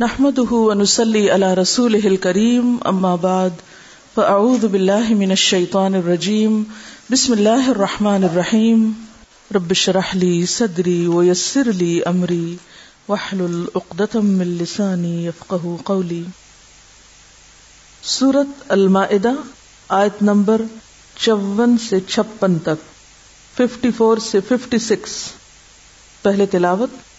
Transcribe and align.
نحمده 0.00 0.58
ونسلي 0.66 1.20
على 1.32 1.48
رسوله 1.56 2.10
الكريم 2.10 2.68
أما 2.90 3.08
بعد 3.22 3.56
فأعوذ 4.12 4.62
بالله 4.74 5.16
من 5.22 5.34
الشيطان 5.34 5.98
الرجيم 5.98 6.54
بسم 7.14 7.34
الله 7.36 7.72
الرحمن 7.72 8.24
الرحيم 8.28 8.86
رب 9.56 9.74
اشرح 9.76 10.14
لي 10.22 10.30
صدري 10.52 10.94
ويسر 11.16 11.70
لي 11.82 11.90
أمري 12.12 12.56
واحلل 13.08 13.58
عقدة 13.74 14.22
من 14.28 14.56
لساني 14.62 15.12
يفقه 15.26 15.76
قولي 15.84 16.22
سورة 18.14 18.46
المائدة 18.78 19.34
آیت 19.98 20.24
نمبر 20.30 20.66
چون 21.26 21.76
سے 21.90 22.00
چھپن 22.08 22.58
تک 22.70 22.88
ففٹی 23.56 23.90
فور 24.00 24.26
سے 24.30 24.44
ففٹی 24.48 24.82
سکس 24.88 25.20
پہلے 26.22 26.46
تلاوت۔ 26.46 27.09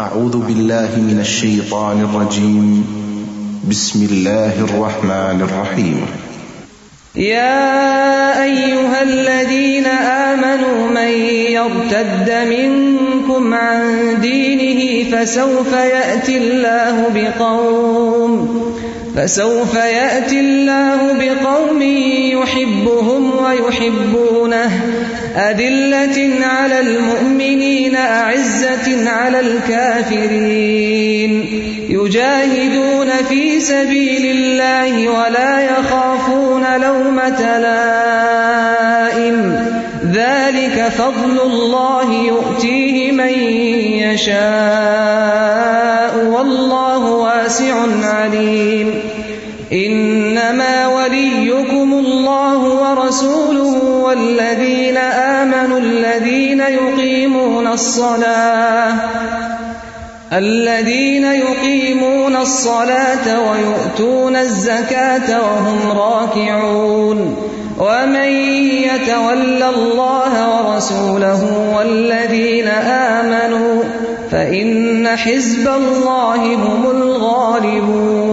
أعوذ 0.00 0.36
بالله 0.48 0.90
من 0.96 1.18
الشيطان 1.20 1.98
الرجيم. 2.08 2.66
بسم 3.70 4.08
الله 4.10 4.54
الرحمن 4.68 5.38
الرحيم. 5.48 5.98
يا 7.16 8.42
أيها 8.42 9.02
الذين 9.02 9.86
آمنوا 10.30 10.88
من 10.88 11.12
يرتد 11.58 12.28
منكم 12.54 13.54
عن 13.54 13.80
دينه 14.22 14.80
فسوف 15.12 15.72
يأتي 15.72 16.36
الله 16.36 16.96
بقوم، 17.14 18.32
فسوف 19.16 19.74
يأتي 19.74 20.40
الله 20.40 20.98
بقوم 21.12 21.82
يحبهم 22.40 23.22
ويحبونه. 23.44 24.70
أذلة 25.36 26.44
على 26.44 26.80
المؤمنين، 26.80 27.96
أعزة 27.96 29.10
على 29.10 29.40
الكافرين. 29.40 31.30
يجاهدون 31.88 33.10
في 33.28 33.60
سبيل 33.60 34.36
الله 34.36 35.08
ولا 35.08 35.60
يخافون 35.60 36.64
لومة 36.80 37.58
لائم. 37.58 38.00
ذلك 40.12 40.92
فضل 40.98 41.40
الله 41.40 42.12
يؤتيه 42.12 43.12
من 43.12 43.34
يشاء، 44.08 44.40
والله 46.24 46.98
واسع 46.98 47.74
عليم. 48.02 48.94
إنما 49.72 50.79
ورسوله 53.10 53.84
والذين 53.84 54.96
آمنوا 54.96 55.78
الذين 55.78 56.60
يقيمون 56.60 57.66
الصلاة 57.66 58.94
الذين 60.32 61.24
يقيمون 61.24 62.36
الصلاة 62.36 63.50
ويؤتون 63.50 64.36
الزكاة 64.36 65.40
وهم 65.42 65.98
راكعون 65.98 67.36
ومن 67.78 68.30
يتول 68.86 69.62
الله 69.62 70.32
ورسوله 70.54 71.72
والذين 71.76 72.68
آمنوا 73.18 73.82
فإن 74.30 75.08
حزب 75.16 75.68
الله 75.68 76.54
هم 76.54 76.90
الغالبون 76.90 78.30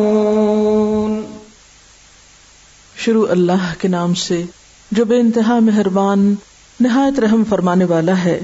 شروع 2.97 3.27
اللہ 3.29 3.73
کے 3.79 3.87
نام 3.87 4.13
سے 4.13 4.43
جو 4.91 5.05
بے 5.05 5.19
انتہا 5.19 5.59
مہربان، 5.59 6.35
نہایت 6.79 7.19
رحم 7.19 7.43
فرمانے 7.49 7.85
والا 7.85 8.23
ہے۔ 8.23 8.39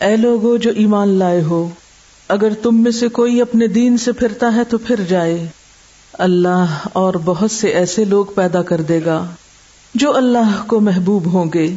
اے 0.00 0.16
لوگو، 0.16 0.56
جو 0.56 0.70
ایمان 0.70 1.08
لائے 1.08 1.42
ہو، 1.42 1.68
اگر 2.28 2.54
تم 2.62 2.82
میں 2.82 2.90
سے 2.90 3.08
کوئی 3.08 3.40
اپنے 3.40 3.66
دین 3.66 3.98
سے 3.98 4.12
پھرتا 4.12 4.54
ہے 4.54 4.64
تو 4.64 4.78
پھر 4.78 5.00
جائے۔ 5.08 5.46
اللہ 6.12 6.78
اور 6.92 7.14
بہت 7.24 7.50
سے 7.50 7.68
ایسے 7.68 8.04
لوگ 8.04 8.24
پیدا 8.24 8.62
کر 8.62 8.80
دے 8.80 9.00
گا 9.04 9.26
جو 9.94 10.16
اللہ 10.16 10.62
کو 10.66 10.80
محبوب 10.80 11.26
ہوں 11.26 11.50
گے، 11.54 11.76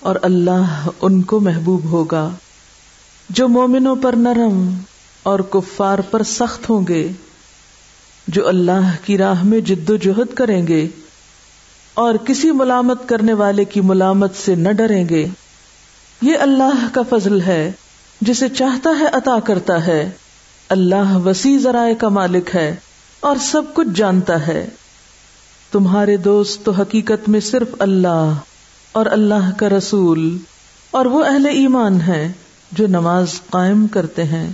اور 0.00 0.16
اللہ 0.22 0.88
ان 1.00 1.22
کو 1.22 1.40
محبوب 1.40 1.84
ہوگا۔ 1.84 2.30
جو 3.30 3.48
مومنوں 3.48 3.96
پر 3.96 4.12
نرم 4.12 4.74
اور 5.22 5.40
کفار 5.40 5.98
پر 5.98 6.22
سخت 6.22 6.70
ہوں 6.70 6.86
گے، 6.88 7.08
جو 8.28 8.48
اللہ 8.48 8.90
کی 9.04 9.18
راہ 9.18 9.44
میں 9.44 9.60
جد 9.60 9.90
و 9.90 9.96
جہد 9.96 10.34
کریں 10.34 10.66
گے۔ 10.66 10.88
اور 11.94 12.14
کسی 12.14 12.50
ملامت 12.50 13.08
کرنے 13.08 13.32
والے 13.32 13.64
کی 13.64 13.80
ملامت 13.80 14.36
سے 14.36 14.54
نہ 14.54 14.68
ڈریں 14.68 15.08
گے۔ 15.08 15.26
یہ 16.22 16.38
اللہ 16.40 16.86
کا 16.92 17.00
فضل 17.10 17.40
ہے، 17.40 17.72
جسے 18.20 18.48
چاہتا 18.48 18.90
ہے 19.00 19.04
عطا 19.12 19.38
کرتا 19.40 19.86
ہے۔ 19.86 20.10
اللہ 20.68 21.16
وسیع 21.16 21.58
ذرائع 21.58 21.94
کا 21.94 22.08
مالک 22.08 22.50
ہے 22.54 22.76
اور 23.20 23.36
سب 23.36 23.62
کچھ 23.74 23.88
جانتا 23.94 24.46
ہے۔ 24.46 24.68
تمہارے 25.72 26.16
دوست 26.16 26.64
تو 26.64 26.70
حقیقت 26.70 27.28
میں 27.28 27.40
صرف 27.40 27.68
اللہ 27.78 28.34
اور 28.92 29.06
اللہ 29.06 29.50
کا 29.56 29.68
رسول 29.68 30.38
اور 30.90 31.06
وہ 31.06 31.24
اہل 31.24 31.46
ایمان 31.46 32.00
ہیں 32.00 32.32
جو 32.72 32.86
نماز 32.86 33.40
قائم 33.50 33.86
کرتے 33.86 34.24
ہیں 34.24 34.50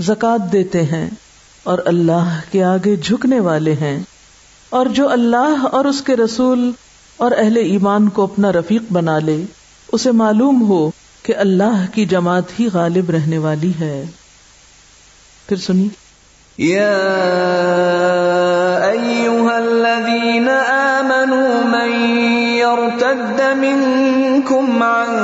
زکات 0.00 0.52
دیتے 0.52 0.82
ہیں 0.82 1.10
اور 1.62 1.78
اللہ 1.84 2.40
کے 2.50 2.64
آگے 2.64 2.96
جھکنے 2.96 3.40
والے 3.40 3.72
ہیں۔ 3.72 4.02
اور 4.70 4.86
جو 4.86 5.08
اللہ 5.08 5.66
اور 5.72 5.84
اس 5.84 6.00
کے 6.00 6.16
رسول 6.16 6.70
اور 7.16 7.30
اہل 7.38 7.56
ایمان 7.56 8.08
کو 8.08 8.22
اپنا 8.22 8.52
رفیق 8.52 8.82
بنا 8.92 9.18
لے، 9.18 9.44
اسے 9.92 10.12
معلوم 10.12 10.68
ہو 10.68 10.90
کہ 11.22 11.34
اللہ 11.36 11.94
کی 11.94 12.04
جماعت 12.04 12.60
ہی 12.60 12.68
غالب 12.72 13.10
رہنے 13.10 13.38
والی 13.38 13.72
ہے۔ 13.80 14.04
پھر 15.48 15.56
سنی۔ 15.56 15.88
يا 16.62 16.98
أيها 18.90 19.56
الذين 19.56 20.48
آمنوا 20.70 21.64
من 21.64 22.16
يرتد 22.56 23.40
منكم 23.56 24.82
عن 24.82 25.16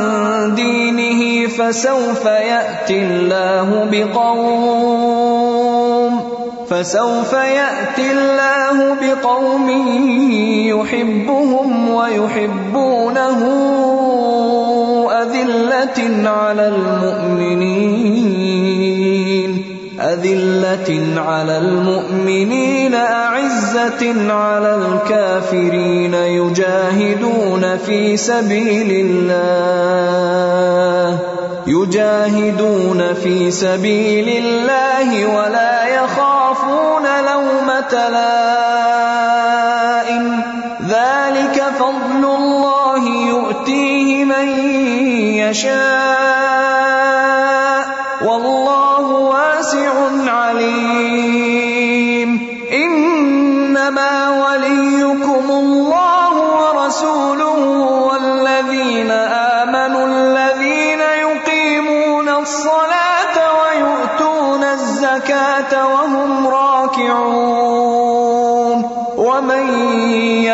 دينه 0.57 1.47
فسوف 1.57 2.27
يأتي 2.27 2.99
الله 2.99 3.85
بقوم 3.91 5.44
فسوف 6.71 7.33
يأتي 7.33 8.11
الله 8.13 8.97
بقوم 9.03 9.71
يحبهم 10.69 11.89
ويحبونه 11.91 13.41
أذلة 15.23 16.29
على 16.31 16.69
المؤمنين، 16.69 18.15
أذلة 20.01 21.21
على 21.21 21.59
المؤمنين، 21.59 22.95
أعزة 22.95 24.33
على 24.33 24.77
الكافرين، 24.77 26.15
يجاهدون 26.15 27.77
في 27.77 28.17
سبيل 28.17 29.07
الله. 29.07 30.55
يجاهدون 31.67 33.15
في 33.15 33.51
سبيل 33.51 34.45
الله 34.45 35.27
ولا 35.37 35.87
يخافون 35.87 37.03
لومة 37.03 38.09
لائم. 38.09 38.45
ذلك 40.89 41.65
فضل 41.79 42.25
الله 42.25 43.09
يؤتيه 43.09 44.25
من 44.25 44.49
يشاء. 45.37 46.54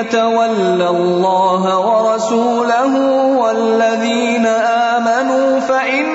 يتول 0.00 0.82
الله 0.82 1.78
ورسوله 1.78 2.96
والذين 3.36 4.46
آمنوا 4.66 5.60
فإن 5.66 6.06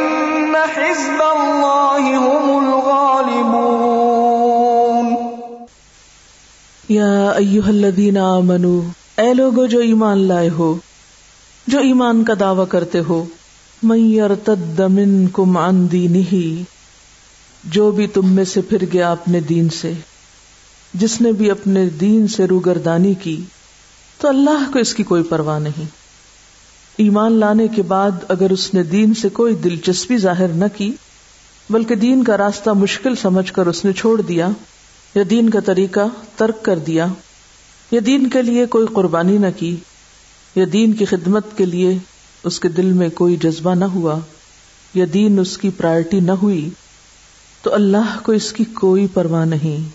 حزب 0.75 1.21
الله 1.21 2.17
هم 2.17 2.67
الغالبون. 2.67 5.15
یا 6.89 7.29
ایوہ 7.29 7.67
الذین 7.67 8.17
آمنو، 8.17 8.81
اے 9.17 9.33
لوگو 9.33 9.65
جو 9.65 9.79
ایمان 9.79 10.17
لائے 10.17 10.49
ہو، 10.49 10.75
جو 11.67 11.79
ایمان 11.79 12.23
کا 12.23 12.33
دعوی 12.39 12.65
کرتے 12.69 13.01
ہو، 13.09 13.25
من 13.83 13.99
یرتد 13.99 14.79
منکم 14.79 15.57
عن 15.57 15.91
دینہ، 15.91 16.63
جو 17.63 17.91
بھی 17.91 18.07
تم 18.07 18.29
میں 18.29 18.43
سے 18.43 18.61
پھر 18.61 18.83
گیا 18.93 19.11
اپنے 19.11 19.39
دین 19.39 19.69
سے، 19.69 19.93
جس 20.93 21.21
نے 21.21 21.31
بھی 21.31 21.51
اپنے 21.51 21.85
دین 21.85 22.27
سے 22.27 22.45
روگردانی 22.45 23.13
کی 23.13 23.41
تو 24.25 24.29
اللہ 24.29 24.71
کو 24.73 24.79
اس 24.79 24.93
کی 24.93 25.03
کوئی 25.03 25.23
پرواہ 25.23 25.59
نہیں۔ 25.59 25.85
ایمان 26.97 27.31
لانے 27.31 27.67
کے 27.67 27.81
بعد 27.81 28.11
اگر 28.27 28.49
اس 28.49 28.73
نے 28.73 28.83
دین 28.83 29.13
سے 29.13 29.29
کوئی 29.29 29.55
دلچسپی 29.55 30.17
ظاہر 30.17 30.47
نہ 30.47 30.65
کی، 30.77 30.91
بلکہ 31.69 31.95
دین 31.95 32.23
کا 32.23 32.37
راستہ 32.37 32.69
مشکل 32.69 33.15
سمجھ 33.15 33.53
کر 33.53 33.65
اس 33.65 33.85
نے 33.85 33.93
چھوڑ 33.93 34.21
دیا، 34.21 34.47
یا 35.15 35.23
دین 35.29 35.49
کا 35.49 35.59
طریقہ 35.59 35.99
ترک 36.35 36.63
کر 36.63 36.79
دیا، 36.79 37.05
یا 37.91 37.99
دین 38.05 38.29
کے 38.29 38.41
لیے 38.41 38.65
کوئی 38.65 38.87
قربانی 38.93 39.37
نہ 39.37 39.47
کی، 39.57 39.75
یا 40.55 40.65
دین 40.73 40.93
کی 40.93 41.05
خدمت 41.05 41.45
کے 41.57 41.65
لیے 41.65 41.97
اس 42.43 42.59
کے 42.59 42.67
دل 42.67 42.91
میں 42.91 43.09
کوئی 43.09 43.35
جذبہ 43.35 43.75
نہ 43.75 43.85
ہوا، 43.85 44.19
یا 44.93 45.05
دین 45.13 45.39
اس 45.39 45.57
کی 45.57 45.69
پرائرٹی 45.69 46.19
نہ 46.19 46.31
ہوئی، 46.31 46.69
تو 47.61 47.73
اللہ 47.73 48.17
کو 48.23 48.31
اس 48.31 48.53
کی 48.53 48.63
کوئی 48.63 49.07
پرواہ 49.07 49.45
نہیں۔ 49.45 49.89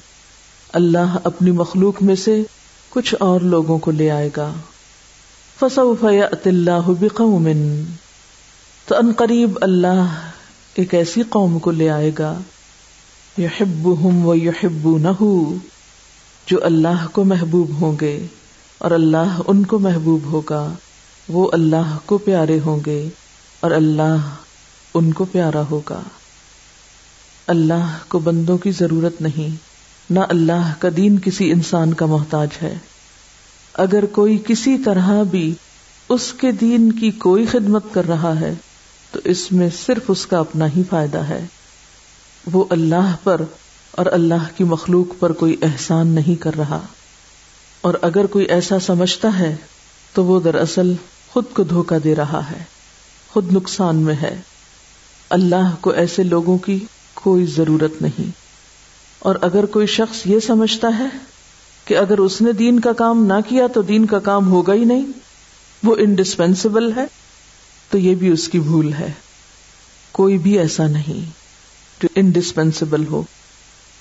اللہ 0.73 1.19
اپنی 1.25 1.51
مخلوق 1.51 2.03
میں 2.03 2.15
سے 2.15 2.43
کچھ 2.91 3.15
اور 3.21 3.41
لوگوں 3.41 3.79
کو 3.79 3.91
لے 3.91 4.11
آئے 4.11 4.31
گا۔ 4.37 4.53
فسوف 5.61 6.05
اللہ 6.05 6.91
بقوم، 7.01 7.49
تو 8.87 8.97
ان 8.97 9.13
قریب 9.17 9.59
اللہ 9.61 10.31
ایک 10.75 10.95
ایسی 10.95 11.23
قوم 11.23 11.59
کو 11.59 11.71
لے 11.71 11.91
آئے 11.91 12.11
گا۔ 12.19 12.39
یحبہم 13.39 14.27
و 14.27 14.35
یحبونہو 14.35 15.55
جو 16.47 16.65
اللہ 16.65 17.07
کو 17.13 17.25
محبوب 17.25 17.71
ہوں 17.81 17.97
گے 18.01 18.27
اور 18.79 18.91
اللہ 18.91 19.41
ان 19.47 19.65
کو 19.65 19.79
محبوب 19.79 20.23
ہوگا۔ 20.25 20.73
وہ 21.29 21.51
اللہ 21.53 21.99
کو 22.07 22.19
پیارے 22.19 22.59
ہوں 22.67 22.81
گے 22.87 23.09
اور 23.61 23.71
اللہ 23.71 24.35
ان 24.95 25.13
کو 25.13 25.25
پیارا 25.25 25.63
ہوگا۔ 25.71 26.01
اللہ 27.47 27.99
کو 28.09 28.19
بندوں 28.19 28.59
کی 28.59 28.71
ضرورت 28.71 29.23
نہیں۔ 29.23 29.70
نہ 30.11 30.21
اللہ 30.29 30.73
کا 30.79 30.89
دین 30.97 31.19
کسی 31.19 31.53
انسان 31.53 31.95
کا 31.95 32.07
محتاج 32.07 32.49
ہے۔ 32.63 32.75
اگر 33.75 34.07
کوئی 34.07 34.39
کسی 34.47 34.79
طرح 34.79 35.23
بھی 35.23 35.55
اس 36.09 36.33
کے 36.33 36.53
دین 36.53 36.93
کی 36.93 37.11
کوئی 37.11 37.47
خدمت 37.47 37.85
کر 37.93 38.09
رہا 38.09 38.41
ہے، 38.41 38.55
تو 39.11 39.21
اس 39.25 39.53
میں 39.53 39.69
صرف 39.87 40.03
اس 40.09 40.27
کا 40.27 40.39
اپنا 40.39 40.67
ہی 40.77 40.83
فائدہ 40.91 41.19
ہے۔ 41.19 41.47
وہ 42.53 42.65
اللہ 42.71 43.17
پر 43.23 43.41
اور 43.91 44.07
اللہ 44.07 44.57
کی 44.57 44.65
مخلوق 44.65 45.21
پر 45.21 45.33
کوئی 45.33 45.57
احسان 45.63 46.09
نہیں 46.09 46.43
کر 46.43 46.55
رہا۔ 46.55 46.81
اور 47.81 47.95
اگر 48.03 48.27
کوئی 48.27 48.45
ایسا 48.45 48.79
سمجھتا 48.79 49.39
ہے، 49.39 49.57
تو 50.15 50.25
وہ 50.25 50.41
دراصل 50.41 50.93
خود 51.33 51.45
کو 51.55 51.63
دھوکا 51.63 51.97
دے 52.05 52.15
رہا 52.15 52.51
ہے، 52.51 52.63
خود 53.29 53.53
نقصان 53.53 53.97
میں 53.97 54.17
ہے۔ 54.23 54.41
اللہ 55.31 55.75
کو 55.81 55.91
ایسے 55.91 56.23
لوگوں 56.23 56.59
کی 56.59 56.79
کوئی 57.15 57.47
ضرورت 57.47 58.03
نہیں۔ 58.03 58.40
اور 59.21 59.35
اگر 59.41 59.67
کوئی 59.67 59.87
شخص 59.87 60.27
یہ 60.27 60.41
سمجھتا 60.41 60.89
ہے 60.99 61.07
کہ 61.85 61.97
اگر 61.97 62.19
اس 62.19 62.41
نے 62.41 62.53
دین 62.53 62.81
کا 62.81 62.93
کام 62.93 63.27
نہ 63.27 63.49
کیا 63.49 63.67
تو 63.67 63.83
دین 63.83 64.07
کا 64.07 64.19
کام 64.19 64.51
ہوگا 64.51 64.75
ہی 64.75 64.85
نہیں، 64.85 65.07
وہ 65.83 65.97
انڈسپینسیبل 65.99 66.93
ہے، 66.97 67.05
تو 67.91 67.99
یہ 67.99 68.15
بھی 68.15 68.29
اس 68.29 68.49
کی 68.49 68.61
بھول 68.61 68.93
ہے۔ 68.93 69.13
کوئی 70.13 70.39
بھی 70.39 70.59
ایسا 70.59 70.87
نہیں 70.87 71.31
جو 72.03 72.09
انڈسپینسیبل 72.15 73.07
ہو، 73.07 73.23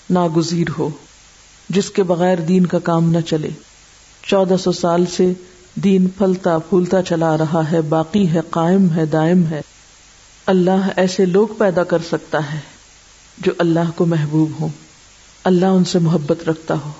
ناگزیر 0.09 0.67
ہو، 0.77 0.89
جس 1.69 1.91
کے 1.91 2.03
بغیر 2.03 2.37
دین 2.37 2.65
کا 2.65 2.79
کام 2.79 3.11
نہ 3.11 3.21
چلے۔ 3.21 3.49
چودہ 4.23 4.57
سو 4.57 4.71
سال 4.71 5.05
سے 5.05 5.33
دین 5.75 6.07
پھلتا 6.07 6.59
پھولتا 6.59 7.01
چلا 7.01 7.37
رہا 7.37 7.71
ہے، 7.71 7.81
باقی 7.81 8.29
ہے، 8.29 8.39
قائم 8.49 8.91
ہے، 8.95 9.05
دائم 9.05 9.45
ہے۔ 9.45 9.61
اللہ 10.45 10.87
ایسے 10.95 11.25
لوگ 11.25 11.47
پیدا 11.57 11.83
کر 11.83 11.97
سکتا 12.11 12.53
ہے 12.53 12.59
جو 13.37 13.51
اللہ 13.57 13.91
کو 13.95 14.05
محبوب 14.05 14.51
ہو 14.59 14.67
اللہ 15.49 15.65
ان 15.65 15.85
سے 15.85 15.99
محبت 15.99 16.49
رکھتا 16.49 16.73
ہو۔ 16.85 16.91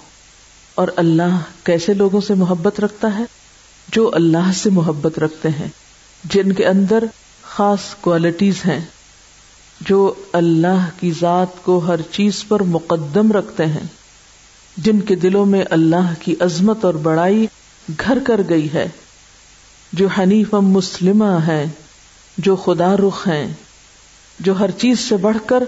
اور 0.76 0.88
اللہ 0.96 1.40
کیسے 1.64 1.94
لوگوں 1.94 2.22
سے 2.22 2.34
محبت 2.34 2.80
رکھتا 2.80 3.20
ہے؟ 3.20 3.24
جو 3.88 4.12
اللہ 4.14 4.52
سے 4.56 4.70
محبت 4.70 5.20
رکھتے 5.20 5.50
ہیں، 5.50 5.68
جن 6.24 6.52
کے 6.52 6.66
اندر 6.66 7.04
خاص 7.42 7.80
کوالٹیز 8.02 8.56
ہیں۔ 8.66 8.86
جو 9.82 10.14
اللہ 10.34 10.90
کی 11.00 11.12
ذات 11.12 11.48
کو 11.64 11.78
ہر 11.78 12.02
چیز 12.12 12.46
پر 12.48 12.64
مقدم 12.64 13.32
رکھتے 13.32 13.66
ہیں۔ 13.66 13.88
جن 14.78 15.00
کے 15.00 15.16
دلوں 15.16 15.46
میں 15.46 15.66
اللہ 15.70 16.14
کی 16.20 16.36
عظمت 16.40 16.86
اور 16.86 16.94
بڑائی 16.94 17.48
گھر 18.00 18.18
کر 18.28 18.42
گئی 18.50 18.74
ہے۔ 18.74 18.88
جو 19.94 20.08
حنیف 20.08 20.54
مسلمہ 20.54 21.38
ہے 21.48 21.66
جو 22.38 22.56
خدا 22.56 22.96
رخ 22.98 23.28
ہیں۔ 23.28 23.54
جو 24.40 24.60
ہر 24.60 24.72
چیز 24.72 25.00
سے 25.00 25.18
بڑھ 25.18 25.38
کر 25.46 25.64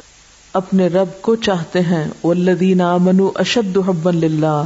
اپنے 0.53 0.87
رب 0.87 1.21
کو 1.21 1.35
چاہتے 1.35 1.81
ہیں۔ 1.81 2.11
والذین 2.23 2.81
آمنوا 2.81 3.31
اشد 3.35 3.77
حبا 3.77 4.11
للہ 4.11 4.63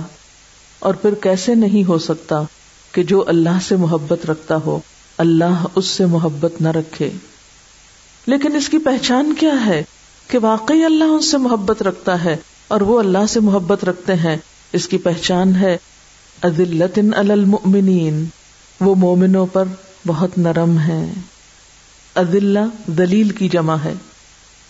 اور 0.80 0.94
پھر 0.94 1.14
کیسے 1.14 1.56
نہیں 1.56 1.88
ہو 1.88 2.00
سکتا 2.00 2.42
کہ 2.92 3.04
جو 3.04 3.24
اللہ 3.28 3.58
سے 3.68 3.76
محبت 3.76 4.26
رکھتا 4.26 4.56
ہو، 4.66 4.80
اللہ 5.18 5.66
اس 5.76 5.86
سے 5.86 6.06
محبت 6.06 6.62
نہ 6.62 6.68
رکھے۔ 6.68 7.10
لیکن 8.28 8.56
اس 8.56 8.70
کی 8.70 8.78
پہچان 8.78 9.34
کیا 9.40 9.66
ہے 9.66 9.84
کہ 10.28 10.38
واقعی 10.42 10.84
اللہ 10.84 11.04
ان 11.04 11.22
سے 11.22 11.38
محبت 11.38 11.82
رکھتا 11.82 12.24
ہے 12.24 12.38
اور 12.68 12.82
وہ 12.82 13.00
اللہ 13.00 13.26
سے 13.30 13.40
محبت 13.40 13.86
رکھتے 13.86 14.14
ہیں۔ 14.14 14.38
اس 14.74 14.88
کی 14.88 14.98
پہچان 14.98 15.56
ہے 15.56 15.78
المؤمنین 16.42 18.26
وہ 18.80 18.96
مومنوں 18.96 19.46
پر 19.46 19.64
بہت 20.08 20.38
نرم 20.38 20.80
ہے 20.80 21.14
عدل 22.16 22.58
دلیل 22.88 23.30
کی 23.30 23.50
جمع 23.50 23.76
ہے۔ 23.86 23.94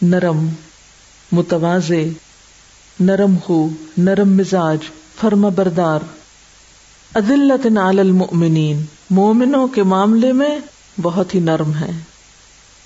نرم۔ 0.01 0.49
متواز 1.31 1.91
نرم 2.99 3.35
خو، 3.43 3.69
نرم 3.97 4.37
مزاج، 4.37 4.77
فرما 5.21 5.49
بردار۔ 5.49 5.99
عدلت 7.15 7.67
المؤمنین، 7.77 8.85
مومنوں 9.09 9.67
کے 9.67 9.83
معاملے 9.83 10.33
میں 10.33 10.59
بہت 11.01 11.35
ہی 11.35 11.39
نرم 11.39 11.73
ہے 11.73 11.91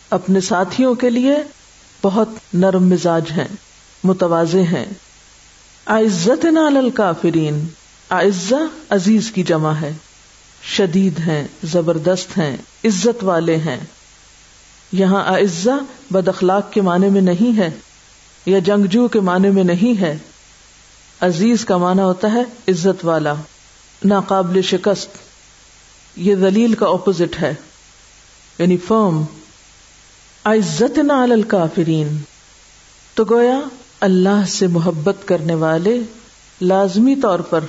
اپنے 0.10 0.42
ساتھیوں 0.42 0.96
کے 0.96 1.10
لیے 1.10 1.36
بہت 2.02 2.30
نرم 2.54 2.90
مزاج 2.90 3.24
ہیں، 3.32 3.48
متوازے 4.04 4.64
ہیں۔ 4.64 4.86
عزت 5.86 6.46
نال 6.46 6.90
کافرین 6.90 7.68
آئزہ 8.10 8.56
عزیز 8.90 9.32
کی 9.32 9.44
جمع 9.44 9.72
ہے۔ 9.72 9.94
شدید 10.64 11.20
ہیں، 11.20 11.48
زبردست 11.64 12.38
ہیں، 12.38 12.58
عزت 12.84 13.24
والے 13.24 13.56
ہیں۔ 13.56 13.80
یہاں 14.92 15.24
آئزہ 15.24 15.80
بد 16.12 16.28
اخلاق 16.28 16.74
کے 16.74 16.82
معنی 16.82 17.10
میں 17.10 17.22
نہیں 17.22 17.58
ہے۔ 17.58 17.70
یا 18.50 18.60
جنگجو 18.60 19.08
کے 19.08 19.20
معنی 19.20 19.50
میں 19.50 19.64
نہیں 19.64 20.02
ہے، 20.02 20.18
عزیز 21.22 21.66
کا 21.66 21.78
معنی 21.78 22.02
ہوتا 22.02 22.32
ہے 22.34 22.44
عزت 22.68 23.06
والا، 23.06 23.34
ناقابل 24.06 24.62
شکست، 24.62 25.10
یہ 26.16 26.36
دلیل 26.36 26.74
کا 26.74 26.86
اپوزٹ 26.86 27.42
ہے 27.42 27.54
یعنی 28.60 28.78
فرم 28.78 29.24
عزت 30.44 30.98
نال 30.98 31.42
کافرین 31.42 32.18
تو 33.14 33.24
گویا 33.30 33.60
اللہ 34.00 34.46
سے 34.48 34.68
محبت 34.68 35.28
کرنے 35.28 35.56
والے 35.56 36.00
لازمی 36.62 37.16
طور 37.16 37.40
پر 37.40 37.60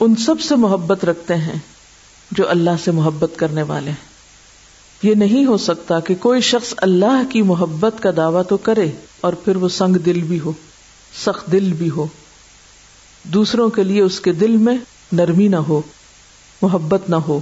ان 0.00 0.16
سب 0.16 0.40
سے 0.40 0.56
محبت 0.56 1.04
رکھتے 1.04 1.34
ہیں 1.34 1.58
جو 2.30 2.48
اللہ 2.48 2.70
سے 2.84 2.90
محبت 2.90 3.30
کرنے 3.36 3.62
والے 3.62 3.90
ہیں۔ 3.90 4.08
یہ 5.02 5.14
نہیں 5.14 5.44
ہو 5.44 5.56
سکتا 5.56 6.00
کہ 6.00 6.14
کوئی 6.14 6.40
شخص 6.40 6.74
اللہ 6.76 7.22
کی 7.30 7.42
محبت 7.42 8.02
کا 8.02 8.10
دعویٰ 8.16 8.42
تو 8.48 8.56
کرے۔ 8.56 8.90
اور 9.20 9.32
پھر 9.32 9.56
وہ 9.56 9.68
سنگ 9.68 9.96
دل 9.96 10.22
بھی 10.22 10.40
ہو، 10.40 10.52
سخت 11.24 11.52
دل 11.52 11.72
بھی 11.72 11.90
ہو۔ 11.90 12.06
دوسروں 13.24 13.70
کے 13.70 13.82
لیے 13.82 14.00
اس 14.00 14.20
کے 14.20 14.32
دل 14.32 14.56
میں 14.56 14.76
نرمی 15.12 15.48
نہ 15.48 15.56
ہو، 15.56 15.82
محبت 16.62 17.10
نہ 17.10 17.16
ہو، 17.16 17.40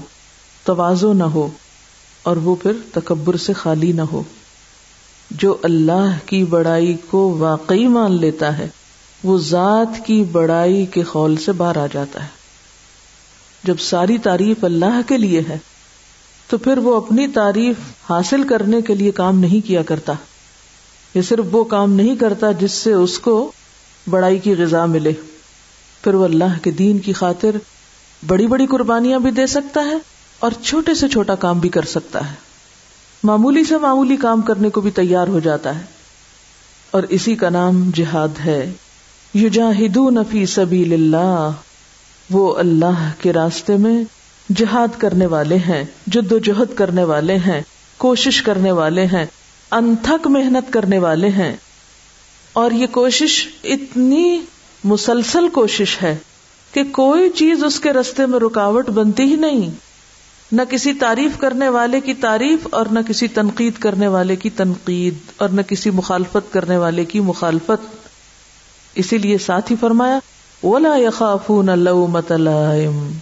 توازو 0.64 1.12
نہ 1.12 1.24
ہو، 1.24 1.48
اور 2.22 2.36
وہ 2.36 2.54
پھر 2.54 2.72
تکبر 2.94 3.36
سے 3.36 3.52
خالی 3.52 3.92
نہ 3.92 4.02
ہو۔ 4.02 4.22
جو 5.30 5.56
اللہ 5.62 6.18
کی 6.26 6.44
بڑائی 6.44 6.96
کو 7.10 7.36
واقعی 7.38 7.86
مان 7.86 8.12
لیتا 8.12 8.58
ہے، 8.58 8.68
وہ 9.24 9.38
ذات 9.38 10.06
کی 10.06 10.24
بڑائی 10.24 10.86
کے 10.86 11.02
خول 11.02 11.36
سے 11.36 11.52
باہر 11.52 11.76
آ 11.76 11.86
جاتا 11.92 12.22
ہے۔ 12.22 12.28
جب 13.64 13.78
ساری 13.78 14.18
تعریف 14.18 14.64
اللہ 14.64 15.00
کے 15.08 15.18
لیے 15.18 15.42
ہے، 15.48 15.58
تو 16.48 16.58
پھر 16.58 16.78
وہ 16.78 16.96
اپنی 16.96 17.28
تعریف 17.28 17.76
حاصل 18.10 18.42
کرنے 18.42 18.82
کے 18.82 18.94
لیے 18.94 19.10
کام 19.10 19.38
نہیں 19.38 19.66
کیا 19.66 19.82
کرتا۔ 19.82 20.12
یہ 21.18 21.22
صرف 21.22 21.44
وہ 21.52 21.64
کام 21.64 21.92
نہیں 21.92 22.16
کرتا 22.16 22.52
جس 22.52 22.72
سے 22.72 22.92
اس 22.92 23.18
کو 23.18 23.52
بڑائی 24.10 24.38
کی 24.38 24.54
غذا 24.56 24.86
ملے۔ 24.86 25.12
پھر 26.04 26.14
وہ 26.14 26.24
اللہ 26.24 26.58
کے 26.62 26.70
دین 26.70 26.98
کی 26.98 27.12
خاطر 27.12 27.50
بڑی 28.26 28.46
بڑی 28.46 28.66
قربانیاں 28.66 29.18
بھی 29.18 29.30
دے 29.30 29.46
سکتا 29.46 29.80
ہے 29.80 29.98
اور 30.38 30.50
چھوٹے 30.62 30.94
سے 30.94 31.08
چھوٹا 31.08 31.34
کام 31.34 31.58
بھی 31.58 31.68
کر 31.68 31.82
سکتا 31.82 32.30
ہے۔ 32.30 32.34
معمولی 33.22 33.64
سے 33.64 33.78
معمولی 33.78 34.16
کام 34.16 34.40
کرنے 34.40 34.70
کو 34.70 34.80
بھی 34.80 34.90
تیار 34.90 35.28
ہو 35.28 35.40
جاتا 35.40 35.78
ہے۔ 35.78 35.84
اور 36.90 37.02
اسی 37.02 37.34
کا 37.34 37.48
نام 37.48 37.90
جہاد 37.94 38.28
ہے۔ 38.44 38.72
یجاہدون 39.34 40.18
فی 40.30 40.46
سبیل 40.46 40.92
اللہ۔ 40.92 41.50
وہ 42.30 42.56
اللہ 42.56 43.10
کے 43.18 43.32
راستے 43.32 43.76
میں 43.76 44.04
جہاد 44.56 45.00
کرنے 45.00 45.26
والے 45.26 45.56
ہیں، 45.56 45.84
جد 46.06 46.32
و 46.32 46.38
جہد 46.38 46.74
کرنے 46.74 47.04
والے 47.04 47.36
ہیں، 47.36 47.60
کوشش 47.96 48.42
کرنے 48.42 48.72
والے 48.72 49.06
ہیں۔ 49.06 49.26
انتھک 49.70 50.26
محنت 50.26 50.72
کرنے 50.72 50.98
والے 50.98 51.28
ہیں 51.28 51.56
اور 52.52 52.70
یہ 52.70 52.86
کوشش 52.86 53.48
اتنی 53.64 54.40
مسلسل 54.84 55.48
کوشش 55.48 55.96
ہے 56.02 56.16
کہ 56.72 56.84
کوئی 56.84 57.30
چیز 57.30 57.64
اس 57.64 57.80
کے 57.80 57.92
رستے 57.92 58.26
میں 58.26 58.38
رکاوٹ 58.38 58.88
بنتی 58.88 59.22
ہی 59.22 59.36
نہیں۔ 59.36 59.70
نہ 60.52 60.62
کسی 60.70 60.92
تعریف 60.92 61.38
کرنے 61.38 61.68
والے 61.68 62.00
کی 62.00 62.14
تعریف 62.14 62.66
اور 62.70 62.86
نہ 62.86 62.98
کسی 63.08 63.28
تنقید 63.28 63.72
کرنے 63.78 64.08
والے 64.08 64.36
کی 64.36 64.50
تنقید 64.50 65.14
اور 65.36 65.48
نہ 65.48 65.60
کسی 65.60 65.90
مخالفت 65.90 66.52
کرنے 66.52 66.76
والے 66.76 67.04
کی 67.04 67.20
مخالفت۔ 67.20 68.08
اسی 68.94 69.18
لیے 69.18 69.38
ساتھ 69.38 69.72
ہی 69.72 69.76
فرمایا 69.80 70.18
اولا 70.60 70.96
یخافون 70.96 71.78
لومت 71.78 72.32
لائم۔ 72.32 73.12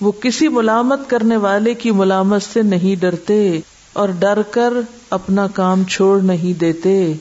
وہ 0.00 0.12
کسی 0.12 0.48
ملامت 0.48 1.10
کرنے 1.10 1.36
والے 1.36 1.74
کی 1.74 1.90
ملامت 1.90 2.42
سے 2.42 2.62
نہیں 2.62 3.00
ڈرتے۔ 3.00 3.60
اور 3.94 4.08
ڈر 4.08 4.42
کر 4.42 4.72
اپنا 5.10 5.46
کام 5.46 5.84
چھوڑ 5.84 6.20
نہیں 6.20 6.58
دیتے۔ 6.58 7.12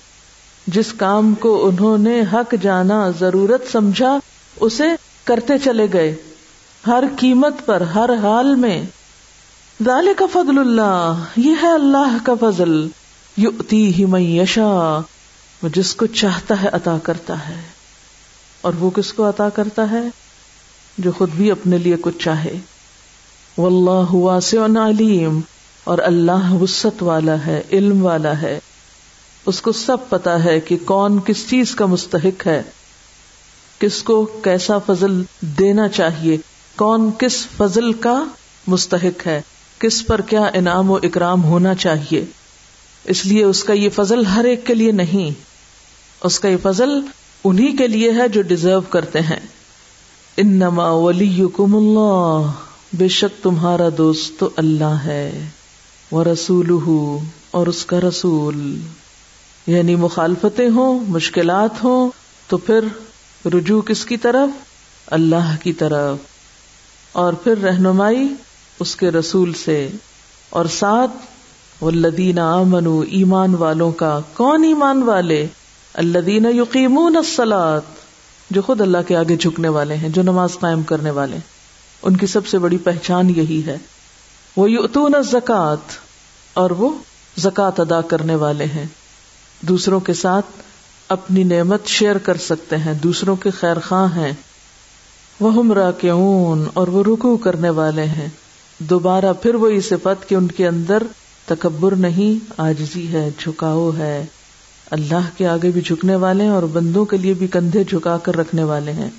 جس 0.67 0.93
کام 0.93 1.35
کو 1.35 1.67
انہوں 1.67 1.97
نے 1.97 2.21
حق 2.33 2.55
جانا 2.61 3.09
ضرورت 3.19 3.71
سمجھا، 3.71 4.17
اسے 4.59 4.83
کرتے 5.23 5.53
چلے 5.57 5.87
گئے۔ 5.93 6.15
ہر 6.87 7.03
قیمت 7.19 7.65
پر، 7.65 7.81
ہر 7.81 8.09
حال 8.23 8.55
میں۔ 8.55 8.83
ذالک 9.85 10.17
کا 10.17 10.25
فضل 10.33 10.59
اللہ، 10.59 11.23
یہ 11.37 11.55
ہے 11.61 11.73
اللہ 11.73 12.17
کا 12.23 12.33
فضل۔ 12.41 12.87
یؤتی 13.37 13.93
ہی 13.93 14.05
من 14.05 14.21
یشا 14.21 14.99
وہ 15.63 15.67
جس 15.75 15.95
کو 15.95 16.05
چاہتا 16.05 16.61
ہے 16.61 16.67
عطا 16.71 16.97
کرتا 17.03 17.49
ہے۔ 17.49 17.61
اور 18.61 18.73
وہ 18.79 18.89
کس 18.89 19.13
کو 19.13 19.29
عطا 19.29 19.49
کرتا 19.49 19.91
ہے؟ 19.91 20.01
جو 20.97 21.11
خود 21.11 21.29
بھی 21.29 21.51
اپنے 21.51 21.77
لیے 21.77 21.95
کچھ 22.01 22.19
چاہے۔ 22.19 22.59
واللہ 23.57 24.15
واسع 24.15 24.65
علیم۔ 24.89 25.39
اور 25.83 25.97
اللہ 25.97 26.51
وسط 26.51 27.03
والا 27.03 27.35
ہے، 27.45 27.61
علم 27.71 28.05
والا 28.05 28.41
ہے۔ 28.41 28.59
اس 29.45 29.61
کو 29.61 29.71
سب 29.71 29.97
پتا 30.09 30.43
ہے 30.43 30.59
کہ 30.59 30.77
کون 30.85 31.19
کس 31.25 31.49
چیز 31.49 31.75
کا 31.75 31.85
مستحق 31.85 32.47
ہے، 32.47 32.63
کس 33.79 34.03
کو 34.03 34.25
کیسا 34.25 34.77
فضل 34.77 35.23
دینا 35.41 35.87
چاہیے، 35.87 36.37
کون 36.75 37.11
کس 37.17 37.47
فضل 37.57 37.93
کا 37.93 38.23
مستحق 38.67 39.27
ہے، 39.27 39.41
کس 39.79 40.05
پر 40.05 40.21
کیا 40.21 40.41
انعام 40.53 40.91
و 40.91 40.95
اکرام 40.95 41.43
ہونا 41.43 41.75
چاہیے۔ 41.75 42.25
اس 43.03 43.25
لیے 43.25 43.43
اس 43.43 43.63
کا 43.63 43.73
یہ 43.73 43.89
فضل 43.89 44.25
ہر 44.25 44.45
ایک 44.45 44.65
کے 44.65 44.73
لیے 44.73 44.91
نہیں، 44.91 45.43
اس 46.23 46.39
کا 46.39 46.47
یہ 46.47 46.57
فضل 46.63 46.89
انہی 47.43 47.77
کے 47.77 47.87
لیے 47.87 48.11
ہے 48.11 48.27
جو 48.27 48.41
ڈیزرو 48.41 48.81
کرتے 48.81 49.19
ہیں۔ 49.19 49.39
انما 50.37 50.89
ولیکم 50.89 51.75
اللہ، 51.75 52.51
بے 52.93 53.07
شک 53.07 53.43
تمہارا 53.43 53.89
دوست 53.97 54.39
تو 54.39 54.49
اللہ 54.57 54.97
ہے۔ 55.05 55.45
وہ 56.13 56.23
رسول 56.23 56.69
اور 57.51 57.67
اس 57.67 57.85
کا 57.85 57.99
رسول۔ 57.99 58.79
یعنی 59.67 59.95
مخالفتیں 59.95 60.69
ہوں، 60.69 60.99
مشکلات 61.07 61.83
ہوں، 61.83 62.11
تو 62.47 62.57
پھر 62.57 62.79
رجوع 63.47 63.81
کس 63.81 64.05
کی 64.05 64.17
طرف؟ 64.17 64.49
اللہ 65.07 65.55
کی 65.63 65.73
طرف۔ 65.73 66.17
اور 67.11 67.33
پھر 67.33 67.57
رہنمائی 67.57 68.33
اس 68.79 68.95
کے 68.95 69.11
رسول 69.11 69.53
سے۔ 69.53 69.89
اور 70.49 70.65
ساتھ، 70.65 71.11
والذین 71.83 72.39
آمنو 72.39 72.99
ایمان 72.99 73.55
والوں 73.55 73.91
کا۔ 73.91 74.19
کون 74.33 74.63
ایمان 74.63 75.03
والے؟ 75.03 75.47
الذین 75.93 76.45
یقیمون 76.45 77.17
الصلاۃ 77.17 77.93
جو 78.49 78.61
خود 78.61 78.81
اللہ 78.81 78.97
کے 79.07 79.17
آگے 79.17 79.37
جھکنے 79.37 79.67
والے 79.67 79.95
ہیں، 79.95 80.09
جو 80.09 80.21
نماز 80.21 80.49
قائم 80.59 80.83
کرنے 80.83 81.11
والے 81.11 81.33
ہیں۔ 81.33 81.53
ان 82.03 82.17
کی 82.17 82.27
سب 82.27 82.47
سے 82.47 82.59
بڑی 82.59 82.77
پہچان 82.77 83.29
یہی 83.29 83.61
ہے۔ 83.65 83.77
وہ 84.57 84.71
یتون 84.71 85.13
زکات 85.31 86.02
اور 86.53 86.71
وہ 86.71 86.89
زکات 87.37 87.79
ادا 87.79 88.01
کرنے 88.01 88.35
والے 88.35 88.65
ہیں۔ 88.65 88.85
دوسروں 89.61 89.99
کے 89.99 90.13
ساتھ 90.13 90.45
اپنی 91.09 91.43
نعمت 91.43 91.85
شیئر 91.85 92.17
کر 92.17 92.37
سکتے 92.37 92.77
ہیں۔ 92.77 92.93
دوسروں 92.93 93.35
کے 93.35 93.49
خیر 93.49 93.79
خواہ 93.87 94.15
ہیں۔ 94.15 94.33
وہ 95.39 95.53
ہمرا 95.53 95.91
کے 95.91 96.09
اور 96.09 96.87
وہ 96.87 97.03
رکو 97.03 97.37
کرنے 97.37 97.69
والے 97.69 98.03
ہیں۔ 98.03 98.27
دوبارہ 98.79 99.33
پھر 99.41 99.55
وہی 99.55 99.81
صفت 99.81 100.29
کہ 100.29 100.35
ان 100.35 100.47
کے 100.47 100.67
اندر 100.67 101.03
تکبر 101.45 101.95
نہیں 101.95 102.51
آجزی 102.57 103.07
ہے، 103.07 103.29
جھکاؤ 103.39 103.91
ہے۔ 103.97 104.25
اللہ 104.91 105.37
کے 105.37 105.47
آگے 105.47 105.71
بھی 105.71 105.81
جھکنے 105.81 106.15
والے 106.15 106.43
ہیں 106.43 106.51
اور 106.51 106.63
بندوں 106.63 107.05
کے 107.05 107.17
لیے 107.17 107.33
بھی 107.33 107.47
کندھے 107.47 107.83
جھکا 107.83 108.17
کر 108.17 108.35
رکھنے 108.35 108.63
والے 108.63 108.91
ہیں۔ 108.91 109.09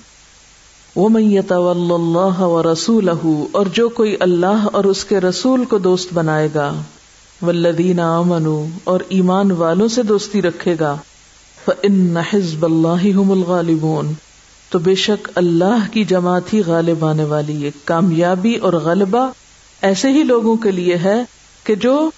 وہ 0.95 1.09
میت 1.09 1.51
اللہ 1.51 2.39
و 2.39 2.73
رسول 2.73 3.09
اور 3.51 3.65
جو 3.65 3.89
کوئی 3.89 4.15
اللہ 4.19 4.67
اور 4.73 4.83
اس 4.83 5.05
کے 5.05 5.19
رسول 5.19 5.65
کو 5.65 5.77
دوست 5.77 6.13
بنائے 6.13 6.49
گا۔ 6.55 6.81
ولدین 7.41 7.99
امن 7.99 8.69
اور 8.83 8.99
ایمان 9.09 9.51
والوں 9.51 9.87
سے 9.87 10.03
دوستی 10.03 10.41
رکھے 10.41 10.75
گا۔ 10.79 10.97
ان 11.83 12.17
حزب 12.17 12.65
اللہ 12.65 13.17
الغالبون۔ 13.31 14.13
تو 14.69 14.79
بے 14.79 14.95
شک 14.95 15.29
اللہ 15.35 15.85
کی 15.91 16.03
جماعت 16.03 16.53
ہی 16.53 16.61
غالب 16.67 17.05
آنے 17.05 17.23
والی 17.23 17.65
ہے۔ 17.65 17.71
کامیابی 17.85 18.55
اور 18.55 18.73
غلبہ 18.73 19.31
ایسے 19.81 20.09
ہی 20.09 20.23
لوگوں 20.23 20.55
کے 20.55 20.71
لیے 20.71 20.95
ہے 20.95 21.23
کہ 21.63 21.75
جو 21.75 22.09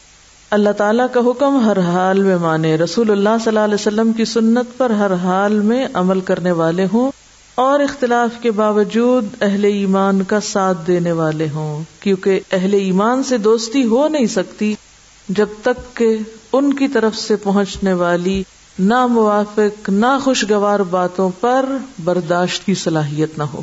اللہ 0.51 0.69
تعالیٰ 0.69 1.05
کا 1.13 1.19
حکم 1.19 1.65
ہر 1.65 1.79
حال 1.79 2.23
میں 2.23 2.37
مانے۔ 2.37 2.75
رسول 2.75 3.11
اللہ 3.11 3.29
صلی 3.43 3.47
اللہ 3.47 3.59
علیہ 3.59 3.75
وسلم 3.75 4.13
کی 4.13 4.25
سنت 4.25 4.77
پر 4.77 4.89
ہر 4.89 5.13
حال 5.13 5.53
میں 5.53 5.87
عمل 5.93 6.19
کرنے 6.19 6.51
والے 6.51 6.85
ہوں 6.93 7.11
اور 7.55 7.79
اختلاف 7.79 8.41
کے 8.41 8.51
باوجود 8.51 9.25
اہل 9.41 9.63
ایمان 9.63 10.23
کا 10.23 10.39
ساتھ 10.39 10.87
دینے 10.87 11.11
والے 11.11 11.47
ہوں۔ 11.53 11.83
کیونکہ 11.99 12.39
اہل 12.51 12.73
ایمان 12.73 13.23
سے 13.23 13.37
دوستی 13.37 13.83
ہو 13.83 14.07
نہیں 14.07 14.25
سکتی۔ 14.25 14.75
جب 15.29 15.47
تک 15.61 15.97
کہ 15.97 16.17
ان 16.53 16.73
کی 16.73 16.87
طرف 16.87 17.15
سے 17.15 17.35
پہنچنے 17.35 17.93
والی 17.93 18.43
نہ 18.79 19.05
موافق 19.05 19.89
نہ 19.89 20.05
خوشگوار 20.23 20.79
باتوں 20.79 21.29
پر 21.41 21.65
برداشت 22.03 22.65
کی 22.65 22.73
صلاحیت 22.73 23.37
نہ 23.37 23.43
ہو۔ 23.43 23.61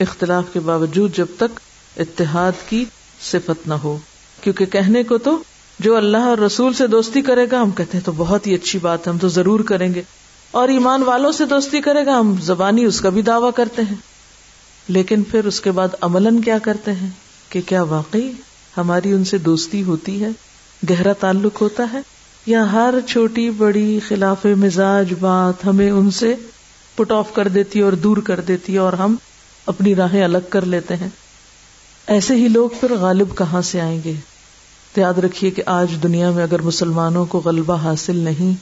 اختلاف 0.00 0.44
کے 0.52 0.60
باوجود 0.60 1.16
جب 1.16 1.26
تک 1.36 1.60
اتحاد 1.96 2.52
کی 2.68 2.84
صفت 3.22 3.68
نہ 3.68 3.74
ہو۔ 3.74 3.98
کیونکہ 4.40 4.64
کہنے 4.64 5.02
کو 5.02 5.18
تو 5.18 5.42
جو 5.78 5.96
اللہ 5.96 6.16
اور 6.16 6.38
رسول 6.38 6.72
سے 6.72 6.86
دوستی 6.86 7.22
کرے 7.22 7.46
گا، 7.50 7.62
ہم 7.62 7.70
کہتے 7.70 7.98
ہیں 7.98 8.04
تو 8.04 8.12
بہت 8.16 8.46
ہی 8.46 8.54
اچھی 8.54 8.78
بات 8.78 9.06
ہے، 9.06 9.12
ہم 9.12 9.18
تو 9.18 9.28
ضرور 9.28 9.60
کریں 9.60 9.94
گے۔ 9.94 10.02
اور 10.50 10.68
ایمان 10.68 11.02
والوں 11.02 11.32
سے 11.32 11.44
دوستی 11.44 11.80
کرے 11.80 12.06
گا، 12.06 12.18
ہم 12.18 12.34
زبانی 12.42 12.84
اس 12.84 13.00
کا 13.00 13.08
بھی 13.08 13.22
دعوی 13.22 13.50
کرتے 13.56 13.82
ہیں۔ 13.82 13.96
لیکن 14.88 15.22
پھر 15.22 15.44
اس 15.44 15.60
کے 15.60 15.70
بعد 15.70 15.88
عمل 16.00 16.42
کیا 16.42 16.58
کرتے 16.58 16.92
ہیں؟ 16.92 17.10
کہ 17.48 17.60
کیا 17.66 17.82
واقعی 17.82 18.32
ہماری 18.76 19.12
ان 19.12 19.24
سے 19.24 19.38
دوستی 19.38 19.82
ہوتی 19.82 20.24
ہے؟ 20.24 20.28
گہرا 20.90 21.12
تعلق 21.12 21.60
ہوتا 21.60 21.86
ہے 21.92 22.00
یا 22.46 22.72
ہر 22.72 22.94
چھوٹی 23.08 23.50
بڑی 23.50 24.00
خلاف 24.08 24.44
مزاج 24.44 25.14
بات 25.20 25.66
ہمیں 25.66 25.90
ان 25.90 26.10
سے 26.10 26.34
پٹ 26.96 27.12
آف 27.12 27.32
کر 27.32 27.48
دیتی 27.48 27.78
ہے 27.78 27.84
اور 27.84 27.92
دور 27.92 28.16
کر 28.16 28.40
دیتی 28.40 28.72
ہے 28.72 28.78
اور 28.78 28.92
ہم 28.92 29.16
اپنی 29.66 29.94
راہیں 29.94 30.24
الگ 30.24 30.38
کر 30.48 30.66
لیتے 30.66 30.96
ہیں۔ 30.96 31.08
ایسے 32.06 32.34
ہی 32.34 32.48
لوگ 32.48 32.70
پھر 32.80 32.92
غالب 32.94 33.36
کہاں 33.36 33.62
سے 33.62 33.80
آئیں 33.80 34.00
گے؟ 34.04 34.12
تو 34.94 35.00
یاد 35.00 35.14
رکھیے 35.14 35.50
کہ 35.50 35.62
آج 35.66 35.86
دنیا 36.02 36.30
میں 36.30 36.42
اگر 36.42 36.62
مسلمانوں 36.62 37.26
کو 37.26 37.42
غلبہ 37.44 37.76
حاصل 37.76 38.16
نہیں، 38.16 38.52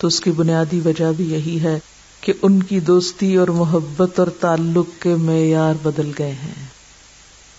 تو 0.00 0.06
اس 0.06 0.20
کی 0.20 0.30
بنیادی 0.30 0.80
وجہ 0.84 1.12
بھی 1.16 1.32
یہی 1.32 1.60
ہے 1.62 1.78
کہ 2.20 2.32
ان 2.42 2.62
کی 2.62 2.80
دوستی 2.80 3.36
اور 3.36 3.48
محبت 3.48 4.18
اور 4.18 4.28
تعلق 4.40 5.02
کے 5.02 5.14
معیار 5.14 5.74
بدل 5.82 6.12
گئے 6.18 6.32
ہیں۔ 6.32 6.64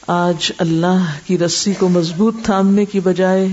آج 0.08 0.52
اللہ 0.58 1.06
کی 1.26 1.38
رسی 1.38 1.74
کو 1.74 1.90
مضبوط 1.90 2.36
تھامنے 2.44 2.86
کی 2.86 3.00
بجائے 3.00 3.48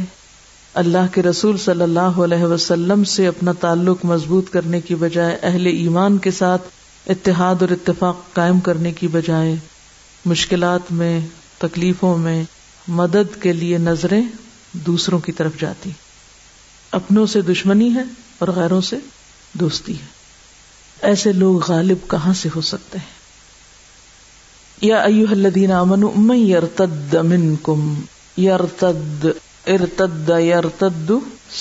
اللہ 0.74 1.14
کے 1.14 1.22
رسول 1.22 1.58
صلی 1.58 1.82
اللہ 1.82 2.00
علیہ 2.00 2.44
وسلم 2.44 3.04
سے 3.04 3.26
اپنا 3.26 3.52
تعلق 3.52 4.04
مضبوط 4.04 4.50
کرنے 4.50 4.80
کی 4.80 4.94
بجائے 4.94 5.38
اہل 5.42 5.66
ایمان 5.66 6.18
کے 6.18 6.30
ساتھ 6.30 6.62
اتحاد 7.06 7.54
اور 7.60 7.68
اتفاق 7.68 8.16
قائم 8.32 8.60
کرنے 8.60 8.92
کی 8.92 9.08
بجائے 9.08 9.56
مشکلات 10.24 10.92
میں، 10.92 11.20
تکلیفوں 11.58 12.18
میں 12.18 12.44
مدد 12.88 13.42
کے 13.42 13.52
لیے 13.52 13.78
نظریں 13.78 14.22
دوسروں 14.72 15.18
کی 15.18 15.32
طرف 15.32 15.52
جاتی 15.60 15.90
اپنوں 16.92 17.26
سے 17.26 17.40
دشمنی 17.40 17.94
ہے 17.94 18.02
اور 18.38 18.48
غیروں 18.48 18.80
سے 18.80 18.96
دوستی 19.52 19.92
ہے۔ 19.92 20.06
ایسے 21.02 21.32
لوگ 21.32 21.70
غالب 21.70 22.10
کہاں 22.10 22.32
سے 22.32 22.48
ہو 22.56 22.60
سکتے 22.60 22.98
ہیں؟ 22.98 23.22
یا 24.80 24.96
ایو 24.96 25.26
الذین 25.30 25.72
آمنوا 25.72 26.10
من 26.16 26.36
یرتد 26.36 27.14
منکم، 27.14 28.00
یرتد 28.36 29.26
ارتد 29.66 30.30
ارتد 30.30 31.12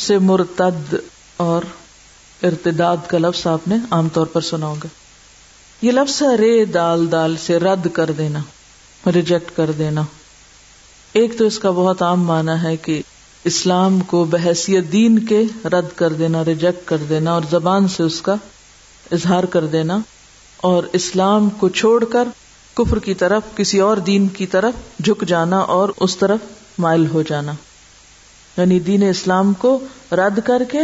سے 0.07 0.17
مرتد، 0.17 0.95
اور 1.37 1.61
ارتداد 2.43 2.97
کا 3.07 3.17
لفظ 3.17 3.47
آپ 3.47 3.67
نے 3.67 3.75
عام 3.91 4.09
طور 4.09 4.25
پر 4.25 4.41
سنا 4.41 4.65
ہوگا۔ 4.65 4.87
یہ 5.81 5.91
لفظ 5.91 6.21
ہے 6.21 6.35
رے، 6.37 6.65
دال 6.65 7.11
دال 7.11 7.35
سے 7.37 7.57
رد 7.57 7.87
کر 7.93 8.11
دینا، 8.11 8.39
ریجیکٹ 9.15 9.51
کر 9.55 9.71
دینا۔ 9.71 10.01
ایک 11.13 11.37
تو 11.37 11.45
اس 11.45 11.59
کا 11.59 11.71
بہت 11.71 12.01
عام 12.01 12.23
مانا 12.23 12.63
ہے 12.63 12.77
کہ 12.77 13.01
اسلام 13.43 13.99
کو 13.99 14.23
بحثیت 14.23 14.91
دین 14.91 15.19
کے 15.19 15.43
رد 15.65 15.85
کر 15.95 16.13
دینا، 16.13 16.45
ریجیکٹ 16.45 16.87
کر 16.87 16.97
دینا، 16.97 17.31
اور 17.31 17.41
زبان 17.51 17.87
سے 17.87 18.03
اس 18.03 18.21
کا 18.21 18.35
اظہار 19.11 19.43
کر 19.43 19.65
دینا۔ 19.65 19.97
اور 20.57 20.83
اسلام 20.93 21.49
کو 21.49 21.69
چھوڑ 21.69 22.05
کر 22.05 22.27
کفر 22.73 22.99
کی 22.99 23.13
طرف، 23.13 23.43
کسی 23.55 23.79
اور 23.79 23.97
دین 23.97 24.27
کی 24.27 24.45
طرف 24.45 24.73
جھک 25.03 25.23
جانا 25.27 25.57
اور 25.57 25.89
اس 25.99 26.17
طرف 26.17 26.39
مائل 26.77 27.07
ہو 27.07 27.21
جانا۔ 27.21 27.51
یعنی 28.57 28.79
دین 28.79 29.09
اسلام 29.09 29.53
کو 29.53 29.79
رد 30.11 30.39
کر 30.45 30.61
کے 30.71 30.79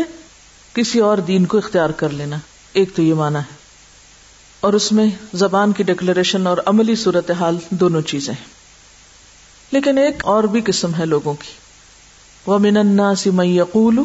کسی 0.74 1.00
اور 1.00 1.18
دین 1.18 1.46
کو 1.46 1.58
اختیار 1.58 1.90
کر 1.90 2.10
لینا، 2.10 2.38
ایک 2.74 2.96
تو 2.96 3.02
یہ 3.02 3.14
مانا 3.14 3.40
ہے۔ 3.40 3.68
اور 4.60 4.74
اس 4.74 4.92
میں 4.92 5.08
زبان 5.34 5.72
کی 5.72 5.84
ڈکلریشن 5.84 6.48
اور 6.48 6.58
عملی 6.66 6.96
صورت 6.96 7.32
حال 7.32 7.58
دونوں 7.70 8.02
چیزیں 8.02 8.34
لیکن 9.72 9.98
ایک 9.98 10.26
اور 10.26 10.44
بھی 10.44 10.62
قسم 10.66 10.92
ہے 10.96 11.06
لوگوں 11.06 11.34
کی۔ 11.34 11.52
وہ 12.46 12.60
من 12.60 12.88
من 13.26 13.46
یقول 13.46 14.00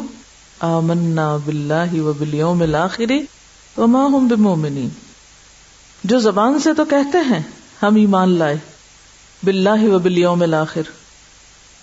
آمنا 0.59 1.37
باللہ 1.45 2.01
و 2.01 2.13
بالیوم 2.13 2.61
الاخر 2.61 3.11
وما 3.77 4.07
هم 4.07 4.27
بمؤمنین۔ 4.27 4.89
جو 6.03 6.19
زبان 6.19 6.59
سے 6.59 6.73
تو 6.73 6.85
کہتے 6.85 7.17
ہیں، 7.17 7.41
ہم 7.83 7.95
ایمان 7.95 8.29
لائے، 8.29 8.55
باللہ 9.43 9.83
و 9.83 9.99
بالیوم 9.99 10.41
الاخر۔ 10.41 10.81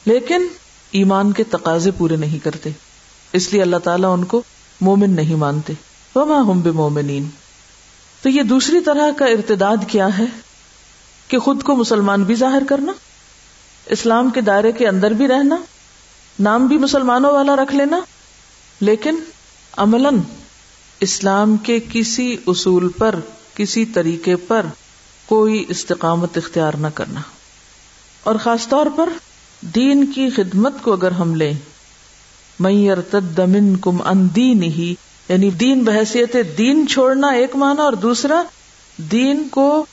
لیکن 0.07 0.47
ایمان 0.93 1.33
کے 1.33 1.45
تقاضے 1.45 1.91
پورے 1.91 2.17
نہیں 2.17 2.39
کرتے۔ 2.45 2.71
اس 3.33 3.53
لیے 3.53 3.63
اللہ 3.63 3.77
تعالیٰ 3.77 4.13
ان 4.13 4.25
کو 4.25 4.43
مومن 4.81 5.11
نہیں 5.11 5.35
مانتے۔ 5.35 5.73
وما 6.15 6.53
هم 6.53 6.61
بمؤمنین۔ 6.61 7.29
تو 8.23 8.29
یہ 8.29 8.43
دوسری 8.43 8.81
طرح 8.81 9.11
کا 9.17 9.25
ارتداد 9.25 9.77
کیا 9.89 10.19
ہے 10.19 10.25
کہ 11.29 11.39
خود 11.39 11.63
کو 11.63 11.77
مسلمان 11.77 12.25
بھی 12.25 12.35
ظاہر 12.35 12.63
کرنا، 12.69 12.93
اسلام 13.87 14.31
کے 14.31 14.41
دائرے 14.41 14.73
کے 14.73 14.89
اندر 14.89 15.11
بھی 15.11 15.29
رہنا، 15.29 15.57
نام 16.41 16.67
بھی 16.67 16.79
مسلمانوں 16.79 17.33
والا 17.33 17.57
رکھ 17.57 17.75
لینا، 17.75 18.01
لیکن 18.81 19.17
عمل 19.77 20.07
اسلام 21.01 21.57
کے 21.57 21.81
کسی 21.93 22.37
اصول 22.47 22.89
پر، 22.89 23.15
کسی 23.55 23.85
طریقے 23.85 24.37
پر 24.37 24.67
کوئی 25.27 25.65
استقامت 25.69 26.37
اختیار 26.37 26.73
نہ 26.75 26.87
کرنا۔ 26.95 27.21
اور 28.23 28.35
خاص 28.35 28.69
طور 28.69 28.87
پر 28.97 29.09
دین 29.63 30.07
کی 30.07 30.31
خدمت 30.31 30.73
کو 30.83 30.93
اگر 30.93 31.11
ہم 31.11 31.35
لیں 31.35 31.53
میئر 32.61 33.01
تدمن 33.01 33.77
کم 33.77 33.97
ان 34.05 34.29
دین 34.37 34.63
ہی 34.63 34.95
یعنی 35.29 35.51
دین 35.51 35.85
بحثیت 35.85 36.37
دین 36.59 36.87
چھوڑنا 36.89 37.29
ایک 37.29 37.57
معنی 37.57 37.81
اور 37.81 37.93
دوسرا 37.93 38.43
دین 38.97 39.49
کو 39.51 39.87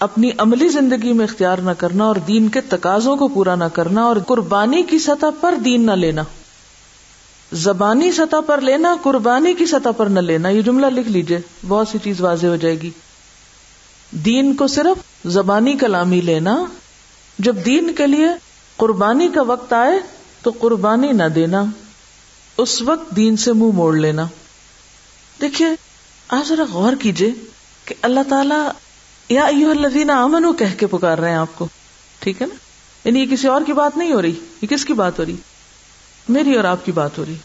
اپنی 0.00 0.30
عملی 0.38 0.68
زندگی 0.68 1.12
میں 1.12 1.24
اختیار 1.24 1.58
نہ 1.58 1.70
کرنا 1.70 2.04
اور 2.04 2.16
دین 2.16 2.48
کے 2.48 2.60
تقاضوں 2.60 3.16
کو 3.16 3.28
پورا 3.28 3.54
نہ 3.54 3.64
کرنا 3.64 4.02
اور 4.02 4.16
قربانی 4.26 4.82
کی 4.82 4.98
سطح 4.98 5.26
پر 5.40 5.54
دین 5.64 5.86
نہ 5.86 5.90
لینا۔ 5.90 6.22
زبانی 7.52 8.12
سطح 8.12 8.40
پر 8.46 8.60
لینا، 8.60 8.96
قربانی 9.02 9.54
کی 9.54 9.66
سطح 9.66 9.88
پر 9.96 10.06
نہ 10.06 10.20
لینا، 10.20 10.48
یہ 10.48 10.62
جملہ 10.62 10.86
لکھ 10.86 11.08
لیجیے، 11.08 11.38
بہت 11.68 11.88
سی 11.88 11.98
چیز 12.04 12.20
واضح 12.20 12.46
ہو 12.46 12.56
جائے 12.56 12.80
گی۔ 12.80 12.90
دین 14.10 14.54
کو 14.54 14.66
صرف 14.66 15.28
زبانی 15.28 15.72
کلامی 15.72 16.20
لینا، 16.20 16.64
جب 17.38 17.56
دین 17.64 17.92
کے 17.92 18.06
لیے 18.06 18.28
قربانی 18.76 19.28
کا 19.28 19.42
وقت 19.42 19.72
آئے 19.72 20.00
تو 20.42 20.52
قربانی 20.58 21.12
نہ 21.12 21.28
دینا، 21.34 21.64
اس 22.56 22.82
وقت 22.82 23.16
دین 23.16 23.36
سے 23.36 23.52
منہ 23.52 23.60
مو 23.60 23.72
موڑ 23.72 23.96
لینا۔ 23.96 24.26
دیکھیے، 25.40 25.68
آپ 26.28 26.46
ذرا 26.46 26.64
غور 26.72 26.92
کیجیے 27.00 27.30
کہ 27.84 27.94
اللہ 28.02 28.20
تعالیٰ 28.28 28.68
یا 29.28 29.44
الذین 29.44 30.10
آمنو 30.10 30.52
کہہ 30.52 30.78
کے 30.78 30.86
پکار 30.86 31.18
رہے 31.18 31.30
ہیں 31.30 31.36
آپ 31.36 31.48
کو۔ 31.54 31.68
ٹھیک 32.18 32.42
ہے 32.42 32.46
نا؟ 32.46 32.54
یعنی 33.04 33.20
یہ 33.20 33.26
کسی 33.26 33.48
اور 33.48 33.62
کی 33.66 33.72
بات 33.72 33.96
نہیں 33.96 34.12
ہو 34.12 34.22
رہی، 34.22 34.34
یہ 34.62 34.66
کس 34.66 34.84
کی 34.84 34.92
بات 34.92 35.18
ہو 35.18 35.24
رہی؟ 35.24 35.36
میری 36.28 36.54
اور 36.54 36.64
آپ 36.64 36.84
کی 36.84 36.92
بات 36.92 37.18
ہو 37.18 37.24
رہی۔ 37.28 37.36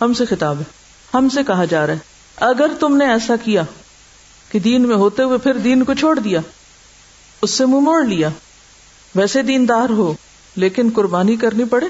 ہم 0.00 0.14
سے 0.14 0.26
خطاب 0.26 0.58
ہے، 0.58 0.64
ہم 1.14 1.28
سے 1.28 1.40
کہا 1.46 1.64
جا 1.64 1.86
رہا 1.86 1.94
ہے۔ 1.94 1.98
اگر 2.36 2.70
تم 2.80 2.96
نے 2.96 3.06
ایسا 3.06 3.36
کیا 3.36 3.62
کہ 4.50 4.58
دین 4.58 4.88
میں 4.88 4.96
ہوتے 4.96 5.22
ہوئے 5.22 5.38
پھر 5.38 5.54
دین 5.54 5.84
کو 5.84 5.94
چھوڑ 5.94 6.18
دیا، 6.18 6.40
اس 7.42 7.50
سے 7.50 7.66
منہ 7.66 7.80
موڑ 7.80 8.04
لیا، 8.04 8.28
ویسے 9.14 9.42
دیندار 9.42 9.90
ہو۔ 9.90 10.14
لیکن 10.56 10.90
قربانی 10.94 11.36
کرنی 11.36 11.64
پڑے، 11.64 11.86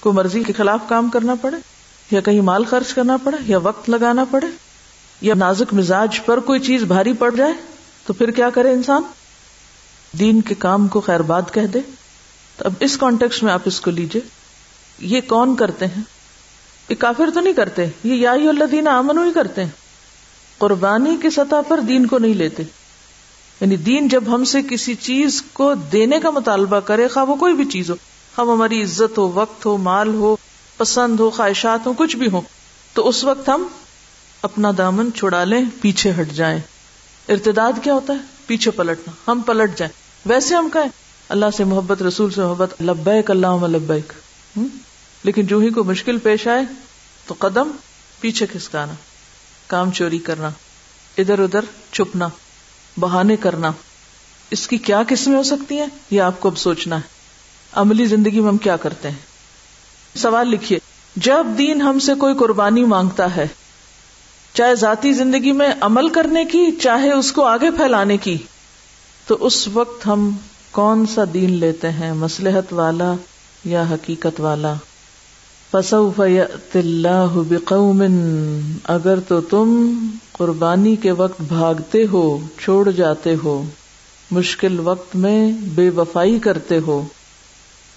کوئی 0.00 0.14
مرضی 0.14 0.42
کے 0.42 0.52
خلاف 0.52 0.80
کام 0.88 1.08
کرنا 1.08 1.34
پڑے، 1.34 1.56
یا 2.10 2.20
کہیں 2.20 2.40
مال 2.40 2.64
خرچ 2.64 2.94
کرنا 2.94 3.16
پڑے، 3.16 3.36
یا 3.46 3.58
وقت 3.58 3.90
لگانا 3.90 4.24
پڑے، 4.30 4.46
یا 5.20 5.34
نازک 5.34 5.74
مزاج 5.74 6.20
پر 6.24 6.40
کوئی 6.40 6.60
چیز 6.60 6.82
بھاری 6.82 7.12
پڑ 7.12 7.34
جائے، 7.34 7.52
تو 8.06 8.12
پھر 8.12 8.30
کیا 8.30 8.50
کرے 8.50 8.70
انسان؟ 8.70 9.02
دین 10.18 10.40
کے 10.40 10.54
کام 10.54 10.88
کو 10.88 11.00
خیر 11.00 11.20
باد 11.20 11.42
کہہ 11.52 11.66
دے۔ 11.66 11.78
تو 12.56 12.64
اب 12.64 12.72
اس 12.80 12.96
کانٹیکس 12.96 13.42
میں 13.42 13.52
آپ 13.52 13.62
اس 13.64 13.80
کو 13.80 13.90
لیجیے 13.90 14.22
یہ 14.98 15.20
کون 15.28 15.56
کرتے 15.56 15.86
ہیں؟ 15.86 16.02
یہ 16.88 16.94
کافر 16.94 17.30
تو 17.34 17.40
نہیں 17.40 17.52
کرتے، 17.52 17.86
یہ 18.04 18.14
یا 18.14 18.32
اللہ 18.32 18.64
دین 18.64 18.88
امن 18.88 19.18
ہی 19.18 19.32
کرتے 19.32 19.64
ہیں۔ 19.64 19.70
قربانی 20.58 21.16
کی 21.22 21.30
سطح 21.30 21.56
پر 21.68 21.80
دین 21.80 22.06
کو 22.06 22.18
نہیں 22.18 22.34
لیتے۔ 22.34 22.62
یعنی 23.60 23.76
دین 23.76 24.08
جب 24.08 24.24
ہم 24.26 24.44
سے 24.44 24.58
کسی 24.70 24.94
چیز 24.94 25.42
کو 25.52 25.74
دینے 25.74 26.20
کا 26.20 26.30
مطالبہ 26.30 26.80
کرے، 26.80 27.08
خواہ 27.08 27.24
وہ 27.24 27.36
کوئی 27.36 27.54
بھی 27.54 27.64
چیز 27.64 27.90
ہو، 27.90 27.94
خواہ 28.36 28.54
ہماری 28.54 28.82
عزت 28.82 29.18
ہو، 29.18 29.32
وقت 29.32 29.66
ہو، 29.66 29.76
مال 29.76 30.14
ہو، 30.14 30.36
پسند 30.76 31.20
ہو، 31.20 31.30
خواہشات 31.30 31.86
ہو 31.86 31.92
کچھ 31.92 32.16
بھی 32.16 32.26
ہو 32.32 32.40
تو 32.92 33.08
اس 33.08 33.24
وقت 33.24 33.48
ہم 33.48 33.66
اپنا 34.42 34.70
دامن 34.78 35.12
چھڑا 35.12 35.44
لیں، 35.44 35.64
پیچھے 35.80 36.12
ہٹ 36.20 36.32
جائیں۔ 36.32 36.58
ارتداد 37.28 37.72
کیا 37.82 37.94
ہوتا 37.94 38.12
ہے؟ 38.12 38.18
پیچھے 38.46 38.70
پلٹنا، 38.70 39.32
ہم 39.32 39.40
پلٹ 39.40 39.78
جائیں۔ 39.78 39.92
ویسے 40.28 40.54
ہم 40.54 40.68
کہیں، 40.72 40.88
اللہ 41.28 41.46
سے 41.56 41.64
محبت، 41.64 42.02
رسول 42.02 42.30
سے 42.30 42.40
محبت، 42.40 42.82
لبیک 42.82 43.30
اللہ 43.30 43.66
لبیک۔ 43.66 44.12
لیکن 45.24 45.46
جو 45.46 45.58
ہی 45.58 45.70
کو 45.70 45.84
مشکل 45.84 46.18
پیش 46.18 46.48
آئے، 46.48 46.64
تو 47.26 47.34
قدم 47.38 47.70
پیچھے 48.20 48.46
کھسکانا، 48.46 48.92
کام 49.66 49.90
چوری 49.90 50.18
کرنا، 50.18 50.48
ادھر 51.18 51.38
ادھر 51.38 51.60
چھپنا۔ 51.92 52.28
بہانے 53.00 53.36
کرنا۔ 53.36 53.72
اس 54.50 54.68
کی 54.68 54.78
کیا 54.78 55.02
قسمیں 55.08 55.36
ہو 55.36 55.42
سکتی 55.42 55.78
ہیں؟ 55.78 55.86
یہ 56.10 56.20
آپ 56.20 56.40
کو 56.40 56.48
اب 56.48 56.58
سوچنا 56.58 56.96
ہے۔ 56.96 57.20
عملی 57.72 58.04
زندگی 58.04 58.40
میں 58.40 58.48
ہم 58.48 58.56
کیا 58.56 58.76
کرتے 58.76 59.10
ہیں؟ 59.10 59.18
سوال 60.16 60.48
لکھیے، 60.48 60.78
جب 61.16 61.46
دین 61.58 61.82
ہم 61.82 61.98
سے 61.98 62.14
کوئی 62.14 62.34
قربانی 62.34 62.84
مانگتا 62.84 63.36
ہے، 63.36 63.46
چاہے 64.54 64.74
ذاتی 64.74 65.12
زندگی 65.12 65.52
میں 65.52 65.68
عمل 65.80 66.08
کرنے 66.08 66.44
کی، 66.44 66.70
چاہے 66.82 67.12
اس 67.12 67.32
کو 67.32 67.44
آگے 67.44 67.70
پھیلانے 67.70 68.16
کی، 68.16 68.38
تو 69.26 69.36
اس 69.40 69.68
وقت 69.68 70.06
ہم 70.06 70.30
کون 70.70 71.06
سا 71.06 71.22
دین 71.34 71.50
لیتے 71.50 71.90
ہیں؟ 71.90 72.12
مسلحت 72.12 72.72
والا 72.72 73.14
یا 73.64 73.84
حقیقت 73.90 74.40
والا؟ 74.40 74.74
اللہ 75.72 77.36
بقوم 77.48 78.02
اگر 78.84 79.20
تو 79.20 79.40
تم 79.40 79.68
قربانی 80.32 80.94
کے 80.96 81.10
وقت 81.12 81.40
بھاگتے 81.48 82.04
ہو، 82.12 82.22
چھوڑ 82.58 82.90
جاتے 82.90 83.34
ہو، 83.44 83.62
مشکل 84.30 84.78
وقت 84.80 85.14
میں 85.16 85.50
بے 85.74 85.88
وفائی 85.90 86.38
کرتے 86.38 86.78
ہو، 86.86 87.02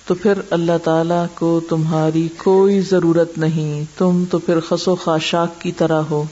تو 0.06 0.16
پھر 0.16 0.42
اللہ 0.50 0.78
تعالی 0.84 1.22
کو 1.36 1.60
تمہاری 1.70 2.28
کوئی 2.38 2.80
ضرورت 2.82 3.38
نہیں، 3.38 3.84
تم 3.98 4.24
تو 4.30 4.40
پھر 4.40 4.60
خسو 4.60 4.96
خاشاک 4.96 5.62
کی 5.62 5.72
طرح 5.72 6.02
ہو، 6.10 6.24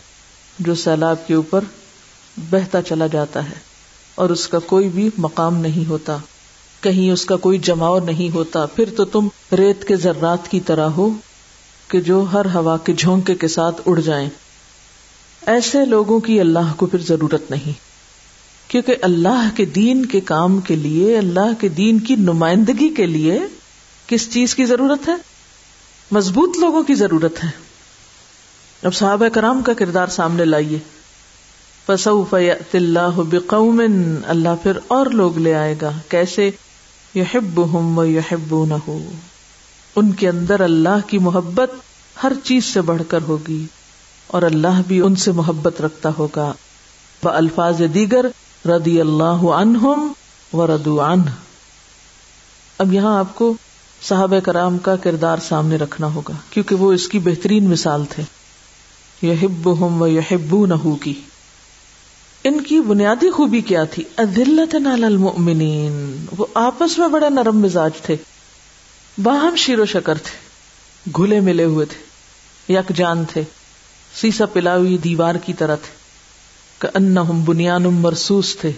جو 0.59 0.75
سیلاب 0.75 1.27
کے 1.27 1.33
اوپر 1.33 1.63
بہتا 2.37 2.81
چلا 2.81 3.07
جاتا 3.07 3.45
ہے، 3.45 3.59
اور 4.15 4.29
اس 4.29 4.47
کا 4.47 4.59
کوئی 4.65 4.89
بھی 4.89 5.09
مقام 5.17 5.57
نہیں 5.57 5.89
ہوتا، 5.89 6.17
کہیں 6.81 7.09
اس 7.11 7.25
کا 7.25 7.35
کوئی 7.37 7.57
جماؤ 7.63 7.99
نہیں 7.99 8.33
ہوتا، 8.33 8.65
پھر 8.65 8.89
تو 8.97 9.05
تم 9.05 9.27
ریت 9.51 9.87
کے 9.87 9.95
ذرات 9.95 10.51
کی 10.51 10.59
طرح 10.59 10.87
ہو 10.89 11.09
کہ 11.91 12.01
جو 12.01 12.25
ہر 12.33 12.45
ہوا 12.53 12.77
کے 12.77 12.93
جھونکے 12.93 13.35
کے 13.35 13.47
ساتھ 13.47 13.81
اڑ 13.85 13.99
جائیں۔ 13.99 14.29
ایسے 15.45 15.85
لوگوں 15.85 16.19
کی 16.19 16.39
اللہ 16.39 16.73
کو 16.77 16.85
پھر 16.85 16.99
ضرورت 17.01 17.51
نہیں۔ 17.51 17.71
کیونکہ 18.67 18.95
اللہ 19.01 19.49
کے 19.55 19.65
دین 19.65 20.05
کے 20.05 20.21
کام 20.21 20.59
کے 20.59 20.75
لیے، 20.75 21.17
اللہ 21.17 21.53
کے 21.59 21.67
دین 21.67 21.99
کی 21.99 22.15
نمائندگی 22.15 22.93
کے 22.93 23.05
لیے 23.05 23.39
کس 24.07 24.33
چیز 24.33 24.55
کی 24.55 24.65
ضرورت 24.65 25.09
ہے؟ 25.09 25.13
مضبوط 26.11 26.57
لوگوں 26.57 26.83
کی 26.83 26.93
ضرورت 26.93 27.43
ہے۔ 27.43 27.49
اب 28.83 28.95
صحابہ 28.95 29.27
کرام 29.27 29.61
کا 29.61 29.73
کردار 29.73 30.07
سامنے 30.07 30.45
لائیے۔ 30.45 30.79
اللہ 32.73 33.15
بقوم، 33.17 33.81
اللہ 34.25 34.55
پھر 34.63 34.71
اور 34.87 35.05
لوگ 35.05 35.37
لے 35.37 35.55
آئے 35.55 35.75
گا۔ 35.81 35.91
کیسے؟ 36.09 36.51
ان 39.95 40.11
کے 40.11 40.29
اندر 40.29 40.59
اللہ 40.59 41.07
کی 41.07 41.17
محبت 41.17 41.71
ہر 42.23 42.31
چیز 42.43 42.65
سے 42.65 42.81
بڑھ 42.81 43.01
کر 43.07 43.19
ہوگی 43.21 43.65
اور 44.27 44.41
اللہ 44.41 44.81
بھی 44.87 45.01
ان 45.01 45.15
سے 45.15 45.31
محبت 45.31 45.81
رکھتا 45.81 46.09
ہوگا۔ 46.17 46.53
الفاظ 47.23 47.81
دیگر 47.93 48.25
ردی 48.65 49.01
اللہ 49.01 49.45
عنہم 49.53 50.13
و 50.53 50.67
ردو 50.67 51.01
اب 51.01 52.93
یہاں 52.93 53.19
آپ 53.19 53.35
کو 53.35 53.53
صحابہ 54.01 54.39
کرام 54.39 54.77
کا 54.77 54.95
کردار 54.95 55.37
سامنے 55.47 55.75
رکھنا 55.75 56.07
ہوگا، 56.07 56.33
کیونکہ 56.49 56.75
وہ 56.75 56.93
اس 56.93 57.07
کی 57.07 57.19
بہترین 57.19 57.69
مثال 57.69 58.03
تھے۔ 58.09 58.23
یحب 59.27 59.87
ہم 59.87 60.01
و 60.01 60.07
یحب 60.07 60.65
نہ 60.65 60.95
کی۔ 61.03 61.13
ان 62.43 62.61
کی 62.61 62.81
بنیادی 62.81 63.31
خوبی 63.31 63.61
کیا 63.61 63.83
تھی؟ 63.83 64.03
ادلت 64.17 64.75
نال 64.75 65.03
المؤمنین۔ 65.03 66.25
وہ 66.37 66.45
آپس 66.53 66.99
میں 66.99 67.07
بڑے 67.07 67.29
نرم 67.29 67.59
مزاج 67.59 67.91
تھے۔ 68.01 68.15
باہم 69.23 69.55
شیر 69.55 69.79
و 69.79 69.85
شکر 69.85 70.17
تھے، 70.17 71.11
گھلے 71.17 71.39
ملے 71.39 71.63
ہوئے 71.63 71.85
تھے، 71.85 72.73
یک 72.73 72.91
جان 72.95 73.23
تھے، 73.25 73.41
سیسا 74.15 74.45
پلاوی 74.45 74.97
دیوار 74.97 75.35
کی 75.35 75.53
طرح 75.53 75.75
تھے 75.75 75.99
کہ 76.79 76.87
ان 76.97 77.15
بنیان 77.45 77.83
مرسوس 77.83 78.55
تھے، 78.55 78.71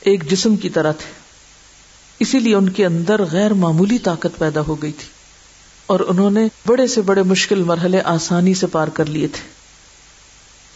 ایک 0.00 0.30
جسم 0.30 0.56
کی 0.56 0.68
طرح 0.68 0.92
تھے۔ 0.92 1.12
اسی 2.20 2.38
لیے 2.38 2.54
ان 2.54 2.68
کے 2.68 2.86
اندر 2.86 3.22
غیر 3.32 3.52
معمولی 3.54 3.98
طاقت 3.98 4.38
پیدا 4.38 4.60
ہو 4.60 4.74
گئی 4.82 4.92
تھی، 4.92 5.08
اور 5.86 6.00
انہوں 6.08 6.30
نے 6.30 6.46
بڑے 6.66 6.86
سے 6.86 7.00
بڑے 7.02 7.22
مشکل 7.22 7.62
مرحلے 7.62 8.00
آسانی 8.04 8.54
سے 8.54 8.66
پار 8.66 8.88
کر 8.88 9.06
لیے 9.06 9.28
تھے۔ 9.28 9.48